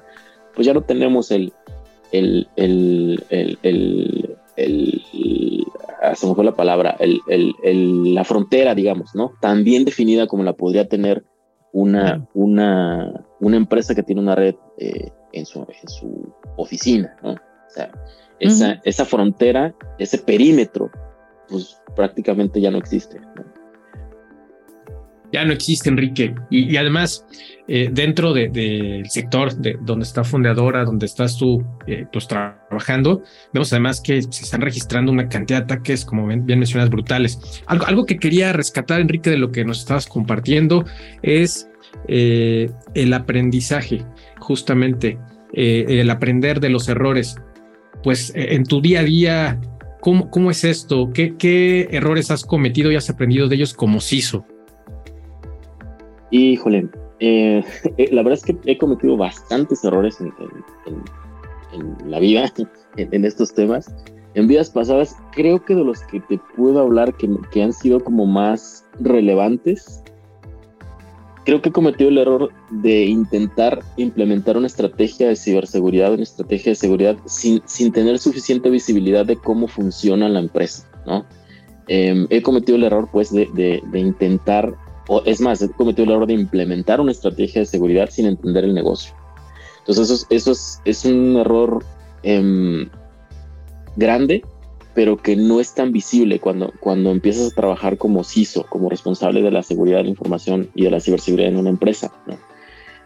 pues 0.55 0.67
ya 0.67 0.75
no 0.75 0.83
tenemos 0.83 1.31
el, 1.31 1.53
el, 2.13 2.49
el, 2.57 3.25
el, 3.31 3.59
el, 3.63 4.37
el 4.57 5.67
ah, 6.03 6.15
se 6.15 6.27
me 6.27 6.35
fue 6.35 6.45
la 6.45 6.57
palabra, 6.57 6.97
el, 6.99 8.15
la 8.15 8.25
frontera, 8.25 8.75
digamos, 8.75 9.15
¿no? 9.15 9.33
Tan 9.41 9.65
bien 9.65 9.85
definida 9.85 10.27
como 10.27 10.43
la 10.43 10.55
podría 10.55 10.89
tener 10.89 11.25
una, 11.77 12.27
una, 12.33 13.13
una 13.39 13.57
empresa 13.59 13.95
que 13.95 14.03
tiene 14.03 14.23
una 14.23 14.35
red 14.35 14.55
eh, 14.79 15.11
en, 15.33 15.45
su, 15.45 15.61
en, 15.61 15.89
su, 15.89 16.35
oficina, 16.57 17.15
¿no? 17.23 17.33
O 17.33 17.69
sea, 17.69 17.91
esa, 18.41 18.81
esa 18.83 19.05
frontera, 19.05 19.75
ese 19.99 20.17
perímetro, 20.17 20.91
pues 21.51 21.79
prácticamente 21.95 22.63
ya 22.63 22.71
no 22.71 22.79
existe. 22.79 23.21
Ya 25.33 25.45
no 25.45 25.53
existe, 25.53 25.89
Enrique. 25.89 26.35
Y, 26.51 26.77
además, 26.77 27.27
eh, 27.69 27.91
dentro 27.93 28.33
del 28.33 29.09
sector 29.09 29.55
de, 29.57 29.77
donde 29.83 30.05
está 30.05 30.23
Fundadora, 30.25 30.85
donde 30.85 31.07
estás 31.07 31.37
tú 31.37 31.65
eh, 31.87 32.07
pues, 32.13 32.29
trabajando, 32.29 33.23
vemos 33.53 33.73
además 33.73 34.01
que 34.01 34.23
se 34.23 34.45
están 34.45 34.61
registrando 34.61 35.11
una 35.11 35.29
cantidad 35.29 35.59
de 35.59 35.75
ataques, 35.75 36.05
como 36.05 36.27
bien, 36.27 36.45
mencionas, 36.47 36.91
brutales. 36.91 37.63
Algo, 37.67 37.87
algo 37.87 38.07
que 38.07 38.19
quería 38.19 38.53
rescatar, 38.53 39.01
Enrique, 39.01 39.31
de 39.31 39.39
lo 39.39 39.51
que 39.51 39.65
nos 39.65 39.81
estabas 39.81 40.07
compartiendo, 40.07 40.85
es 41.23 41.69
eh, 42.09 42.71
el 42.95 43.13
aprendizaje, 43.13 44.05
justamente, 44.39 45.19
el 45.53 46.11
aprender 46.11 46.61
de 46.61 46.69
los 46.69 46.89
errores. 46.89 47.37
Pues 48.03 48.31
en 48.35 48.65
tu 48.65 48.83
día 48.83 49.01
a 49.01 49.05
día, 49.05 49.61
¿cómo, 50.01 50.31
cómo 50.31 50.51
es 50.51 50.65
esto? 50.65 51.11
¿Qué, 51.15 51.35
¿Qué, 51.39 51.89
errores 51.91 52.31
has 52.31 52.45
cometido 52.45 52.93
y 52.93 52.97
has 52.97 53.09
aprendido 53.09 53.49
de 53.49 53.57
ellos 53.57 53.73
como 53.73 54.01
CISO? 54.01 54.45
Híjole, 56.31 56.89
la 57.21 58.23
verdad 58.23 58.33
es 58.33 58.43
que 58.43 58.57
he 58.65 58.79
cometido 58.79 59.17
bastantes 59.17 59.85
errores 59.85 60.21
en, 60.21 60.33
la 62.07 62.19
vida, 62.19 62.53
en, 62.97 63.25
estos 63.25 63.53
temas. 63.55 63.95
En 64.35 64.47
vidas 64.49 64.69
pasadas, 64.69 65.17
creo 65.33 65.65
que 65.65 65.75
de 65.75 65.83
los 65.83 66.01
que 66.03 66.21
te 66.21 66.39
puedo 66.57 66.81
hablar 66.81 67.15
que, 67.15 67.29
que 67.51 67.63
han 67.63 67.73
sido 67.73 68.05
como 68.05 68.27
más 68.27 68.85
relevantes, 69.01 70.03
creo 71.47 71.63
que 71.63 71.69
he 71.69 71.73
cometido 71.73 72.11
el 72.11 72.19
error 72.19 72.51
de 72.71 73.07
intentar 73.07 73.83
implementar 73.97 74.57
una 74.57 74.67
estrategia 74.67 75.29
de 75.29 75.37
ciberseguridad, 75.37 76.13
una 76.13 76.25
estrategia 76.25 76.73
de 76.73 76.77
seguridad 76.77 77.17
sin, 77.25 77.63
sin 77.65 77.93
tener 77.93 78.19
suficiente 78.19 78.69
visibilidad 78.69 79.25
de 79.25 79.37
cómo 79.37 79.69
funciona 79.69 80.29
la 80.29 80.41
empresa, 80.41 80.91
¿no? 81.07 81.25
Em, 81.87 82.27
he 82.31 82.43
cometido 82.43 82.77
el 82.77 82.83
error, 82.83 83.09
pues, 83.13 83.33
de, 83.33 83.49
de, 83.55 83.99
intentar, 83.99 84.75
o 85.09 85.23
es 85.25 85.41
más, 85.41 85.63
he 85.63 85.71
cometido 85.71 86.05
el 86.05 86.13
error 86.13 86.27
de 86.27 86.35
implementar 86.35 87.01
una 87.01 87.13
estrategia 87.13 87.61
de 87.61 87.67
seguridad 87.67 88.11
sin 88.11 88.27
entender 88.27 88.65
el 88.65 88.75
negocio. 88.75 89.15
Entonces, 89.87 90.27
eso, 90.31 90.53
es, 90.85 91.05
un 91.05 91.37
error 91.37 91.85
em, 92.23 92.89
grande 93.97 94.43
pero 94.97 95.19
que 95.19 95.37
no 95.37 95.61
es 95.61 95.75
tan 95.75 95.93
visible 95.93 96.41
cuando, 96.41 96.73
cuando 96.81 97.11
empiezas 97.11 97.53
a 97.53 97.55
trabajar 97.55 97.99
como 97.99 98.25
CISO, 98.25 98.65
como 98.65 98.89
responsable 98.89 99.43
de 99.43 99.51
la 99.51 99.63
seguridad 99.63 99.99
de 99.99 100.05
la 100.05 100.09
información 100.09 100.71
y 100.75 100.85
de 100.85 100.91
la 100.91 101.01
ciberseguridad 101.01 101.51
en 101.51 101.59
una 101.59 101.69
empresa. 101.69 102.11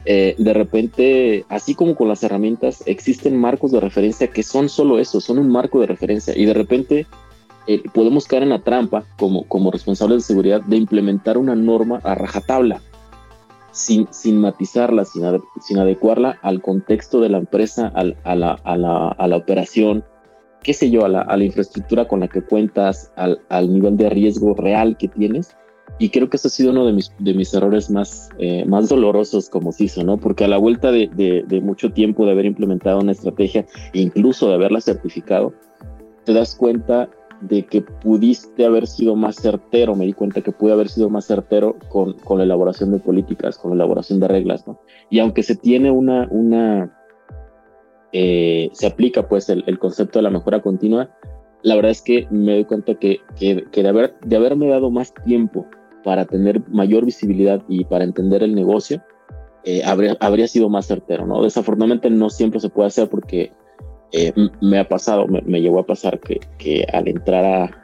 Eh, 0.05 0.37
de 0.39 0.55
repente, 0.55 1.45
así 1.49 1.75
como 1.75 1.97
con 1.97 2.07
las 2.07 2.23
herramientas, 2.23 2.85
existen 2.87 3.37
marcos 3.37 3.73
de 3.73 3.81
referencia 3.81 4.29
que 4.29 4.45
son 4.45 4.69
solo 4.69 5.01
eso, 5.01 5.21
son 5.21 5.41
un 5.41 5.49
marco 5.49 5.81
de 5.81 5.89
referencia 5.89 6.33
y 6.39 6.45
de 6.45 6.55
repente 6.55 7.07
eh, 7.67 7.83
podemos 7.93 8.27
caer 8.27 8.43
en 8.43 8.51
la 8.51 8.63
trampa 8.63 9.05
como, 9.19 9.45
como 9.45 9.71
responsables 9.71 10.19
de 10.19 10.27
seguridad 10.27 10.63
de 10.63 10.77
implementar 10.77 11.39
una 11.39 11.55
norma 11.55 12.01
a 12.05 12.15
rajatabla. 12.15 12.81
Sin, 13.73 14.09
sin 14.11 14.41
matizarla, 14.41 15.05
sin, 15.05 15.23
sin 15.61 15.79
adecuarla 15.79 16.39
al 16.43 16.61
contexto 16.61 17.21
de 17.21 17.29
la 17.29 17.39
empresa, 17.39 17.93
a, 17.95 18.03
la, 18.03 18.53
a, 18.65 18.77
la, 18.77 19.09
a 19.09 19.29
la 19.29 19.37
operación, 19.37 20.05
qué 20.63 20.75
sé 20.75 20.91
yo, 20.91 21.05
a 21.05 21.09
la, 21.09 21.45
infraestructura 21.45 22.09
con 22.09 22.21
la 22.21 22.29
que 22.29 22.43
cuentas, 22.43 23.13
al, 23.17 23.73
nivel 23.73 23.97
de 23.97 24.11
riesgo 24.11 24.55
real 24.55 24.97
que 24.97 25.09
tienes. 25.09 25.57
Y 25.99 26.09
creo 26.11 26.31
que 26.31 26.37
ese 26.37 26.49
ha 26.49 26.51
sido 26.51 26.71
uno 26.71 26.87
de 26.87 26.93
mis, 26.93 27.13
de 27.19 27.35
mis 27.35 27.53
errores 27.53 27.91
más, 27.91 28.31
eh, 28.39 28.65
más 28.65 28.89
dolorosos 28.89 29.51
como 29.51 29.73
CISO, 29.73 30.03
¿no? 30.03 30.17
Porque 30.17 30.45
a 30.45 30.49
la 30.49 30.57
vuelta 30.57 30.91
de, 30.93 31.09
de, 31.47 31.61
mucho 31.61 31.93
tiempo 31.93 32.25
de 32.25 32.33
haber 32.33 32.47
implementado 32.47 33.01
una 33.01 33.13
estrategia, 33.13 33.67
incluso 33.93 34.49
de 34.49 34.55
haberla 34.55 34.81
certificado, 34.81 35.53
te 36.25 36.33
das 36.33 36.55
cuenta 36.55 37.11
de 37.41 37.65
que 37.65 37.83
pudiste 37.83 38.67
haber 38.67 38.87
sido 38.87 39.17
más 39.17 39.37
certero, 39.37 39.95
me 39.95 40.05
di 40.05 40.13
cuenta 40.13 40.43
que 40.43 40.53
pude 40.53 40.73
haber 40.73 40.89
sido 40.89 41.09
más 41.09 41.27
certero 41.27 41.77
con, 41.89 42.15
con 42.15 42.39
la 42.39 42.45
elaboración 42.45 42.93
de 42.93 42.99
políticas, 42.99 43.59
con 43.59 43.71
la 43.71 43.77
elaboración 43.77 44.21
de 44.21 44.29
reglas, 44.29 44.67
¿no? 44.67 44.81
Y 45.09 45.21
aunque 45.21 45.43
se 45.43 45.57
tiene 45.57 45.91
una, 45.91 46.29
una, 46.31 46.99
eh, 48.13 48.69
se 48.73 48.87
aplica 48.87 49.29
pues 49.29 49.49
el, 49.49 49.79
concepto 49.79 50.19
de 50.19 50.25
la 50.25 50.31
mejora 50.31 50.61
continua, 50.61 51.11
la 51.63 51.77
verdad 51.77 51.91
es 51.91 52.03
que 52.03 52.27
me 52.31 52.53
doy 52.53 52.65
cuenta 52.65 52.95
que, 52.95 53.21
que, 53.39 53.65
de, 53.73 53.89
haber, 53.89 54.15
de 54.21 54.37
haberme 54.37 54.69
dado 54.69 54.91
más 54.91 55.15
tiempo 55.25 55.67
para 56.05 56.25
tener 56.25 56.63
mayor 56.69 57.05
visibilidad 57.05 57.63
y 57.69 57.85
para 57.85 58.05
entender 58.05 58.43
el 58.43 58.55
negocio, 58.55 59.03
eh, 59.65 59.83
habría, 59.85 60.17
habría 60.21 60.47
sido 60.47 60.69
más 60.69 60.87
certero, 60.87 61.27
¿no? 61.27 61.43
Desafortunadamente 61.43 62.09
no 62.11 62.31
siempre 62.31 62.61
se 62.61 62.71
puede 62.71 62.89
hacer 62.89 63.09
porque 63.09 63.53
eh, 64.13 64.33
me 64.61 64.79
ha 64.79 64.89
pasado, 64.89 65.27
me, 65.27 65.41
me, 65.43 65.61
llegó 65.61 65.81
a 65.81 65.87
pasar 65.87 66.19
que, 66.21 66.41
que 66.59 66.87
al 66.93 67.09
entrar 67.09 67.45
a, 67.45 67.81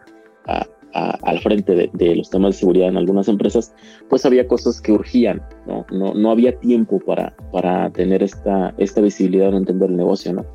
al 0.96 1.38
frente 1.40 1.90
de, 1.92 2.16
los 2.16 2.30
temas 2.30 2.54
de 2.54 2.60
seguridad 2.60 2.88
en 2.88 2.96
algunas 2.96 3.28
empresas, 3.28 3.74
pues 4.08 4.24
había 4.24 4.48
cosas 4.48 4.80
que 4.80 4.92
urgían, 4.92 5.42
¿no? 5.66 5.84
No, 5.90 6.14
no 6.14 6.30
había 6.30 6.58
tiempo 6.58 7.00
para, 7.00 7.36
para 7.52 7.90
tener 7.90 8.22
esta, 8.22 8.74
esta 8.78 9.00
visibilidad 9.00 9.52
o 9.52 9.56
entender 9.56 9.90
el 9.90 9.96
negocio, 9.96 10.32
¿no? 10.32 10.46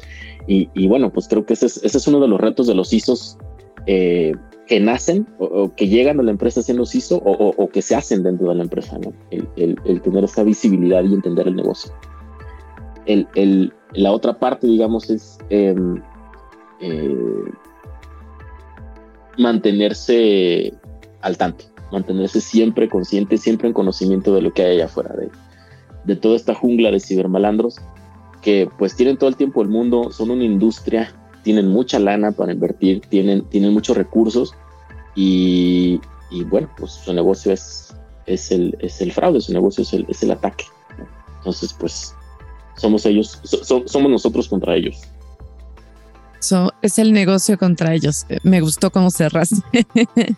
Y, 0.48 0.88
bueno, 0.88 1.14
pues 1.14 1.28
creo 1.28 1.46
que 1.46 1.54
ese 1.54 1.68
es, 1.68 1.78
ese 1.84 1.98
es, 1.98 2.08
uno 2.08 2.20
de 2.20 2.28
los 2.28 2.42
retos 2.42 2.68
de 2.68 2.74
los 2.74 2.92
ISOs 2.92 3.38
eh, 3.86 4.34
que 4.68 4.80
nacen 4.80 5.28
o, 5.38 5.74
que 5.76 5.88
llegan 5.88 6.20
a 6.20 6.24
la 6.24 6.32
empresa 6.32 6.62
siendo 6.62 6.86
CISO 6.86 7.18
o, 7.18 7.54
o, 7.56 7.70
que 7.70 7.82
se 7.82 7.96
hacen 7.96 8.24
dentro 8.24 8.50
de 8.50 8.56
la 8.56 8.64
empresa, 8.64 8.98
¿no? 8.98 9.14
El, 9.30 9.78
el, 9.86 10.02
tener 10.02 10.24
esa 10.24 10.44
visibilidad 10.44 11.04
y 11.04 11.14
entender 11.14 11.48
el 11.48 11.56
negocio. 11.56 11.94
El, 13.06 13.28
el, 13.36 13.74
la 13.94 14.12
otra 14.12 14.40
parte, 14.40 14.68
digamos, 14.68 15.10
es 15.10 15.38
em, 15.50 16.02
eh, 16.80 17.52
mantenerse 19.38 20.74
al 21.22 21.38
tanto, 21.38 21.66
mantenerse 21.92 22.42
siempre 22.42 22.90
consciente, 22.90 23.38
siempre 23.38 23.68
en 23.68 23.74
conocimiento 23.74 24.34
de 24.34 24.42
lo 24.42 24.54
que 24.54 24.64
hay 24.64 24.76
allá 24.76 24.86
afuera, 24.86 25.16
de, 25.16 25.30
de 26.06 26.16
toda 26.16 26.36
esta 26.36 26.54
jungla 26.54 26.92
de 26.92 27.00
cibermalandros 27.00 27.76
que 28.42 28.70
pues 28.78 28.96
tienen 28.96 29.18
todo 29.18 29.30
el 29.30 29.36
tiempo 29.36 29.62
el 29.62 29.70
mundo, 29.70 30.12
son 30.12 30.32
una 30.32 30.44
industria, 30.44 31.14
tienen 31.44 31.68
mucha 31.68 32.00
lana 32.00 32.32
para 32.32 32.52
invertir, 32.52 33.02
tienen, 33.02 33.44
tienen 33.46 33.74
muchos 33.74 33.96
recursos 33.96 34.54
y, 35.16 36.02
y 36.30 36.44
bueno, 36.44 36.70
pues 36.78 36.92
su 36.92 37.14
negocio 37.14 37.52
es, 37.54 37.96
es, 38.26 38.52
el, 38.52 38.76
es 38.80 39.02
el 39.02 39.12
fraude, 39.12 39.42
su 39.42 39.54
negocio 39.54 39.84
es 39.84 39.94
el, 39.94 40.06
es 40.10 40.24
el 40.24 40.32
ataque. 40.32 40.66
Entonces, 41.38 41.74
pues 41.74 42.16
somos 42.78 43.06
ellos, 43.06 43.40
somos 43.86 44.12
nosotros 44.12 44.48
contra 44.48 44.76
ellos. 44.76 44.98
es 46.82 47.00
el 47.00 47.14
negocio 47.14 47.58
contra 47.58 47.94
ellos. 47.94 48.26
Me 48.44 48.62
gustó 48.62 48.92
cómo 48.92 49.12
cerraste. 49.12 49.86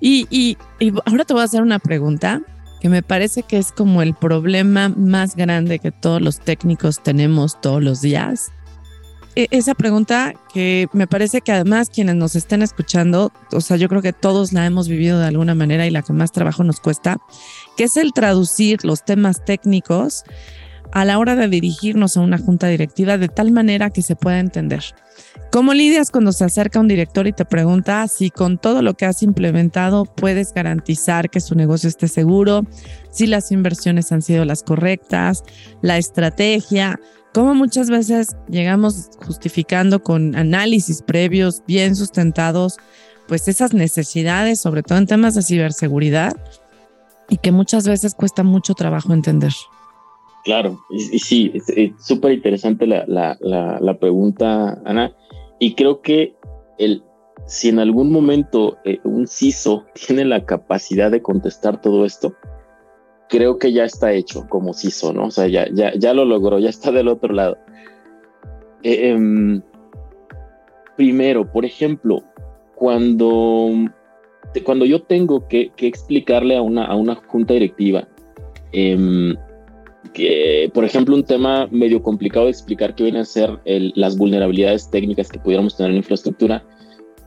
y, 0.00 0.26
y, 0.30 0.56
y 0.78 0.92
ahora 1.04 1.24
te 1.24 1.32
voy 1.32 1.42
a 1.42 1.46
hacer 1.46 1.62
una 1.62 1.78
pregunta 1.78 2.42
que 2.80 2.88
me 2.88 3.02
parece 3.02 3.42
que 3.42 3.58
es 3.58 3.72
como 3.72 4.02
el 4.02 4.14
problema 4.14 4.88
más 4.90 5.34
grande 5.34 5.78
que 5.78 5.90
todos 5.90 6.20
los 6.20 6.38
técnicos 6.38 7.02
tenemos 7.02 7.60
todos 7.60 7.82
los 7.82 8.00
días. 8.00 8.52
E, 9.36 9.48
esa 9.50 9.74
pregunta 9.74 10.34
que 10.52 10.88
me 10.92 11.06
parece 11.06 11.42
que 11.42 11.52
además 11.52 11.90
quienes 11.90 12.16
nos 12.16 12.34
estén 12.34 12.62
escuchando, 12.62 13.32
o 13.52 13.60
sea, 13.60 13.76
yo 13.76 13.88
creo 13.88 14.02
que 14.02 14.14
todos 14.14 14.52
la 14.52 14.64
hemos 14.66 14.88
vivido 14.88 15.18
de 15.18 15.26
alguna 15.26 15.54
manera 15.54 15.86
y 15.86 15.90
la 15.90 16.02
que 16.02 16.14
más 16.14 16.32
trabajo 16.32 16.64
nos 16.64 16.80
cuesta, 16.80 17.18
que 17.76 17.84
es 17.84 17.96
el 17.96 18.12
traducir 18.12 18.84
los 18.84 19.04
temas 19.04 19.44
técnicos 19.44 20.24
a 20.92 21.04
la 21.04 21.18
hora 21.18 21.36
de 21.36 21.48
dirigirnos 21.48 22.16
a 22.16 22.20
una 22.20 22.38
junta 22.38 22.68
directiva 22.68 23.18
de 23.18 23.28
tal 23.28 23.52
manera 23.52 23.90
que 23.90 24.02
se 24.02 24.16
pueda 24.16 24.38
entender. 24.38 24.82
¿Cómo 25.52 25.72
lidias 25.72 26.10
cuando 26.10 26.32
se 26.32 26.44
acerca 26.44 26.80
un 26.80 26.88
director 26.88 27.26
y 27.26 27.32
te 27.32 27.44
pregunta 27.44 28.06
si 28.08 28.30
con 28.30 28.58
todo 28.58 28.82
lo 28.82 28.94
que 28.94 29.06
has 29.06 29.22
implementado 29.22 30.04
puedes 30.04 30.52
garantizar 30.52 31.30
que 31.30 31.40
su 31.40 31.54
negocio 31.54 31.88
esté 31.88 32.08
seguro, 32.08 32.66
si 33.10 33.26
las 33.26 33.52
inversiones 33.52 34.12
han 34.12 34.22
sido 34.22 34.44
las 34.44 34.62
correctas, 34.62 35.44
la 35.82 35.98
estrategia? 35.98 37.00
¿Cómo 37.32 37.54
muchas 37.54 37.90
veces 37.90 38.36
llegamos 38.48 39.10
justificando 39.24 40.02
con 40.02 40.34
análisis 40.36 41.02
previos 41.02 41.62
bien 41.66 41.94
sustentados, 41.94 42.78
pues 43.28 43.48
esas 43.48 43.74
necesidades, 43.74 44.60
sobre 44.60 44.82
todo 44.82 44.98
en 44.98 45.06
temas 45.06 45.34
de 45.34 45.42
ciberseguridad, 45.42 46.32
y 47.28 47.38
que 47.38 47.52
muchas 47.52 47.86
veces 47.86 48.14
cuesta 48.14 48.42
mucho 48.42 48.74
trabajo 48.74 49.12
entender? 49.12 49.52
Claro, 50.46 50.78
y, 50.90 51.18
sí, 51.18 51.50
es 51.54 51.90
súper 51.98 52.30
interesante 52.30 52.86
la, 52.86 53.04
la, 53.08 53.36
la, 53.80 53.98
pregunta, 53.98 54.80
Ana. 54.84 55.12
Y 55.58 55.74
creo 55.74 56.02
que 56.02 56.36
el, 56.78 57.02
si 57.46 57.68
en 57.68 57.80
algún 57.80 58.12
momento 58.12 58.78
eh, 58.84 59.00
un 59.02 59.26
CISO 59.26 59.86
tiene 60.06 60.24
la 60.24 60.46
capacidad 60.46 61.10
de 61.10 61.20
contestar 61.20 61.80
todo 61.80 62.04
esto, 62.04 62.32
creo 63.28 63.58
que 63.58 63.72
ya 63.72 63.84
está 63.84 64.12
hecho 64.12 64.46
como 64.48 64.72
CISO, 64.72 65.12
¿no? 65.12 65.24
O 65.24 65.30
sea, 65.32 65.48
ya, 65.48 65.66
ya, 65.72 65.92
ya 65.96 66.14
lo 66.14 66.24
logró, 66.24 66.60
ya 66.60 66.70
está 66.70 66.92
del 66.92 67.08
otro 67.08 67.34
lado. 67.34 67.58
Eh, 68.84 69.08
em, 69.08 69.60
primero, 70.96 71.50
por 71.50 71.64
ejemplo, 71.64 72.22
cuando, 72.76 73.72
cuando 74.62 74.84
yo 74.84 75.02
tengo 75.02 75.48
que, 75.48 75.72
explicarle 75.76 76.56
a 76.56 76.62
una, 76.62 76.84
a 76.84 76.94
una 76.94 77.16
junta 77.16 77.54
directiva, 77.54 78.06
eh, 78.70 79.34
que, 80.12 80.70
por 80.74 80.84
ejemplo, 80.84 81.14
un 81.14 81.24
tema 81.24 81.68
medio 81.70 82.02
complicado 82.02 82.46
de 82.46 82.52
explicar 82.52 82.94
que 82.94 83.04
vienen 83.04 83.22
a 83.22 83.24
ser 83.24 83.60
las 83.64 84.16
vulnerabilidades 84.16 84.90
técnicas 84.90 85.28
que 85.28 85.38
pudiéramos 85.38 85.76
tener 85.76 85.90
en 85.90 85.96
la 85.96 85.98
infraestructura, 85.98 86.64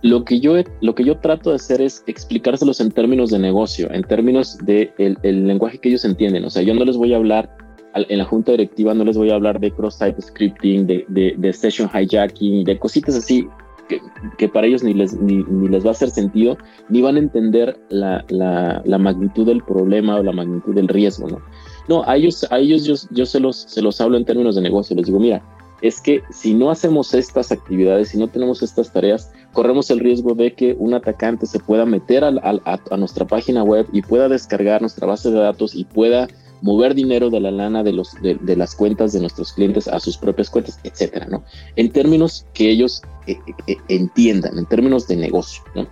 lo 0.02 0.24
que, 0.24 0.40
yo, 0.40 0.56
lo 0.82 0.96
que 0.96 1.04
yo 1.04 1.18
trato 1.18 1.50
de 1.50 1.58
hacer 1.58 1.82
es 1.82 2.04
explicárselos 2.08 2.80
en 2.80 2.92
términos 2.92 3.32
de 3.32 3.40
negocio, 3.40 3.92
en 3.92 4.04
términos 4.04 4.58
de 4.60 4.94
el, 4.98 5.48
lenguaje 5.48 5.78
que 5.78 5.90
ellos 5.90 6.06
entienden. 6.06 6.46
O 6.46 6.50
sea, 6.50 6.62
yo 6.62 6.74
no 6.74 6.86
les 6.86 6.96
voy 6.96 7.14
a 7.14 7.18
hablar 7.18 7.56
en 7.96 8.18
la 8.18 8.24
junta 8.24 8.52
directiva, 8.52 8.94
no 8.94 9.04
les 9.04 9.18
voy 9.18 9.30
a 9.32 9.36
hablar 9.36 9.60
de 9.60 9.72
cross-site 9.72 10.22
scripting, 10.22 10.88
de, 10.88 11.06
de, 11.38 11.54
session 11.54 11.90
hijacking, 11.90 12.64
de 12.64 12.78
cositas 12.78 13.16
así 13.16 13.46
que, 13.90 14.00
que, 14.38 14.48
para 14.48 14.68
ellos 14.68 14.84
ni 14.84 14.94
les, 14.94 15.20
ni, 15.20 15.44
ni, 15.44 15.68
les 15.68 15.84
va 15.84 15.90
a 15.90 15.92
hacer 15.92 16.12
sentido, 16.12 16.58
ni 16.88 17.02
van 17.02 17.16
a 17.16 17.20
entender 17.20 17.76
la, 17.90 18.24
la, 18.30 18.82
la 18.86 18.98
magnitud 19.00 19.48
del 19.48 19.64
problema 19.64 20.18
o 20.18 20.24
la 20.24 20.32
magnitud 20.32 20.76
del 20.76 20.88
riesgo, 20.88 21.28
¿no? 21.28 21.42
No, 21.90 22.04
a 22.08 22.18
ellos, 22.18 22.46
a 22.52 22.60
ellos 22.60 22.86
yo, 22.86 22.94
yo 23.10 23.26
se, 23.26 23.40
los, 23.40 23.66
se 23.68 23.82
los 23.82 24.00
hablo 24.00 24.16
en 24.16 24.24
términos 24.24 24.54
de 24.54 24.62
negocio. 24.62 24.96
Les 24.96 25.08
digo, 25.08 25.20
mira, 25.20 25.42
es 25.82 26.00
que 26.00 26.22
si 26.30 26.54
no 26.54 26.70
hacemos 26.70 27.16
estas 27.16 27.52
actividades, 27.52 28.10
si 28.10 28.20
no 28.20 28.28
tenemos 28.28 28.62
estas 28.62 28.94
tareas, 28.94 29.32
corremos 29.54 29.90
el 29.90 30.00
riesgo 30.00 30.36
de 30.36 30.54
que 30.54 30.76
un 30.78 30.94
atacante 30.94 31.48
se 31.48 31.60
pueda 31.60 31.88
meter 31.88 32.24
a, 32.24 32.98
nuestra 32.98 33.26
página 33.26 33.64
web 33.64 33.88
y 33.92 34.04
pueda 34.04 34.30
descargar 34.30 34.82
nuestra 34.82 35.08
base 35.08 35.32
de 35.32 35.40
datos 35.40 35.74
y 35.74 35.84
pueda 35.84 36.28
mover 36.62 36.94
dinero 36.94 37.32
de 37.32 37.40
la 37.40 37.50
lana 37.50 37.82
de, 37.82 37.94
los, 37.94 38.14
de, 38.22 38.56
las 38.56 38.76
cuentas 38.76 39.12
de 39.12 39.22
nuestros 39.22 39.52
clientes 39.54 39.88
a 39.88 40.00
sus 40.00 40.16
propias 40.16 40.52
cuentas, 40.52 40.80
etcétera, 40.84 41.26
¿no? 41.28 41.44
En 41.76 41.90
términos 41.90 42.46
que 42.54 42.70
ellos 42.70 43.02
eh, 43.26 43.40
eh, 43.66 43.78
entiendan, 43.88 44.60
en 44.60 44.68
términos 44.68 45.08
de 45.08 45.16
negocio, 45.16 45.64
¿no? 45.74 45.88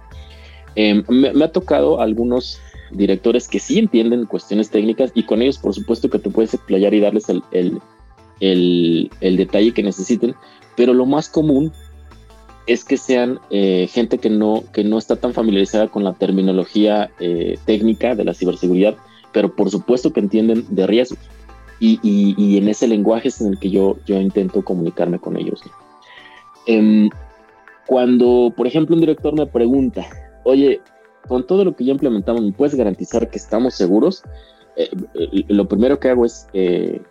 Em, 0.76 1.04
me, 1.10 1.44
ha 1.44 1.52
tocado 1.52 2.02
algunos 2.02 2.60
directores 2.92 3.48
que 3.48 3.60
sí 3.60 3.80
entienden 3.80 4.26
cuestiones 4.26 4.70
técnicas 4.70 5.12
y 5.14 5.24
con 5.24 5.42
ellos 5.42 5.58
por 5.58 5.74
supuesto 5.74 6.10
que 6.10 6.20
te 6.20 6.30
puedes 6.30 6.54
explayar 6.54 6.94
y 6.94 7.00
darles 7.00 7.30
el, 7.30 7.42
el, 7.52 9.10
el, 9.22 9.38
detalle 9.38 9.74
que 9.74 9.84
necesiten, 9.84 10.36
pero 10.76 10.94
lo 10.94 11.06
más 11.06 11.30
común 11.30 11.72
es 12.68 12.84
que 12.84 12.98
sean 12.98 13.40
eh, 13.50 13.88
gente 13.90 14.18
que 14.18 14.30
no, 14.30 14.64
que 14.74 14.84
no 14.84 14.98
está 14.98 15.16
tan 15.16 15.34
familiarizada 15.34 15.88
con 15.88 16.04
la 16.04 16.14
terminología 16.14 17.10
eh, 17.20 17.58
técnica 17.66 18.14
de 18.14 18.26
la 18.26 18.34
ciberseguridad, 18.34 18.96
pero 19.32 19.56
por 19.56 19.70
supuesto 19.70 20.12
que 20.12 20.20
entienden 20.20 20.66
de 20.70 20.86
riesgos. 20.86 21.20
Y, 21.80 22.00
y, 22.02 22.58
en 22.58 22.70
ese 22.70 22.88
lenguaje 22.88 23.28
es 23.28 23.40
en 23.40 23.50
el 23.50 23.60
que 23.60 23.70
yo, 23.70 23.98
yo 24.08 24.20
intento 24.20 24.66
comunicarme 24.66 25.20
con 25.20 25.38
ellos. 25.38 25.62
Em, 26.66 27.08
cuando, 27.86 28.52
por 28.58 28.66
ejemplo, 28.66 28.96
un 28.96 29.02
director 29.02 29.34
me 29.36 29.46
pregunta, 29.46 30.08
oye, 30.44 30.82
con 31.28 31.46
todo 31.46 31.66
lo 31.66 31.76
que 31.76 31.86
ya 31.86 31.92
implementamos, 31.92 32.42
¿me 32.42 32.52
puedes 32.52 32.76
garantizar 32.76 33.30
que 33.30 33.38
estamos 33.38 33.74
seguros? 33.74 34.24
Eh, 34.78 34.90
eh, 35.16 35.44
lo 35.48 35.68
primero 35.68 36.00
que 36.00 36.10
hago 36.10 36.24
es 36.24 36.48
eh, 36.54 37.02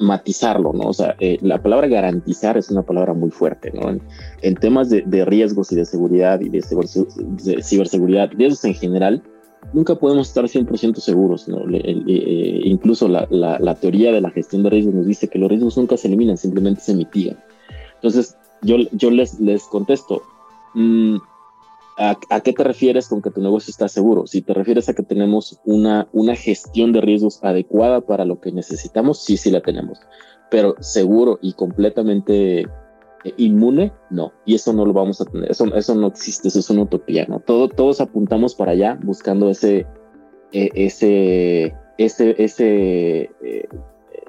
matizarlo, 0.00 0.72
¿no? 0.72 0.88
O 0.88 0.92
sea, 0.92 1.16
la 1.40 1.62
palabra 1.62 1.86
garantizar 1.86 2.56
es 2.56 2.70
una 2.70 2.82
palabra 2.82 3.14
muy 3.14 3.30
fuerte, 3.30 3.70
¿no? 3.72 3.98
En, 4.42 4.54
temas 4.56 4.90
de, 4.90 5.24
riesgos 5.24 5.70
y 5.72 5.76
de 5.76 5.84
seguridad 5.84 6.40
y 6.40 6.48
de, 6.48 6.62
ciberseguridad, 7.62 8.30
de 8.30 8.46
esos 8.46 8.64
en 8.64 8.74
general, 8.74 9.22
nunca 9.72 9.94
podemos 9.94 10.28
estar 10.28 10.44
100% 10.44 10.96
seguros, 10.96 11.48
¿no? 11.48 11.62
incluso 11.68 13.08
la, 13.08 13.26
la, 13.30 13.74
teoría 13.76 14.12
de 14.12 14.20
la 14.20 14.30
gestión 14.30 14.62
de 14.62 14.70
riesgos 14.70 14.94
nos 14.94 15.06
dice 15.06 15.28
que 15.28 15.38
los 15.38 15.48
riesgos 15.48 15.76
nunca 15.76 15.96
se 15.96 16.08
eliminan, 16.08 16.36
simplemente 16.36 16.80
se 16.80 16.94
mitigan. 16.94 17.38
Entonces, 17.94 18.36
yo, 18.62 18.76
yo 18.92 19.10
les, 19.10 19.38
les 19.40 19.64
contesto, 19.64 20.22
mmm, 20.74 21.16
¿A, 22.02 22.40
qué 22.40 22.52
te 22.52 22.64
refieres 22.64 23.06
con 23.06 23.22
que 23.22 23.30
tu 23.30 23.40
negocio 23.40 23.70
está 23.70 23.86
seguro? 23.86 24.26
Si 24.26 24.42
te 24.42 24.52
refieres 24.54 24.88
a 24.88 24.94
que 24.94 25.04
tenemos 25.04 25.60
una, 25.64 26.08
una 26.12 26.34
gestión 26.34 26.92
de 26.92 27.00
riesgos 27.00 27.38
adecuada 27.44 28.00
para 28.00 28.24
lo 28.24 28.40
que 28.40 28.50
necesitamos, 28.50 29.22
sí, 29.22 29.36
sí 29.36 29.52
la 29.52 29.60
tenemos. 29.60 30.00
Pero 30.50 30.74
seguro 30.80 31.38
y 31.40 31.52
completamente 31.52 32.62
eh, 32.62 32.66
inmune, 33.36 33.92
no. 34.10 34.32
Y 34.44 34.56
eso 34.56 34.72
no 34.72 34.84
lo 34.84 34.92
vamos 34.92 35.20
a 35.20 35.26
tener. 35.26 35.48
Eso, 35.50 35.72
eso 35.76 35.94
no 35.94 36.08
existe, 36.08 36.48
eso 36.48 36.58
es 36.58 36.70
una 36.70 36.82
utopía, 36.82 37.24
¿no? 37.28 37.38
Todo, 37.38 37.68
todos 37.68 38.00
apuntamos 38.00 38.56
para 38.56 38.72
allá 38.72 38.98
buscando 39.00 39.48
ese, 39.48 39.86
e, 40.50 40.70
ese, 40.74 41.72
ese, 41.98 42.34
ese, 42.42 43.30
eh, 43.44 43.68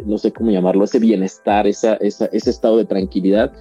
no 0.05 0.19
sé 0.19 0.32
cómo 0.32 0.51
llamarlo, 0.51 0.84
ese 0.84 0.99
bienestar, 0.99 1.65
esa, 1.65 1.95
esa, 1.95 2.26
ese 2.28 2.51
estado 2.51 2.78
de 2.78 2.86
tranquilidad 2.86 3.51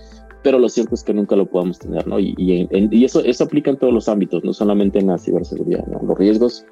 pero 0.43 0.59
lo 0.59 0.69
cierto 0.69 0.95
es 0.95 1.05
que 1.05 1.15
nunca 1.15 1.37
lo 1.37 1.47
podemos 1.47 1.79
tener, 1.79 2.07
¿no? 2.07 2.19
Y, 2.19 2.35
y, 2.37 3.05
eso, 3.05 3.21
eso 3.25 3.45
aplica 3.45 3.71
en 3.71 3.77
todos 3.77 3.93
los 3.93 4.09
ámbitos, 4.09 4.45
no 4.45 4.53
solamente 4.53 4.99
en 4.99 5.09
la 5.09 5.19
ciberseguridad, 5.19 5.87
¿no? 5.87 6.01
Los 6.07 6.19
riesgos 6.19 6.67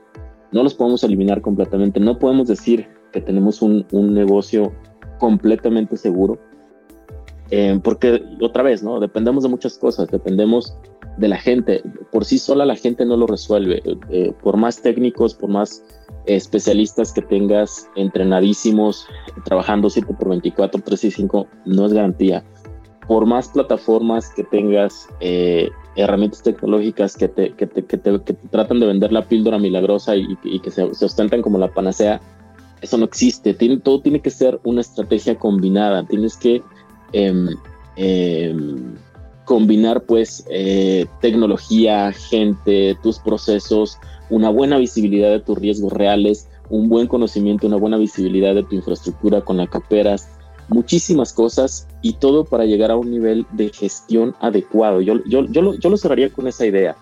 no 0.52 0.62
los 0.62 0.74
podemos 0.74 1.04
eliminar 1.04 1.40
completamente, 1.40 2.00
no 2.00 2.18
podemos 2.18 2.48
decir 2.48 2.88
que 3.12 3.20
tenemos 3.20 3.62
un, 3.62 3.86
un 3.92 4.14
negocio 4.14 4.72
completamente 5.18 5.96
seguro, 5.96 6.38
eh, 7.50 7.78
porque 7.82 8.22
otra 8.40 8.62
vez, 8.62 8.82
¿no? 8.82 9.00
Dependemos 9.00 9.42
de 9.42 9.48
muchas 9.48 9.76
cosas, 9.78 10.08
dependemos 10.08 10.76
de 11.16 11.28
la 11.28 11.36
gente. 11.36 11.82
Por 12.12 12.24
sí 12.24 12.38
sola 12.38 12.64
la 12.64 12.76
gente 12.76 13.04
no 13.04 13.16
lo 13.16 13.26
resuelve. 13.26 13.82
Eh, 14.10 14.32
por 14.42 14.56
más 14.56 14.80
técnicos, 14.80 15.34
por 15.34 15.50
más 15.50 15.82
especialistas 16.26 17.12
que 17.12 17.22
tengas 17.22 17.88
entrenadísimos, 17.96 19.06
trabajando 19.44 19.90
7 19.90 20.14
por 20.18 20.28
24, 20.28 20.80
365, 20.80 21.46
no 21.66 21.86
es 21.86 21.92
garantía. 21.92 22.44
Por 23.10 23.26
más 23.26 23.48
plataformas 23.48 24.30
que 24.30 24.44
tengas, 24.44 25.08
eh, 25.18 25.68
herramientas 25.96 26.44
tecnológicas 26.44 27.16
que 27.16 27.26
te, 27.26 27.54
que, 27.54 27.66
te, 27.66 27.84
que, 27.84 27.96
te, 27.96 28.18
tratan 28.52 28.78
de 28.78 28.86
vender 28.86 29.10
la 29.10 29.26
píldora 29.26 29.58
milagrosa 29.58 30.14
y, 30.14 30.36
que 30.60 30.70
se, 30.70 30.84
ostentan 30.84 31.42
como 31.42 31.58
la 31.58 31.74
panacea, 31.74 32.20
eso 32.80 32.96
no 32.98 33.04
existe. 33.04 33.52
Tiene, 33.52 33.78
todo 33.78 34.00
tiene 34.00 34.20
que 34.20 34.30
ser 34.30 34.60
una 34.62 34.80
estrategia 34.80 35.34
combinada. 35.34 36.06
Tienes 36.06 36.36
que 36.36 36.62
em, 37.12 37.48
em, 37.96 38.94
combinar 39.44 40.02
pues 40.02 40.46
eh, 40.48 41.04
tecnología, 41.20 42.12
gente, 42.12 42.96
tus 43.02 43.18
procesos, 43.18 43.98
una 44.30 44.50
buena 44.50 44.78
visibilidad 44.78 45.30
de 45.30 45.40
tus 45.40 45.58
riesgos 45.58 45.92
reales, 45.92 46.48
un 46.68 46.88
buen 46.88 47.08
conocimiento, 47.08 47.66
una 47.66 47.76
buena 47.76 47.96
visibilidad 47.96 48.54
de 48.54 48.62
tu 48.62 48.76
infraestructura 48.76 49.40
con 49.40 49.56
la 49.56 49.66
que 49.66 49.78
operas, 49.78 50.28
muchísimas 50.70 51.32
cosas 51.32 51.86
y 52.02 52.14
todo 52.14 52.44
para 52.44 52.64
llegar 52.64 52.90
a 52.90 52.96
un 52.96 53.10
nivel 53.10 53.46
de 53.52 53.68
gestión 53.70 54.34
adecuado. 54.40 55.00
Yo, 55.00 55.22
yo, 55.26 55.44
yo, 55.46 55.62
lo, 55.62 55.74
yo 55.74 55.90
lo 55.90 55.96
cerraría 55.96 56.30
con 56.30 56.46
esa 56.46 56.66
idea. 56.66 56.96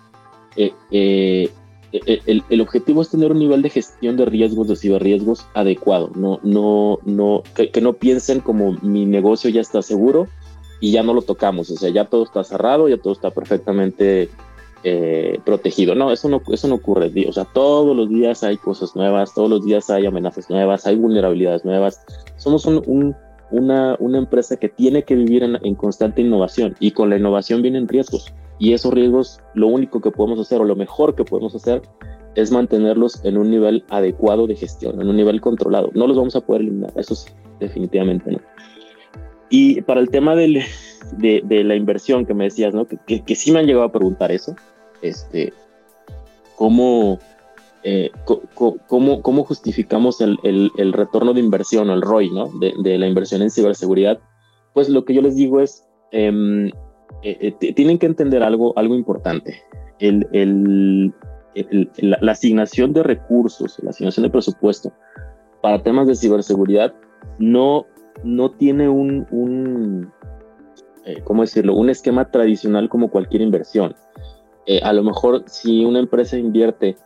Eh, 0.55 0.73
eh, 0.91 1.49
el, 1.91 2.43
el, 2.49 2.61
objetivo 2.61 3.01
es 3.01 3.09
tener 3.09 3.31
un 3.31 3.39
nivel 3.39 3.61
de 3.61 3.69
gestión 3.69 4.15
de 4.17 4.25
riesgos, 4.25 4.67
de 4.67 4.75
ciberriesgos 4.75 5.45
adecuado. 5.53 6.11
No, 6.15 6.39
no, 6.43 6.99
no, 7.05 7.43
que, 7.55 7.71
que 7.71 7.81
no 7.81 7.93
piensen 7.93 8.41
como 8.41 8.73
mi 8.81 9.05
negocio 9.05 9.49
ya 9.49 9.61
está 9.61 9.81
seguro 9.81 10.27
y 10.79 10.91
ya 10.91 11.03
no 11.03 11.13
lo 11.13 11.21
tocamos. 11.21 11.69
O 11.71 11.77
sea, 11.77 11.89
ya 11.89 12.05
todo 12.05 12.23
está 12.23 12.43
cerrado, 12.43 12.89
ya 12.89 12.97
todo 12.97 13.13
está 13.13 13.31
perfectamente 13.31 14.29
eh, 14.83 15.39
protegido. 15.43 15.93
No, 15.93 16.11
eso 16.11 16.29
no, 16.29 16.41
eso 16.51 16.67
no 16.67 16.75
ocurre. 16.75 17.11
O 17.27 17.33
sea, 17.33 17.45
todos 17.45 17.95
los 17.95 18.09
días 18.09 18.43
hay 18.43 18.57
cosas 18.57 18.95
nuevas, 18.95 19.33
todos 19.33 19.49
los 19.49 19.65
días 19.65 19.89
hay 19.89 20.05
amenazas 20.05 20.49
nuevas, 20.49 20.85
hay 20.85 20.95
vulnerabilidades 20.95 21.65
nuevas. 21.65 22.01
Somos 22.37 22.65
un, 22.65 23.15
una, 23.51 23.95
una, 23.99 24.17
empresa 24.17 24.57
que 24.57 24.69
tiene 24.69 25.03
que 25.03 25.15
vivir 25.15 25.43
en, 25.43 25.57
en, 25.63 25.75
constante 25.75 26.21
innovación 26.21 26.75
y 26.79 26.91
con 26.91 27.09
la 27.09 27.17
innovación 27.17 27.61
vienen 27.61 27.87
riesgos. 27.87 28.33
Y 28.59 28.73
esos 28.73 28.93
riesgos, 28.93 29.39
lo 29.53 29.67
único 29.67 30.01
que 30.01 30.11
podemos 30.11 30.39
hacer 30.39 30.59
o 30.61 30.65
lo 30.65 30.75
mejor 30.75 31.15
que 31.15 31.23
podemos 31.23 31.55
hacer 31.55 31.81
es 32.35 32.51
mantenerlos 32.51 33.23
en 33.23 33.37
un 33.37 33.49
nivel 33.49 33.83
adecuado 33.89 34.47
de 34.47 34.55
gestión, 34.55 35.01
en 35.01 35.07
un 35.07 35.15
nivel 35.15 35.41
controlado. 35.41 35.91
No 35.93 36.07
los 36.07 36.17
vamos 36.17 36.35
a 36.35 36.41
poder 36.41 36.61
eliminar, 36.61 36.91
eso 36.95 37.15
sí, 37.15 37.31
definitivamente 37.59 38.31
no. 38.31 38.39
Y 39.49 39.81
para 39.81 39.99
el 39.99 40.09
tema 40.09 40.35
del, 40.35 40.61
de, 41.17 41.41
de, 41.43 41.63
la 41.63 41.75
inversión 41.75 42.25
que 42.25 42.33
me 42.33 42.45
decías, 42.45 42.73
¿no? 42.73 42.85
Que, 42.85 43.21
que, 43.23 43.35
sí 43.35 43.51
me 43.51 43.59
han 43.59 43.65
llegado 43.65 43.85
a 43.85 43.91
preguntar 43.91 44.31
eso, 44.31 44.55
este, 45.01 45.53
¿cómo, 46.55 47.19
eh, 47.83 48.11
cómo, 48.87 49.21
cómo, 49.21 49.43
justificamos 49.43 50.21
el, 50.21 50.37
el, 50.43 50.71
el, 50.77 50.93
retorno 50.93 51.33
de 51.33 51.39
inversión 51.39 51.89
o 51.89 51.93
el 51.93 52.01
ROI, 52.01 52.29
¿no? 52.31 52.49
De, 52.59 52.73
de, 52.83 52.97
la 52.97 53.07
inversión 53.07 53.41
en 53.41 53.49
ciberseguridad? 53.49 54.19
Pues 54.73 54.89
lo 54.89 55.05
que 55.05 55.13
yo 55.13 55.21
les 55.21 55.35
digo 55.35 55.61
es, 55.61 55.85
eh, 56.11 56.71
eh, 57.23 57.73
tienen 57.73 57.97
que 57.97 58.05
entender 58.05 58.43
algo, 58.43 58.77
algo 58.77 58.95
importante. 58.95 59.61
El, 59.99 61.13
la, 61.97 62.17
la 62.21 62.31
asignación 62.31 62.93
de 62.93 63.03
recursos, 63.03 63.77
la 63.81 63.89
asignación 63.91 64.23
de 64.23 64.29
presupuesto 64.29 64.91
para 65.61 65.83
temas 65.83 66.07
de 66.07 66.15
ciberseguridad 66.15 66.93
no 67.37 67.85
no 68.23 68.51
tiene 68.51 68.89
un, 68.89 69.27
un 69.31 70.11
eh, 71.05 71.21
¿cómo 71.23 71.41
decirlo? 71.41 71.75
Un 71.75 71.89
esquema 71.89 72.29
tradicional 72.29 72.89
como 72.89 73.09
cualquier 73.09 73.41
inversión. 73.41 73.95
Eh, 74.65 74.81
a 74.83 74.93
lo 74.93 75.03
mejor 75.03 75.43
si 75.47 75.85
una 75.85 75.99
empresa 75.99 76.37
invierte 76.37 76.97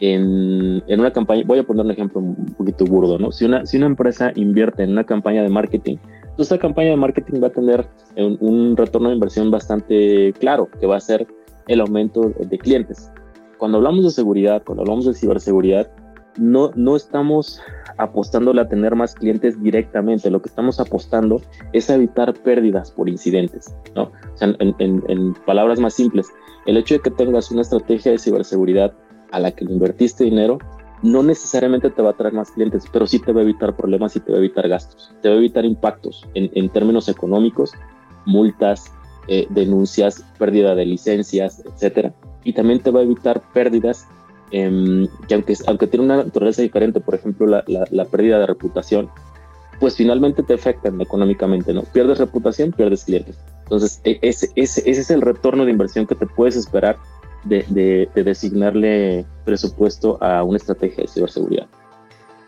en, 0.00 0.82
en, 0.86 1.00
una 1.00 1.12
campaña, 1.12 1.42
voy 1.46 1.58
a 1.58 1.62
poner 1.62 1.84
un 1.84 1.90
ejemplo 1.90 2.20
un 2.20 2.54
poquito 2.56 2.84
burdo, 2.84 3.18
¿no? 3.18 3.32
Si 3.32 3.44
una, 3.44 3.66
si 3.66 3.76
una 3.76 3.86
empresa 3.86 4.32
invierte 4.34 4.82
en 4.82 4.92
una 4.92 5.04
campaña 5.04 5.42
de 5.42 5.48
marketing, 5.48 5.98
entonces 6.22 6.52
esta 6.52 6.58
campaña 6.58 6.90
de 6.90 6.96
marketing 6.96 7.42
va 7.42 7.48
a 7.48 7.52
tener 7.52 7.86
un, 8.16 8.38
un 8.40 8.76
retorno 8.76 9.08
de 9.08 9.14
inversión 9.14 9.50
bastante 9.50 10.32
claro, 10.38 10.68
que 10.80 10.86
va 10.86 10.96
a 10.96 11.00
ser 11.00 11.26
el 11.68 11.80
aumento 11.80 12.32
de 12.38 12.58
clientes. 12.58 13.12
Cuando 13.58 13.78
hablamos 13.78 14.04
de 14.04 14.10
seguridad, 14.10 14.62
cuando 14.64 14.82
hablamos 14.82 15.04
de 15.04 15.14
ciberseguridad, 15.14 15.90
no, 16.38 16.70
no 16.74 16.96
estamos 16.96 17.60
apostándole 17.98 18.60
a 18.60 18.68
tener 18.68 18.94
más 18.94 19.14
clientes 19.14 19.60
directamente, 19.62 20.30
lo 20.30 20.40
que 20.40 20.48
estamos 20.48 20.80
apostando 20.80 21.40
es 21.72 21.90
a 21.90 21.94
evitar 21.94 22.32
pérdidas 22.34 22.90
por 22.90 23.08
incidentes, 23.08 23.74
¿no? 23.94 24.04
O 24.04 24.36
sea, 24.36 24.54
en, 24.58 25.34
palabras 25.46 25.78
más 25.80 25.94
simples, 25.94 26.28
el 26.66 26.76
hecho 26.76 26.94
de 26.94 27.00
que 27.00 27.10
tengas 27.10 27.50
una 27.50 27.62
estrategia 27.62 28.12
de 28.12 28.18
ciberseguridad 28.18 28.92
a 29.32 29.40
la 29.40 29.52
que 29.52 29.64
invertiste 29.64 30.24
dinero, 30.24 30.58
no 31.02 31.22
necesariamente 31.22 31.90
te 31.90 32.02
va 32.02 32.10
a 32.10 32.16
traer 32.16 32.34
más 32.34 32.50
clientes, 32.50 32.84
pero 32.92 33.06
sí 33.06 33.18
te 33.18 33.32
va 33.32 33.40
a 33.40 33.44
evitar 33.44 33.74
problemas 33.74 34.14
y 34.16 34.20
te 34.20 34.32
va 34.32 34.38
a 34.38 34.40
evitar 34.40 34.68
gastos, 34.68 35.12
te 35.22 35.28
va 35.28 35.34
a 35.34 35.38
evitar 35.38 35.64
impactos 35.64 36.28
en, 36.34 36.68
términos 36.68 37.08
económicos, 37.08 37.72
multas, 38.26 38.92
eh, 39.28 39.46
denuncias, 39.50 40.24
pérdida 40.38 40.74
de 40.74 40.84
licencias, 40.84 41.62
etcétera, 41.64 42.12
y 42.44 42.52
también 42.52 42.80
te 42.80 42.90
va 42.90 43.00
a 43.00 43.04
evitar 43.04 43.42
pérdidas 43.54 44.06
Em, 44.52 45.06
que 45.28 45.34
aunque, 45.34 45.54
aunque 45.66 45.86
tiene 45.86 46.04
una 46.04 46.16
naturaleza 46.16 46.62
diferente, 46.62 47.00
por 47.00 47.14
ejemplo, 47.14 47.46
la, 47.46 47.62
la, 47.66 48.04
pérdida 48.06 48.40
de 48.40 48.46
reputación, 48.46 49.08
pues 49.78 49.96
finalmente 49.96 50.42
te 50.42 50.54
afectan 50.54 51.00
económicamente, 51.00 51.72
¿no? 51.72 51.82
Pierdes 51.82 52.18
reputación, 52.18 52.72
pierdes 52.72 53.04
clientes. 53.04 53.38
Entonces, 53.62 54.00
e, 54.02 54.18
ese, 54.22 54.50
ese, 54.56 54.80
ese 54.90 55.00
es 55.00 55.10
el 55.10 55.20
retorno 55.20 55.64
de 55.64 55.70
inversión 55.70 56.06
que 56.06 56.16
te 56.16 56.26
puedes 56.26 56.56
esperar 56.56 56.96
de, 57.44 57.64
de, 57.68 58.08
de 58.14 58.24
designarle 58.24 59.24
presupuesto 59.44 60.22
a 60.22 60.42
una 60.42 60.56
estrategia 60.56 61.04
de 61.04 61.08
ciberseguridad. 61.08 61.66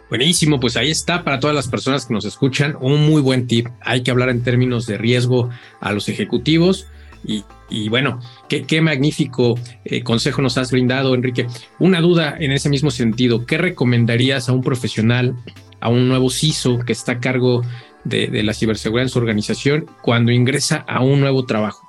Buenísimo, 0.09 0.61
pues 0.61 0.76
ahí 0.76 0.90
está 0.90 1.24
para 1.24 1.40
todas 1.40 1.57
las 1.57 1.68
personas 1.68 2.05
que 2.05 2.12
nos 2.12 2.26
escuchan, 2.26 2.76
un 2.80 3.07
muy 3.07 3.22
buen 3.22 3.47
tip. 3.47 3.68
Hay 3.80 4.03
que 4.03 4.11
hablar 4.11 4.28
en 4.28 4.43
términos 4.43 4.86
de 4.86 4.99
riesgo 4.99 5.49
a 5.80 5.93
los 5.93 6.09
ejecutivos 6.11 6.86
y, 7.24 7.88
bueno, 7.88 8.20
qué, 8.49 8.80
magnífico 8.80 9.55
eh, 9.84 10.03
consejo 10.03 10.43
nos 10.43 10.59
has 10.59 10.70
brindado, 10.72 11.14
Enrique. 11.14 11.47
Una 11.78 12.01
duda 12.01 12.36
en 12.38 12.53
ese 12.53 12.68
mismo 12.68 12.90
sentido, 12.90 13.47
¿qué 13.47 13.59
recomendarías 13.59 14.49
a 14.49 14.53
un 14.53 14.62
profesional, 14.62 15.34
a 15.80 15.88
un 15.88 16.09
nuevo 16.09 16.30
CISO 16.30 16.80
que 16.80 16.93
está 16.93 17.12
a 17.12 17.20
cargo 17.20 17.62
de, 18.05 18.43
la 18.43 18.55
ciberseguridad 18.55 19.05
en 19.05 19.09
su 19.09 19.18
organización 19.18 19.86
cuando 20.03 20.32
ingresa 20.32 20.84
a 20.88 21.03
un 21.03 21.20
nuevo 21.20 21.47
trabajo? 21.47 21.88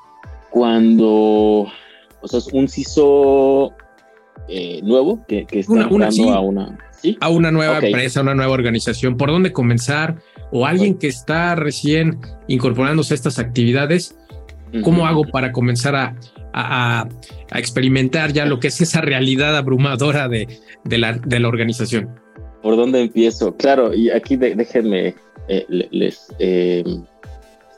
Cuando, 0.51 1.67
o 2.24 2.28
sea, 2.28 2.41
un 2.53 2.67
CISO 2.67 3.74
eh, 4.47 4.82
nuevo 4.82 5.24
que, 5.28 5.45
está 5.51 5.71
una, 5.71 6.07
a 6.07 6.39
una... 6.39 6.80
A 7.19 7.30
una 7.30 7.51
nueva 7.51 7.80
empresa, 7.80 8.21
a 8.21 8.24
una 8.24 8.34
nueva 8.34 8.53
organización. 8.53 9.17
¿Por 9.17 9.30
dónde 9.30 9.51
comenzar? 9.51 10.15
O 10.51 10.65
alguien 10.65 10.97
que 10.97 11.07
está 11.07 11.53
recién 11.53 12.19
incorporándose 12.47 13.13
a 13.13 13.15
estas 13.15 13.39
actividades 13.39 14.15
¿Cómo 14.82 15.05
hago 15.05 15.24
para 15.26 15.51
comenzar 15.51 15.95
a, 15.95 16.15
a, 16.53 17.07
experimentar 17.55 18.34
ya 18.34 18.45
lo 18.45 18.59
que 18.59 18.69
es 18.69 18.82
esa 18.82 19.01
realidad 19.01 19.55
abrumadora 19.55 20.28
de, 20.28 20.47
de, 20.84 20.97
la, 20.97 21.13
de 21.13 21.39
la 21.39 21.47
organización? 21.47 22.09
¿Por 22.61 22.76
dónde 22.76 23.01
empiezo? 23.01 23.55
Claro, 23.55 23.93
y 23.93 24.09
aquí 24.09 24.36
déjenme, 24.36 25.15
eh, 25.47 25.65
les... 25.91 26.28
Eh, 26.39 26.84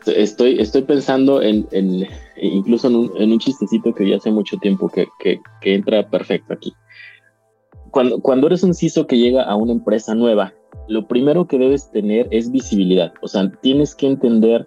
estoy, 0.05 0.59
estoy 0.59 0.83
pensando 0.83 1.41
en, 1.41 1.67
en 1.71 2.07
incluso 2.41 2.87
en 2.87 2.95
un, 2.95 3.11
en 3.17 3.31
un, 3.31 3.39
chistecito 3.39 3.93
que 3.93 4.09
ya 4.09 4.17
hace 4.17 4.31
mucho 4.31 4.57
tiempo 4.57 4.89
que, 4.89 5.07
que, 5.19 5.39
que 5.61 5.75
entra 5.75 6.09
perfecto 6.09 6.53
aquí. 6.53 6.73
Cuando, 7.91 8.19
cuando 8.19 8.47
eres 8.47 8.63
un 8.63 8.73
CISO 8.73 9.07
que 9.07 9.17
llega 9.17 9.43
a 9.43 9.55
una 9.55 9.71
empresa 9.71 10.15
nueva, 10.15 10.53
lo 10.87 11.07
primero 11.07 11.47
que 11.47 11.57
debes 11.57 11.89
tener 11.91 12.27
es 12.31 12.51
visibilidad. 12.51 13.13
O 13.21 13.27
sea, 13.27 13.51
tienes 13.61 13.95
que 13.95 14.07
entender 14.07 14.65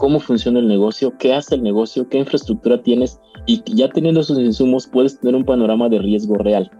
cómo 0.00 0.18
funciona 0.18 0.60
el 0.60 0.66
negocio, 0.66 1.12
qué 1.18 1.34
hace 1.34 1.56
el 1.56 1.62
negocio, 1.62 2.08
qué 2.08 2.18
infraestructura 2.18 2.82
tienes 2.82 3.20
y 3.46 3.62
ya 3.74 3.88
teniendo 3.90 4.20
esos 4.20 4.38
insumos 4.38 4.86
puedes 4.86 5.20
tener 5.20 5.34
un 5.34 5.44
panorama 5.44 5.88
de 5.88 5.98
riesgo 5.98 6.36
real. 6.36 6.70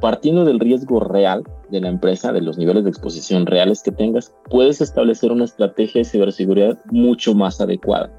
Partiendo 0.00 0.44
del 0.44 0.58
riesgo 0.58 1.00
real 1.00 1.42
de 1.70 1.80
la 1.80 1.88
empresa, 1.88 2.32
de 2.32 2.40
los 2.40 2.56
niveles 2.56 2.84
de 2.84 2.90
exposición 2.90 3.46
reales 3.46 3.82
que 3.82 3.92
tengas, 3.92 4.34
puedes 4.48 4.80
establecer 4.80 5.30
una 5.30 5.44
estrategia 5.44 6.00
de 6.00 6.04
ciberseguridad 6.04 6.78
mucho 6.90 7.34
más 7.34 7.60
adecuada, 7.60 8.10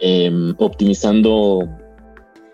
em, 0.00 0.54
optimizando 0.58 1.68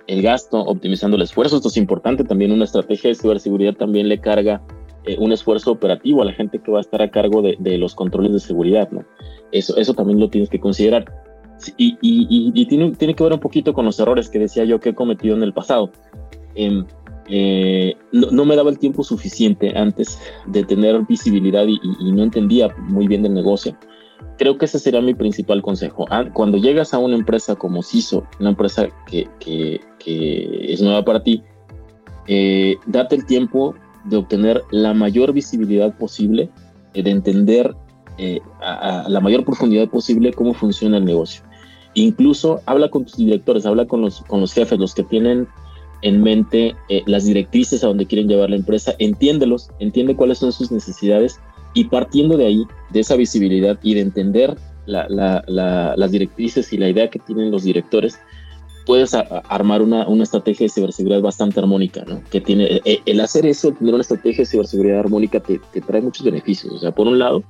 el 0.07 0.23
gasto, 0.23 0.61
optimizando 0.61 1.17
el 1.17 1.23
esfuerzo. 1.23 1.57
Esto 1.57 1.69
es 1.69 1.77
importante. 1.77 2.25
También 2.25 2.53
una 2.53 2.65
estrategia 2.65 3.09
de 3.09 3.15
ciberseguridad 3.15 3.75
también 3.75 4.09
le 4.09 4.21
carga 4.21 4.63
eh, 5.05 5.17
un 5.19 5.33
esfuerzo 5.33 5.73
operativo 5.73 6.23
a 6.23 6.25
la 6.25 6.33
gente 6.33 6.59
que 6.59 6.71
va 6.71 6.79
a 6.79 6.83
estar 6.83 7.03
a 7.03 7.11
cargo 7.11 7.43
de, 7.43 7.57
de 7.59 7.79
los 7.79 7.95
controles 7.95 8.33
de 8.33 8.41
seguridad. 8.41 8.91
¿no? 8.91 9.05
Eso, 9.51 9.77
eso 9.77 9.95
también 9.95 10.21
lo 10.21 10.29
tienes 10.29 10.51
que 10.51 10.61
considerar. 10.61 11.05
Y, 11.77 11.97
y, 12.01 12.53
y, 12.55 12.67
tiene, 12.67 12.91
tiene, 12.93 13.15
que 13.15 13.23
ver 13.23 13.33
un 13.33 13.39
poquito 13.39 13.73
con 13.73 13.85
los 13.85 13.99
errores 14.01 14.29
que 14.29 14.41
decía 14.41 14.65
yo 14.65 14.81
que 14.81 14.91
he 14.91 14.95
cometido 14.95 15.37
en 15.37 15.45
el 15.45 15.53
pasado. 15.53 15.93
Em, 16.57 16.85
eh, 17.29 17.95
no, 18.11 18.31
no, 18.31 18.45
me 18.45 18.57
daba 18.57 18.71
el 18.71 18.79
tiempo 18.79 19.05
suficiente 19.05 19.73
antes 19.77 20.19
de 20.47 20.65
tener 20.65 21.01
visibilidad 21.07 21.65
y, 21.67 21.79
no 22.13 22.23
entendía 22.23 22.75
muy 22.79 23.07
bien 23.07 23.23
del 23.23 23.35
negocio 23.35 23.77
creo 24.39 24.59
que 24.59 24.65
ese 24.65 24.79
sería 24.79 25.01
mi 25.01 25.15
principal 25.15 25.63
consejo. 25.63 26.07
Ah, 26.11 26.25
cuando 26.33 26.59
llegas 26.59 26.95
a 26.95 26.99
una 26.99 27.17
empresa 27.17 27.55
como 27.55 27.83
CISO, 27.83 28.27
una 28.41 28.51
empresa 28.51 28.89
que, 29.07 29.29
que, 29.39 29.81
que 29.99 30.73
es 30.73 30.83
nueva 30.83 31.05
para 31.05 31.23
ti, 31.23 31.43
eh, 32.27 32.77
date 32.87 33.17
el 33.17 33.27
tiempo 33.27 33.75
de 34.05 34.17
obtener 34.17 34.63
la 34.71 34.95
mayor 34.95 35.33
visibilidad 35.33 35.97
posible, 35.97 36.51
eh, 36.95 37.03
de 37.03 37.11
entender 37.11 37.75
eh, 38.19 38.41
a, 38.61 39.07
la 39.09 39.21
mayor 39.21 39.45
profundidad 39.45 39.89
posible 39.89 40.33
cómo 40.33 40.55
funciona 40.55 40.99
el 40.99 41.05
negocio. 41.05 41.43
Incluso 41.95 42.61
habla 42.67 42.89
con 42.89 43.05
tus 43.05 43.17
directores, 43.17 43.67
habla 43.67 43.87
con 43.87 44.01
los, 44.01 44.23
con 44.23 44.41
los 44.41 44.53
jefes, 44.53 44.79
los 44.79 44.95
que 44.95 45.03
tienen 45.03 45.47
en 46.01 46.21
mente 46.21 46.75
las 47.07 47.27
directrices 47.27 47.85
a 47.85 47.87
donde 47.87 48.07
quieren 48.07 48.27
llevar 48.27 48.51
la 48.51 48.57
empresa, 48.57 48.93
entiéndelos, 48.99 49.71
entiende 49.79 50.17
cuáles 50.17 50.39
son 50.39 50.51
sus 50.51 50.73
necesidades 50.73 51.39
y 51.75 51.85
partiendo 51.85 52.37
de 52.37 52.47
ahí, 52.47 52.67
de 52.91 53.01
esa 53.01 53.17
visibilidad 53.17 53.79
y 53.83 53.95
de 53.95 54.01
entender 54.01 54.57
las 54.87 56.11
directrices 56.11 56.73
y 56.73 56.77
la 56.77 56.89
idea 56.89 57.09
que 57.09 57.19
tienen 57.19 57.51
los 57.51 57.65
directores, 57.65 58.19
puedes 58.85 59.15
armar 59.15 59.83
una, 59.83 60.07
una, 60.09 60.25
estrategia 60.25 60.65
de 60.65 60.71
ciberseguridad 60.71 61.21
bastante 61.21 61.61
armónica. 61.61 62.05
Que 62.31 62.41
tiene, 62.41 62.65
e, 62.65 62.81
e, 62.85 63.03
el 63.07 63.21
hacer 63.21 63.47
eso, 63.47 63.73
tener 63.73 63.95
una 63.95 64.03
estrategia 64.03 64.43
de 64.43 64.47
ciberseguridad 64.47 65.01
armónica 65.01 65.41
te, 65.41 65.61
te 65.73 65.81
trae 65.81 66.03
muchos 66.03 66.25
beneficios. 66.25 66.73
O 66.75 66.79
sea, 66.79 66.91
por 66.91 67.07
un 67.07 67.19
lado, 67.19 67.45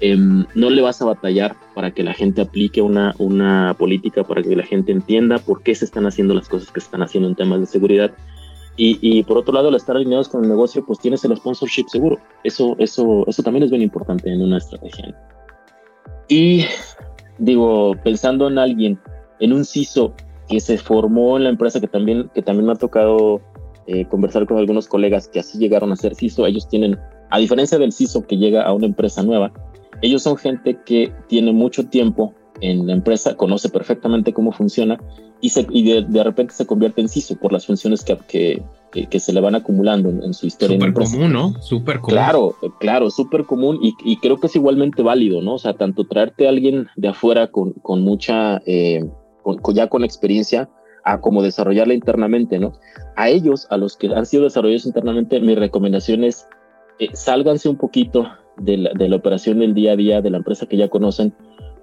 em, 0.00 0.44
no 0.54 0.70
le 0.70 0.82
vas 0.82 1.00
a 1.00 1.06
batallar 1.06 1.56
para 1.74 1.90
que 1.90 2.02
la 2.02 2.12
gente 2.12 2.42
aplique 2.42 2.82
una, 2.82 3.14
una 3.18 3.74
política, 3.78 4.24
para 4.24 4.42
que 4.42 4.54
la 4.54 4.64
gente 4.64 4.92
entienda 4.92 5.38
por 5.38 5.62
qué 5.62 5.74
se 5.74 5.84
están 5.84 6.06
haciendo 6.06 6.34
las 6.34 6.48
cosas 6.48 6.70
que 6.70 6.80
se 6.80 6.86
están 6.86 7.02
haciendo 7.02 7.28
en 7.28 7.34
temas 7.34 7.60
de 7.60 7.66
seguridad. 7.66 8.12
Y, 8.78 8.98
y 9.02 9.24
por 9.24 9.36
otro 9.36 9.52
lado, 9.52 9.68
al 9.68 9.74
estar 9.74 9.96
alineados 9.96 10.28
con 10.28 10.44
el 10.44 10.48
negocio, 10.48 10.86
pues 10.86 11.00
tienes 11.00 11.24
el 11.24 11.36
sponsorship 11.36 11.88
seguro. 11.88 12.16
Eso, 12.44 12.76
eso, 12.78 13.24
eso 13.26 13.42
también 13.42 13.64
es 13.64 13.70
bien 13.70 13.82
importante 13.82 14.32
en 14.32 14.40
una 14.40 14.58
estrategia. 14.58 15.14
Y 16.28 16.64
digo, 17.38 17.96
pensando 18.04 18.46
en 18.46 18.58
alguien, 18.58 18.98
en 19.40 19.52
un 19.52 19.64
CISO 19.64 20.14
que 20.48 20.60
se 20.60 20.78
formó 20.78 21.36
en 21.36 21.44
la 21.44 21.50
empresa, 21.50 21.80
que 21.80 21.88
también, 21.88 22.30
que 22.34 22.42
también 22.42 22.66
me 22.66 22.72
ha 22.72 22.76
tocado 22.76 23.40
eh, 23.86 24.04
conversar 24.06 24.46
con 24.46 24.58
algunos 24.58 24.86
colegas 24.86 25.28
que 25.28 25.40
así 25.40 25.58
llegaron 25.58 25.90
a 25.90 25.96
ser 25.96 26.14
CISO. 26.14 26.46
Ellos 26.46 26.68
tienen, 26.68 26.98
a 27.30 27.38
diferencia 27.38 27.78
del 27.78 27.92
CISO 27.92 28.26
que 28.26 28.36
llega 28.36 28.62
a 28.62 28.72
una 28.72 28.86
empresa 28.86 29.22
nueva, 29.22 29.52
ellos 30.02 30.22
son 30.22 30.36
gente 30.36 30.78
que 30.86 31.12
tiene 31.26 31.52
mucho 31.52 31.88
tiempo 31.88 32.32
en 32.60 32.86
la 32.86 32.92
empresa, 32.92 33.36
conoce 33.36 33.68
perfectamente 33.68 34.32
cómo 34.32 34.52
funciona 34.52 34.98
y, 35.40 35.50
se, 35.50 35.66
y 35.70 36.02
de, 36.02 36.24
repente 36.24 36.54
se 36.54 36.66
convierte 36.66 37.00
en 37.00 37.08
CISO 37.08 37.36
por 37.36 37.52
las 37.52 37.66
funciones 37.66 38.02
que, 38.02 38.16
que, 38.28 39.06
que, 39.06 39.20
se 39.20 39.32
le 39.32 39.40
van 39.40 39.54
acumulando 39.54 40.08
en, 40.08 40.34
su 40.34 40.46
historia. 40.46 40.78
Súper 40.78 40.92
común, 40.92 41.32
¿no? 41.32 41.62
Súper 41.62 42.00
común. 42.00 42.16
Claro, 42.16 42.56
claro, 42.80 43.10
súper 43.10 43.44
común 43.44 43.78
y, 43.82 43.94
y, 44.04 44.16
creo 44.16 44.38
que 44.38 44.48
es 44.48 44.56
igualmente 44.56 45.02
válido, 45.02 45.40
¿no? 45.42 45.54
O 45.54 45.58
sea, 45.58 45.74
tanto 45.74 46.04
traerte 46.04 46.46
a 46.46 46.50
alguien 46.50 46.88
de 46.96 47.08
afuera 47.08 47.48
con, 47.48 47.72
con 47.74 48.02
mucha... 48.02 48.62
Eh, 48.66 49.04
ya 49.72 49.88
con 49.88 50.04
experiencia 50.04 50.68
a 51.04 51.20
cómo 51.20 51.42
desarrollarla 51.42 51.94
internamente, 51.94 52.58
¿no? 52.58 52.72
A 53.16 53.28
ellos, 53.28 53.66
a 53.70 53.76
los 53.76 53.96
que 53.96 54.08
han 54.08 54.26
sido 54.26 54.44
desarrollados 54.44 54.86
internamente, 54.86 55.40
mi 55.40 55.54
recomendación 55.54 56.24
es 56.24 56.46
eh, 56.98 57.08
sálganse 57.14 57.68
un 57.68 57.76
poquito 57.76 58.28
de 58.58 58.76
la, 58.76 58.90
de 58.92 59.08
la 59.08 59.16
operación 59.16 59.60
del 59.60 59.74
día 59.74 59.92
a 59.92 59.96
día 59.96 60.20
de 60.20 60.30
la 60.30 60.38
empresa 60.38 60.66
que 60.66 60.76
ya 60.76 60.88
conocen, 60.88 61.32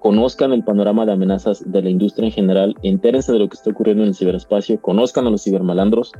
conozcan 0.06 0.52
el 0.52 0.62
panorama 0.62 1.04
de 1.04 1.14
amenazas 1.14 1.64
de 1.66 1.82
la 1.82 1.90
industria 1.90 2.26
en 2.26 2.32
general, 2.32 2.76
entérense 2.84 3.32
de 3.32 3.40
lo 3.40 3.48
que 3.48 3.56
está 3.56 3.70
ocurriendo 3.70 4.04
en 4.04 4.10
el 4.10 4.14
ciberespacio, 4.14 4.80
conozcan 4.80 5.26
a 5.26 5.30
los 5.30 5.42
cibermalandros, 5.42 6.12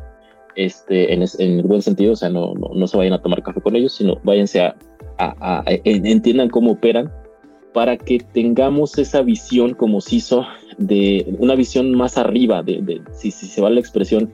este, 0.56 1.14
en, 1.14 1.22
en 1.22 1.60
el 1.60 1.62
buen 1.62 1.82
sentido, 1.82 2.14
o 2.14 2.16
sea, 2.16 2.28
no, 2.28 2.52
no, 2.54 2.70
no, 2.74 2.86
se 2.88 2.96
vayan 2.96 3.12
a 3.12 3.22
tomar 3.22 3.44
café 3.44 3.60
con 3.60 3.76
ellos, 3.76 3.92
sino 3.92 4.16
váyanse 4.24 4.60
a, 4.60 4.74
a, 5.18 5.60
a, 5.60 5.64
entiendan 5.84 6.48
cómo 6.48 6.72
operan 6.72 7.12
para 7.72 7.96
que 7.96 8.18
tengamos 8.18 8.98
esa 8.98 9.22
visión 9.22 9.74
como 9.74 10.00
CISO 10.00 10.44
de 10.78 11.36
una 11.38 11.54
visión 11.54 11.92
más 11.92 12.18
arriba, 12.18 12.64
de, 12.64 13.00
si, 13.12 13.30
si, 13.30 13.46
se 13.46 13.62
va 13.62 13.70
la 13.70 13.78
expresión, 13.78 14.32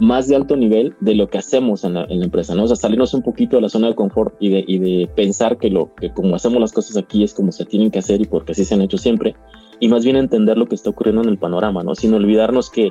más 0.00 0.28
de 0.28 0.36
alto 0.36 0.56
nivel 0.56 0.94
de 1.00 1.14
lo 1.14 1.28
que 1.28 1.38
hacemos 1.38 1.84
en 1.84 1.94
la, 1.94 2.06
empresa, 2.08 2.54
¿no? 2.54 2.64
O 2.64 2.66
sea, 2.66 2.76
salirnos 2.76 3.14
un 3.14 3.22
poquito 3.22 3.56
de 3.56 3.62
la 3.62 3.68
zona 3.68 3.88
de 3.88 3.94
confort 3.94 4.34
y 4.40 4.48
de, 4.48 4.64
y 4.66 4.78
de 4.78 5.06
pensar 5.14 5.58
que 5.58 5.70
lo 5.70 5.94
que 5.94 6.10
como 6.10 6.34
hacemos 6.34 6.60
las 6.60 6.72
cosas 6.72 6.96
aquí 6.96 7.22
es 7.22 7.34
como 7.34 7.52
se 7.52 7.64
tienen 7.66 7.90
que 7.90 7.98
hacer 7.98 8.20
y 8.20 8.24
porque 8.24 8.52
así 8.52 8.64
se 8.64 8.74
han 8.74 8.82
hecho 8.82 8.98
siempre, 8.98 9.36
y 9.78 9.88
más 9.88 10.04
bien 10.04 10.16
entender 10.16 10.58
lo 10.58 10.66
que 10.66 10.74
está 10.74 10.90
ocurriendo 10.90 11.22
en 11.22 11.28
el 11.28 11.38
panorama, 11.38 11.82
¿no? 11.82 11.94
Sin 11.94 12.14
olvidarnos 12.14 12.70
que 12.70 12.90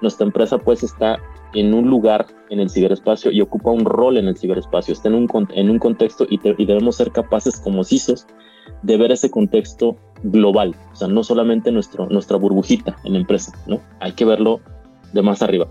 nuestra 0.00 0.26
empresa 0.26 0.58
pues 0.58 0.82
está 0.82 1.18
en 1.54 1.72
un 1.74 1.88
lugar 1.88 2.26
en 2.50 2.60
el 2.60 2.70
ciberespacio 2.70 3.30
y 3.30 3.40
ocupa 3.40 3.70
un 3.70 3.84
rol 3.84 4.16
en 4.16 4.28
el 4.28 4.36
ciberespacio, 4.36 4.92
está 4.92 5.08
en 5.08 5.14
un, 5.14 5.48
en 5.54 5.70
un 5.70 5.78
contexto 5.78 6.26
y, 6.28 6.40
y 6.58 6.66
debemos 6.66 6.96
ser 6.96 7.12
capaces 7.12 7.60
como 7.60 7.84
CISOs 7.84 8.26
de 8.82 8.96
ver 8.96 9.12
ese 9.12 9.30
contexto 9.30 9.96
global, 10.22 10.74
o 10.92 10.96
sea, 10.96 11.08
no 11.08 11.22
solamente 11.22 11.70
nuestro, 11.70 12.06
nuestra 12.06 12.36
burbujita 12.36 12.96
en 13.04 13.14
la 13.14 13.18
empresa, 13.20 13.52
¿no? 13.66 13.80
Hay 14.00 14.12
que 14.12 14.24
verlo 14.24 14.60
de 15.12 15.22
más 15.22 15.42
arriba. 15.42 15.68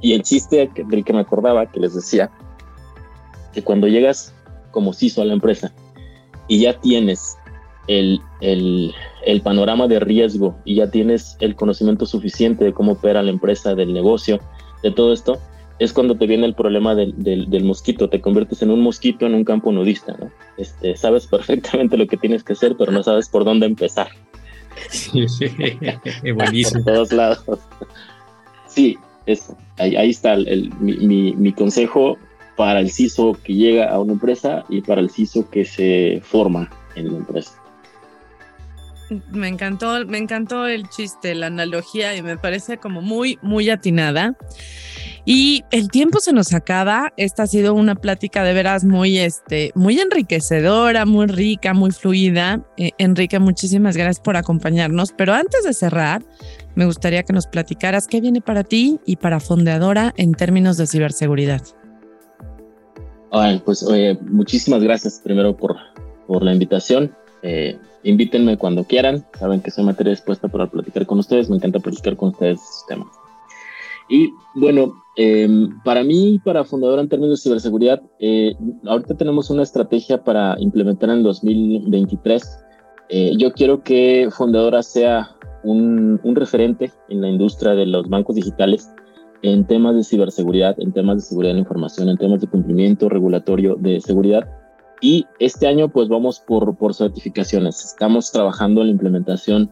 Y 0.00 0.12
el 0.12 0.22
chiste 0.22 0.70
del 0.74 1.04
que 1.04 1.12
me 1.12 1.20
acordaba, 1.20 1.70
que 1.70 1.80
les 1.80 1.94
decía, 1.94 2.30
que 3.52 3.62
cuando 3.62 3.88
llegas 3.88 4.34
como 4.70 4.92
CISO 4.92 5.22
a 5.22 5.24
la 5.24 5.32
empresa 5.32 5.72
y 6.48 6.60
ya 6.60 6.78
tienes 6.78 7.36
el, 7.88 8.20
el, 8.40 8.94
el, 9.24 9.40
panorama 9.40 9.88
de 9.88 10.00
riesgo 10.00 10.56
y 10.64 10.76
ya 10.76 10.90
tienes 10.90 11.36
el 11.40 11.56
conocimiento 11.56 12.04
suficiente 12.04 12.64
de 12.64 12.72
cómo 12.72 12.92
opera 12.92 13.22
la 13.22 13.30
empresa, 13.30 13.74
del 13.74 13.92
negocio, 13.92 14.40
de 14.82 14.90
todo 14.90 15.12
esto, 15.12 15.38
es 15.78 15.92
cuando 15.92 16.16
te 16.16 16.26
viene 16.26 16.46
el 16.46 16.54
problema 16.54 16.94
del, 16.94 17.14
del, 17.16 17.64
mosquito, 17.64 18.08
te 18.08 18.20
conviertes 18.20 18.62
en 18.62 18.70
un 18.70 18.80
mosquito 18.80 19.26
en 19.26 19.34
un 19.34 19.44
campo 19.44 19.72
nudista, 19.72 20.16
¿no? 20.18 20.30
Este, 20.56 20.96
sabes 20.96 21.26
perfectamente 21.30 21.96
lo 21.96 22.06
que 22.06 22.16
tienes 22.16 22.42
que 22.42 22.54
hacer, 22.54 22.76
pero 22.76 22.92
no 22.92 23.02
sabes 23.02 23.28
por 23.28 23.44
dónde 23.44 23.66
empezar. 23.66 24.08
Sí, 24.90 25.26
sí, 25.28 25.46
buenísimo. 26.34 26.84
por 26.84 26.94
todos 26.94 27.12
lados. 27.12 27.44
Sí, 28.66 28.98
es, 29.26 29.52
ahí, 29.78 30.10
está 30.10 30.34
el, 30.34 30.72
mi, 30.80 31.34
mi, 31.34 31.52
consejo 31.52 32.16
para 32.56 32.80
el 32.80 32.90
CISO 32.90 33.36
que 33.44 33.54
llega 33.54 33.90
a 33.90 34.00
una 34.00 34.14
empresa 34.14 34.64
y 34.68 34.80
para 34.80 35.00
el 35.00 35.10
CISO 35.10 35.50
que 35.50 35.64
se 35.64 36.22
forma 36.24 36.70
en 36.94 37.12
la 37.12 37.18
empresa. 37.18 37.52
Me 39.30 39.48
encantó, 39.48 40.04
me 40.06 40.18
encantó 40.18 40.66
el 40.66 40.88
chiste, 40.88 41.34
la 41.34 41.46
analogía 41.46 42.16
y 42.16 42.22
me 42.22 42.36
parece 42.36 42.78
como 42.78 43.02
muy, 43.02 43.38
muy 43.42 43.70
atinada. 43.70 44.36
Y 45.28 45.64
el 45.72 45.90
tiempo 45.90 46.20
se 46.20 46.32
nos 46.32 46.54
acaba. 46.54 47.12
Esta 47.16 47.42
ha 47.42 47.46
sido 47.48 47.74
una 47.74 47.96
plática 47.96 48.44
de 48.44 48.54
veras 48.54 48.84
muy, 48.84 49.18
este, 49.18 49.72
muy 49.74 49.98
enriquecedora, 49.98 51.04
muy 51.04 51.26
rica, 51.26 51.74
muy 51.74 51.90
fluida. 51.90 52.64
Eh, 52.76 52.92
Enrique, 52.98 53.40
muchísimas 53.40 53.96
gracias 53.96 54.20
por 54.20 54.36
acompañarnos. 54.36 55.12
Pero 55.18 55.34
antes 55.34 55.64
de 55.64 55.74
cerrar, 55.74 56.22
me 56.76 56.86
gustaría 56.86 57.24
que 57.24 57.32
nos 57.32 57.48
platicaras 57.48 58.06
qué 58.06 58.20
viene 58.20 58.40
para 58.40 58.62
ti 58.62 59.00
y 59.04 59.16
para 59.16 59.40
Fondeadora 59.40 60.14
en 60.16 60.32
términos 60.32 60.76
de 60.76 60.86
ciberseguridad. 60.86 61.62
Bueno, 63.32 63.60
pues 63.64 63.84
muchísimas 64.30 64.80
gracias 64.80 65.20
primero 65.24 65.56
por, 65.56 65.74
por 66.28 66.44
la 66.44 66.52
invitación. 66.52 67.12
Eh, 67.42 67.76
invítenme 68.04 68.56
cuando 68.56 68.84
quieran. 68.84 69.26
Saben 69.36 69.60
que 69.60 69.72
soy 69.72 69.82
materia 69.82 70.12
dispuesta 70.12 70.46
para 70.46 70.70
platicar 70.70 71.04
con 71.04 71.18
ustedes. 71.18 71.50
Me 71.50 71.56
encanta 71.56 71.80
platicar 71.80 72.14
con 72.16 72.28
ustedes 72.28 72.60
estos 72.60 72.86
temas. 72.86 73.08
Y 74.08 74.32
bueno, 74.54 74.94
em, 75.16 75.80
para 75.82 76.04
mí, 76.04 76.40
para 76.44 76.64
Fundadora 76.64 77.02
en 77.02 77.08
términos 77.08 77.38
de 77.38 77.42
ciberseguridad, 77.42 78.02
eh, 78.20 78.54
ahorita 78.86 79.16
tenemos 79.16 79.50
una 79.50 79.62
estrategia 79.62 80.22
para 80.22 80.56
implementar 80.60 81.10
en 81.10 81.22
2023. 81.22 82.58
Eh, 83.08 83.32
yo 83.36 83.52
quiero 83.52 83.82
que 83.82 84.28
Fundadora 84.30 84.82
sea 84.82 85.30
un, 85.64 86.20
referente 86.34 86.92
en 87.08 87.20
la 87.20 87.28
industria 87.28 87.74
de 87.74 87.86
los 87.86 88.08
bancos 88.08 88.36
digitales 88.36 88.92
en 89.42 89.66
temas 89.66 89.96
de 89.96 90.04
ciberseguridad, 90.04 90.76
en 90.78 90.92
temas 90.92 91.16
de 91.16 91.22
seguridad 91.22 91.50
de 91.50 91.54
la 91.54 91.60
información, 91.60 92.08
en 92.08 92.16
temas 92.16 92.40
de 92.40 92.46
cumplimiento 92.46 93.08
regulatorio 93.08 93.76
de 93.76 94.00
seguridad. 94.00 94.48
Y 95.00 95.26
este 95.40 95.66
año 95.66 95.88
pues 95.88 96.08
vamos 96.08 96.40
por 96.40 96.94
certificaciones. 96.94 97.84
Estamos 97.84 98.32
trabajando 98.32 98.80
en 98.80 98.86
la 98.88 98.92
implementación 98.92 99.70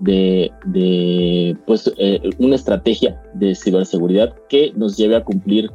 de, 0.00 0.50
de 0.64 1.56
pues, 1.66 1.92
eh, 1.98 2.20
una 2.38 2.56
estrategia 2.56 3.20
de 3.34 3.54
ciberseguridad 3.54 4.34
que 4.48 4.72
nos 4.74 4.96
lleve 4.96 5.16
a 5.16 5.24
cumplir 5.24 5.70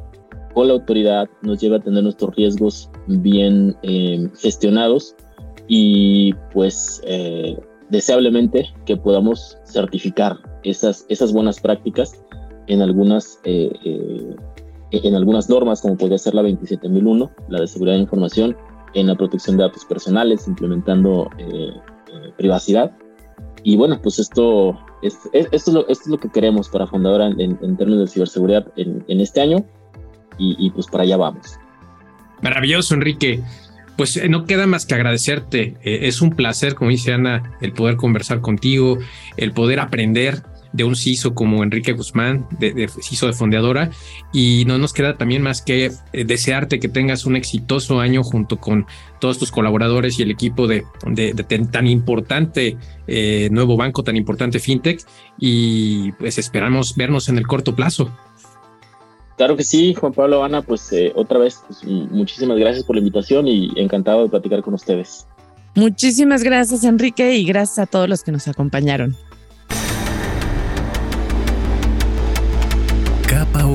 con 0.52 0.68
la 0.68 0.74
autoridad, 0.74 1.28
nos 1.42 1.60
lleve 1.60 1.76
a 1.76 1.80
tener 1.80 2.02
nuestros 2.02 2.34
riesgos 2.34 2.90
bien 3.06 3.76
eh, 3.82 4.28
gestionados 4.40 5.14
y 5.68 6.32
pues 6.52 7.02
eh, 7.04 7.56
deseablemente 7.90 8.66
que 8.84 8.96
podamos 8.96 9.58
certificar 9.64 10.36
esas, 10.64 11.04
esas 11.08 11.32
buenas 11.32 11.60
prácticas 11.60 12.20
en 12.68 12.82
algunas, 12.82 13.38
en 13.44 15.14
algunas 15.14 15.48
normas 15.48 15.82
como 15.82 15.96
podría 15.96 16.18
ser 16.18 16.34
la 16.34 16.42
27001, 16.42 17.30
la 17.48 17.60
de 17.60 17.66
seguridad 17.68 17.94
de 17.94 18.02
información, 18.02 18.56
en 18.94 19.06
la 19.06 19.14
protección 19.14 19.56
de 19.56 19.64
datos 19.64 19.84
personales, 19.84 20.48
implementando 20.48 21.30
privacidad 22.36 22.92
y 23.66 23.74
bueno, 23.74 24.00
pues 24.00 24.20
esto 24.20 24.78
es, 25.02 25.18
esto, 25.32 25.56
es 25.56 25.66
lo, 25.66 25.80
esto 25.88 26.04
es 26.04 26.06
lo 26.06 26.20
que 26.20 26.28
queremos 26.28 26.68
para 26.68 26.86
Fundadora 26.86 27.26
en, 27.26 27.58
en 27.60 27.76
términos 27.76 28.06
de 28.06 28.06
ciberseguridad 28.06 28.72
en, 28.76 29.04
en 29.08 29.20
este 29.20 29.40
año 29.40 29.66
y, 30.38 30.54
y, 30.64 30.70
pues 30.70 30.86
para 30.86 31.02
allá 31.02 31.16
vamos. 31.16 31.58
Maravilloso, 32.42 32.94
Enrique. 32.94 33.42
pues 33.96 34.16
eh, 34.18 34.28
no 34.28 34.44
queda 34.44 34.68
más 34.68 34.86
que 34.86 34.94
agradecerte. 34.94 35.74
Eh, 35.82 35.98
es 36.02 36.22
un 36.22 36.30
placer, 36.30 36.76
como 36.76 36.90
dice 36.90 37.12
Ana, 37.12 37.56
el 37.60 37.72
poder 37.72 37.96
conversar 37.96 38.40
contigo, 38.40 38.98
el 39.36 39.50
poder 39.50 39.80
aprender 39.80 40.44
de 40.76 40.84
un 40.84 40.94
CISO 40.94 41.34
como 41.34 41.62
Enrique 41.62 41.92
Guzmán, 41.92 42.46
de, 42.58 42.88
CISO 42.88 43.26
de 43.26 43.32
Fondeadora, 43.32 43.90
y 44.32 44.64
no 44.66 44.78
nos 44.78 44.92
queda 44.92 45.16
también 45.16 45.42
más 45.42 45.62
que 45.62 45.86
eh, 46.12 46.24
desearte 46.24 46.78
que 46.78 46.88
tengas 46.88 47.24
un 47.24 47.36
exitoso 47.36 48.00
año 48.00 48.22
junto 48.22 48.58
con 48.58 48.86
todos 49.20 49.38
tus 49.38 49.50
colaboradores 49.50 50.18
y 50.18 50.22
el 50.22 50.30
equipo 50.30 50.66
de, 50.66 50.84
tan 51.70 51.86
importante 51.86 52.76
nuevo 53.50 53.76
banco, 53.76 54.02
tan 54.02 54.16
importante 54.16 54.58
FinTech, 54.58 55.00
y 55.38 56.12
pues 56.12 56.38
esperamos 56.38 56.94
vernos 56.96 57.28
en 57.28 57.38
el 57.38 57.46
corto 57.46 57.74
plazo. 57.74 58.10
Claro 59.36 59.56
que 59.56 59.64
sí, 59.64 59.94
Juan 59.94 60.12
Pablo, 60.12 60.42
Ana, 60.42 60.62
pues 60.62 60.90
eh, 60.92 61.12
otra 61.14 61.38
vez, 61.38 61.60
pues, 61.66 61.84
muchísimas 61.84 62.56
gracias 62.58 62.84
por 62.84 62.96
la 62.96 63.00
invitación 63.00 63.46
y 63.46 63.70
encantado 63.76 64.22
de 64.22 64.30
platicar 64.30 64.62
con 64.62 64.74
ustedes. 64.74 65.26
Muchísimas 65.74 66.42
gracias, 66.42 66.84
Enrique, 66.84 67.34
y 67.36 67.44
gracias 67.44 67.78
a 67.78 67.86
todos 67.86 68.08
los 68.08 68.22
que 68.22 68.32
nos 68.32 68.48
acompañaron. 68.48 69.14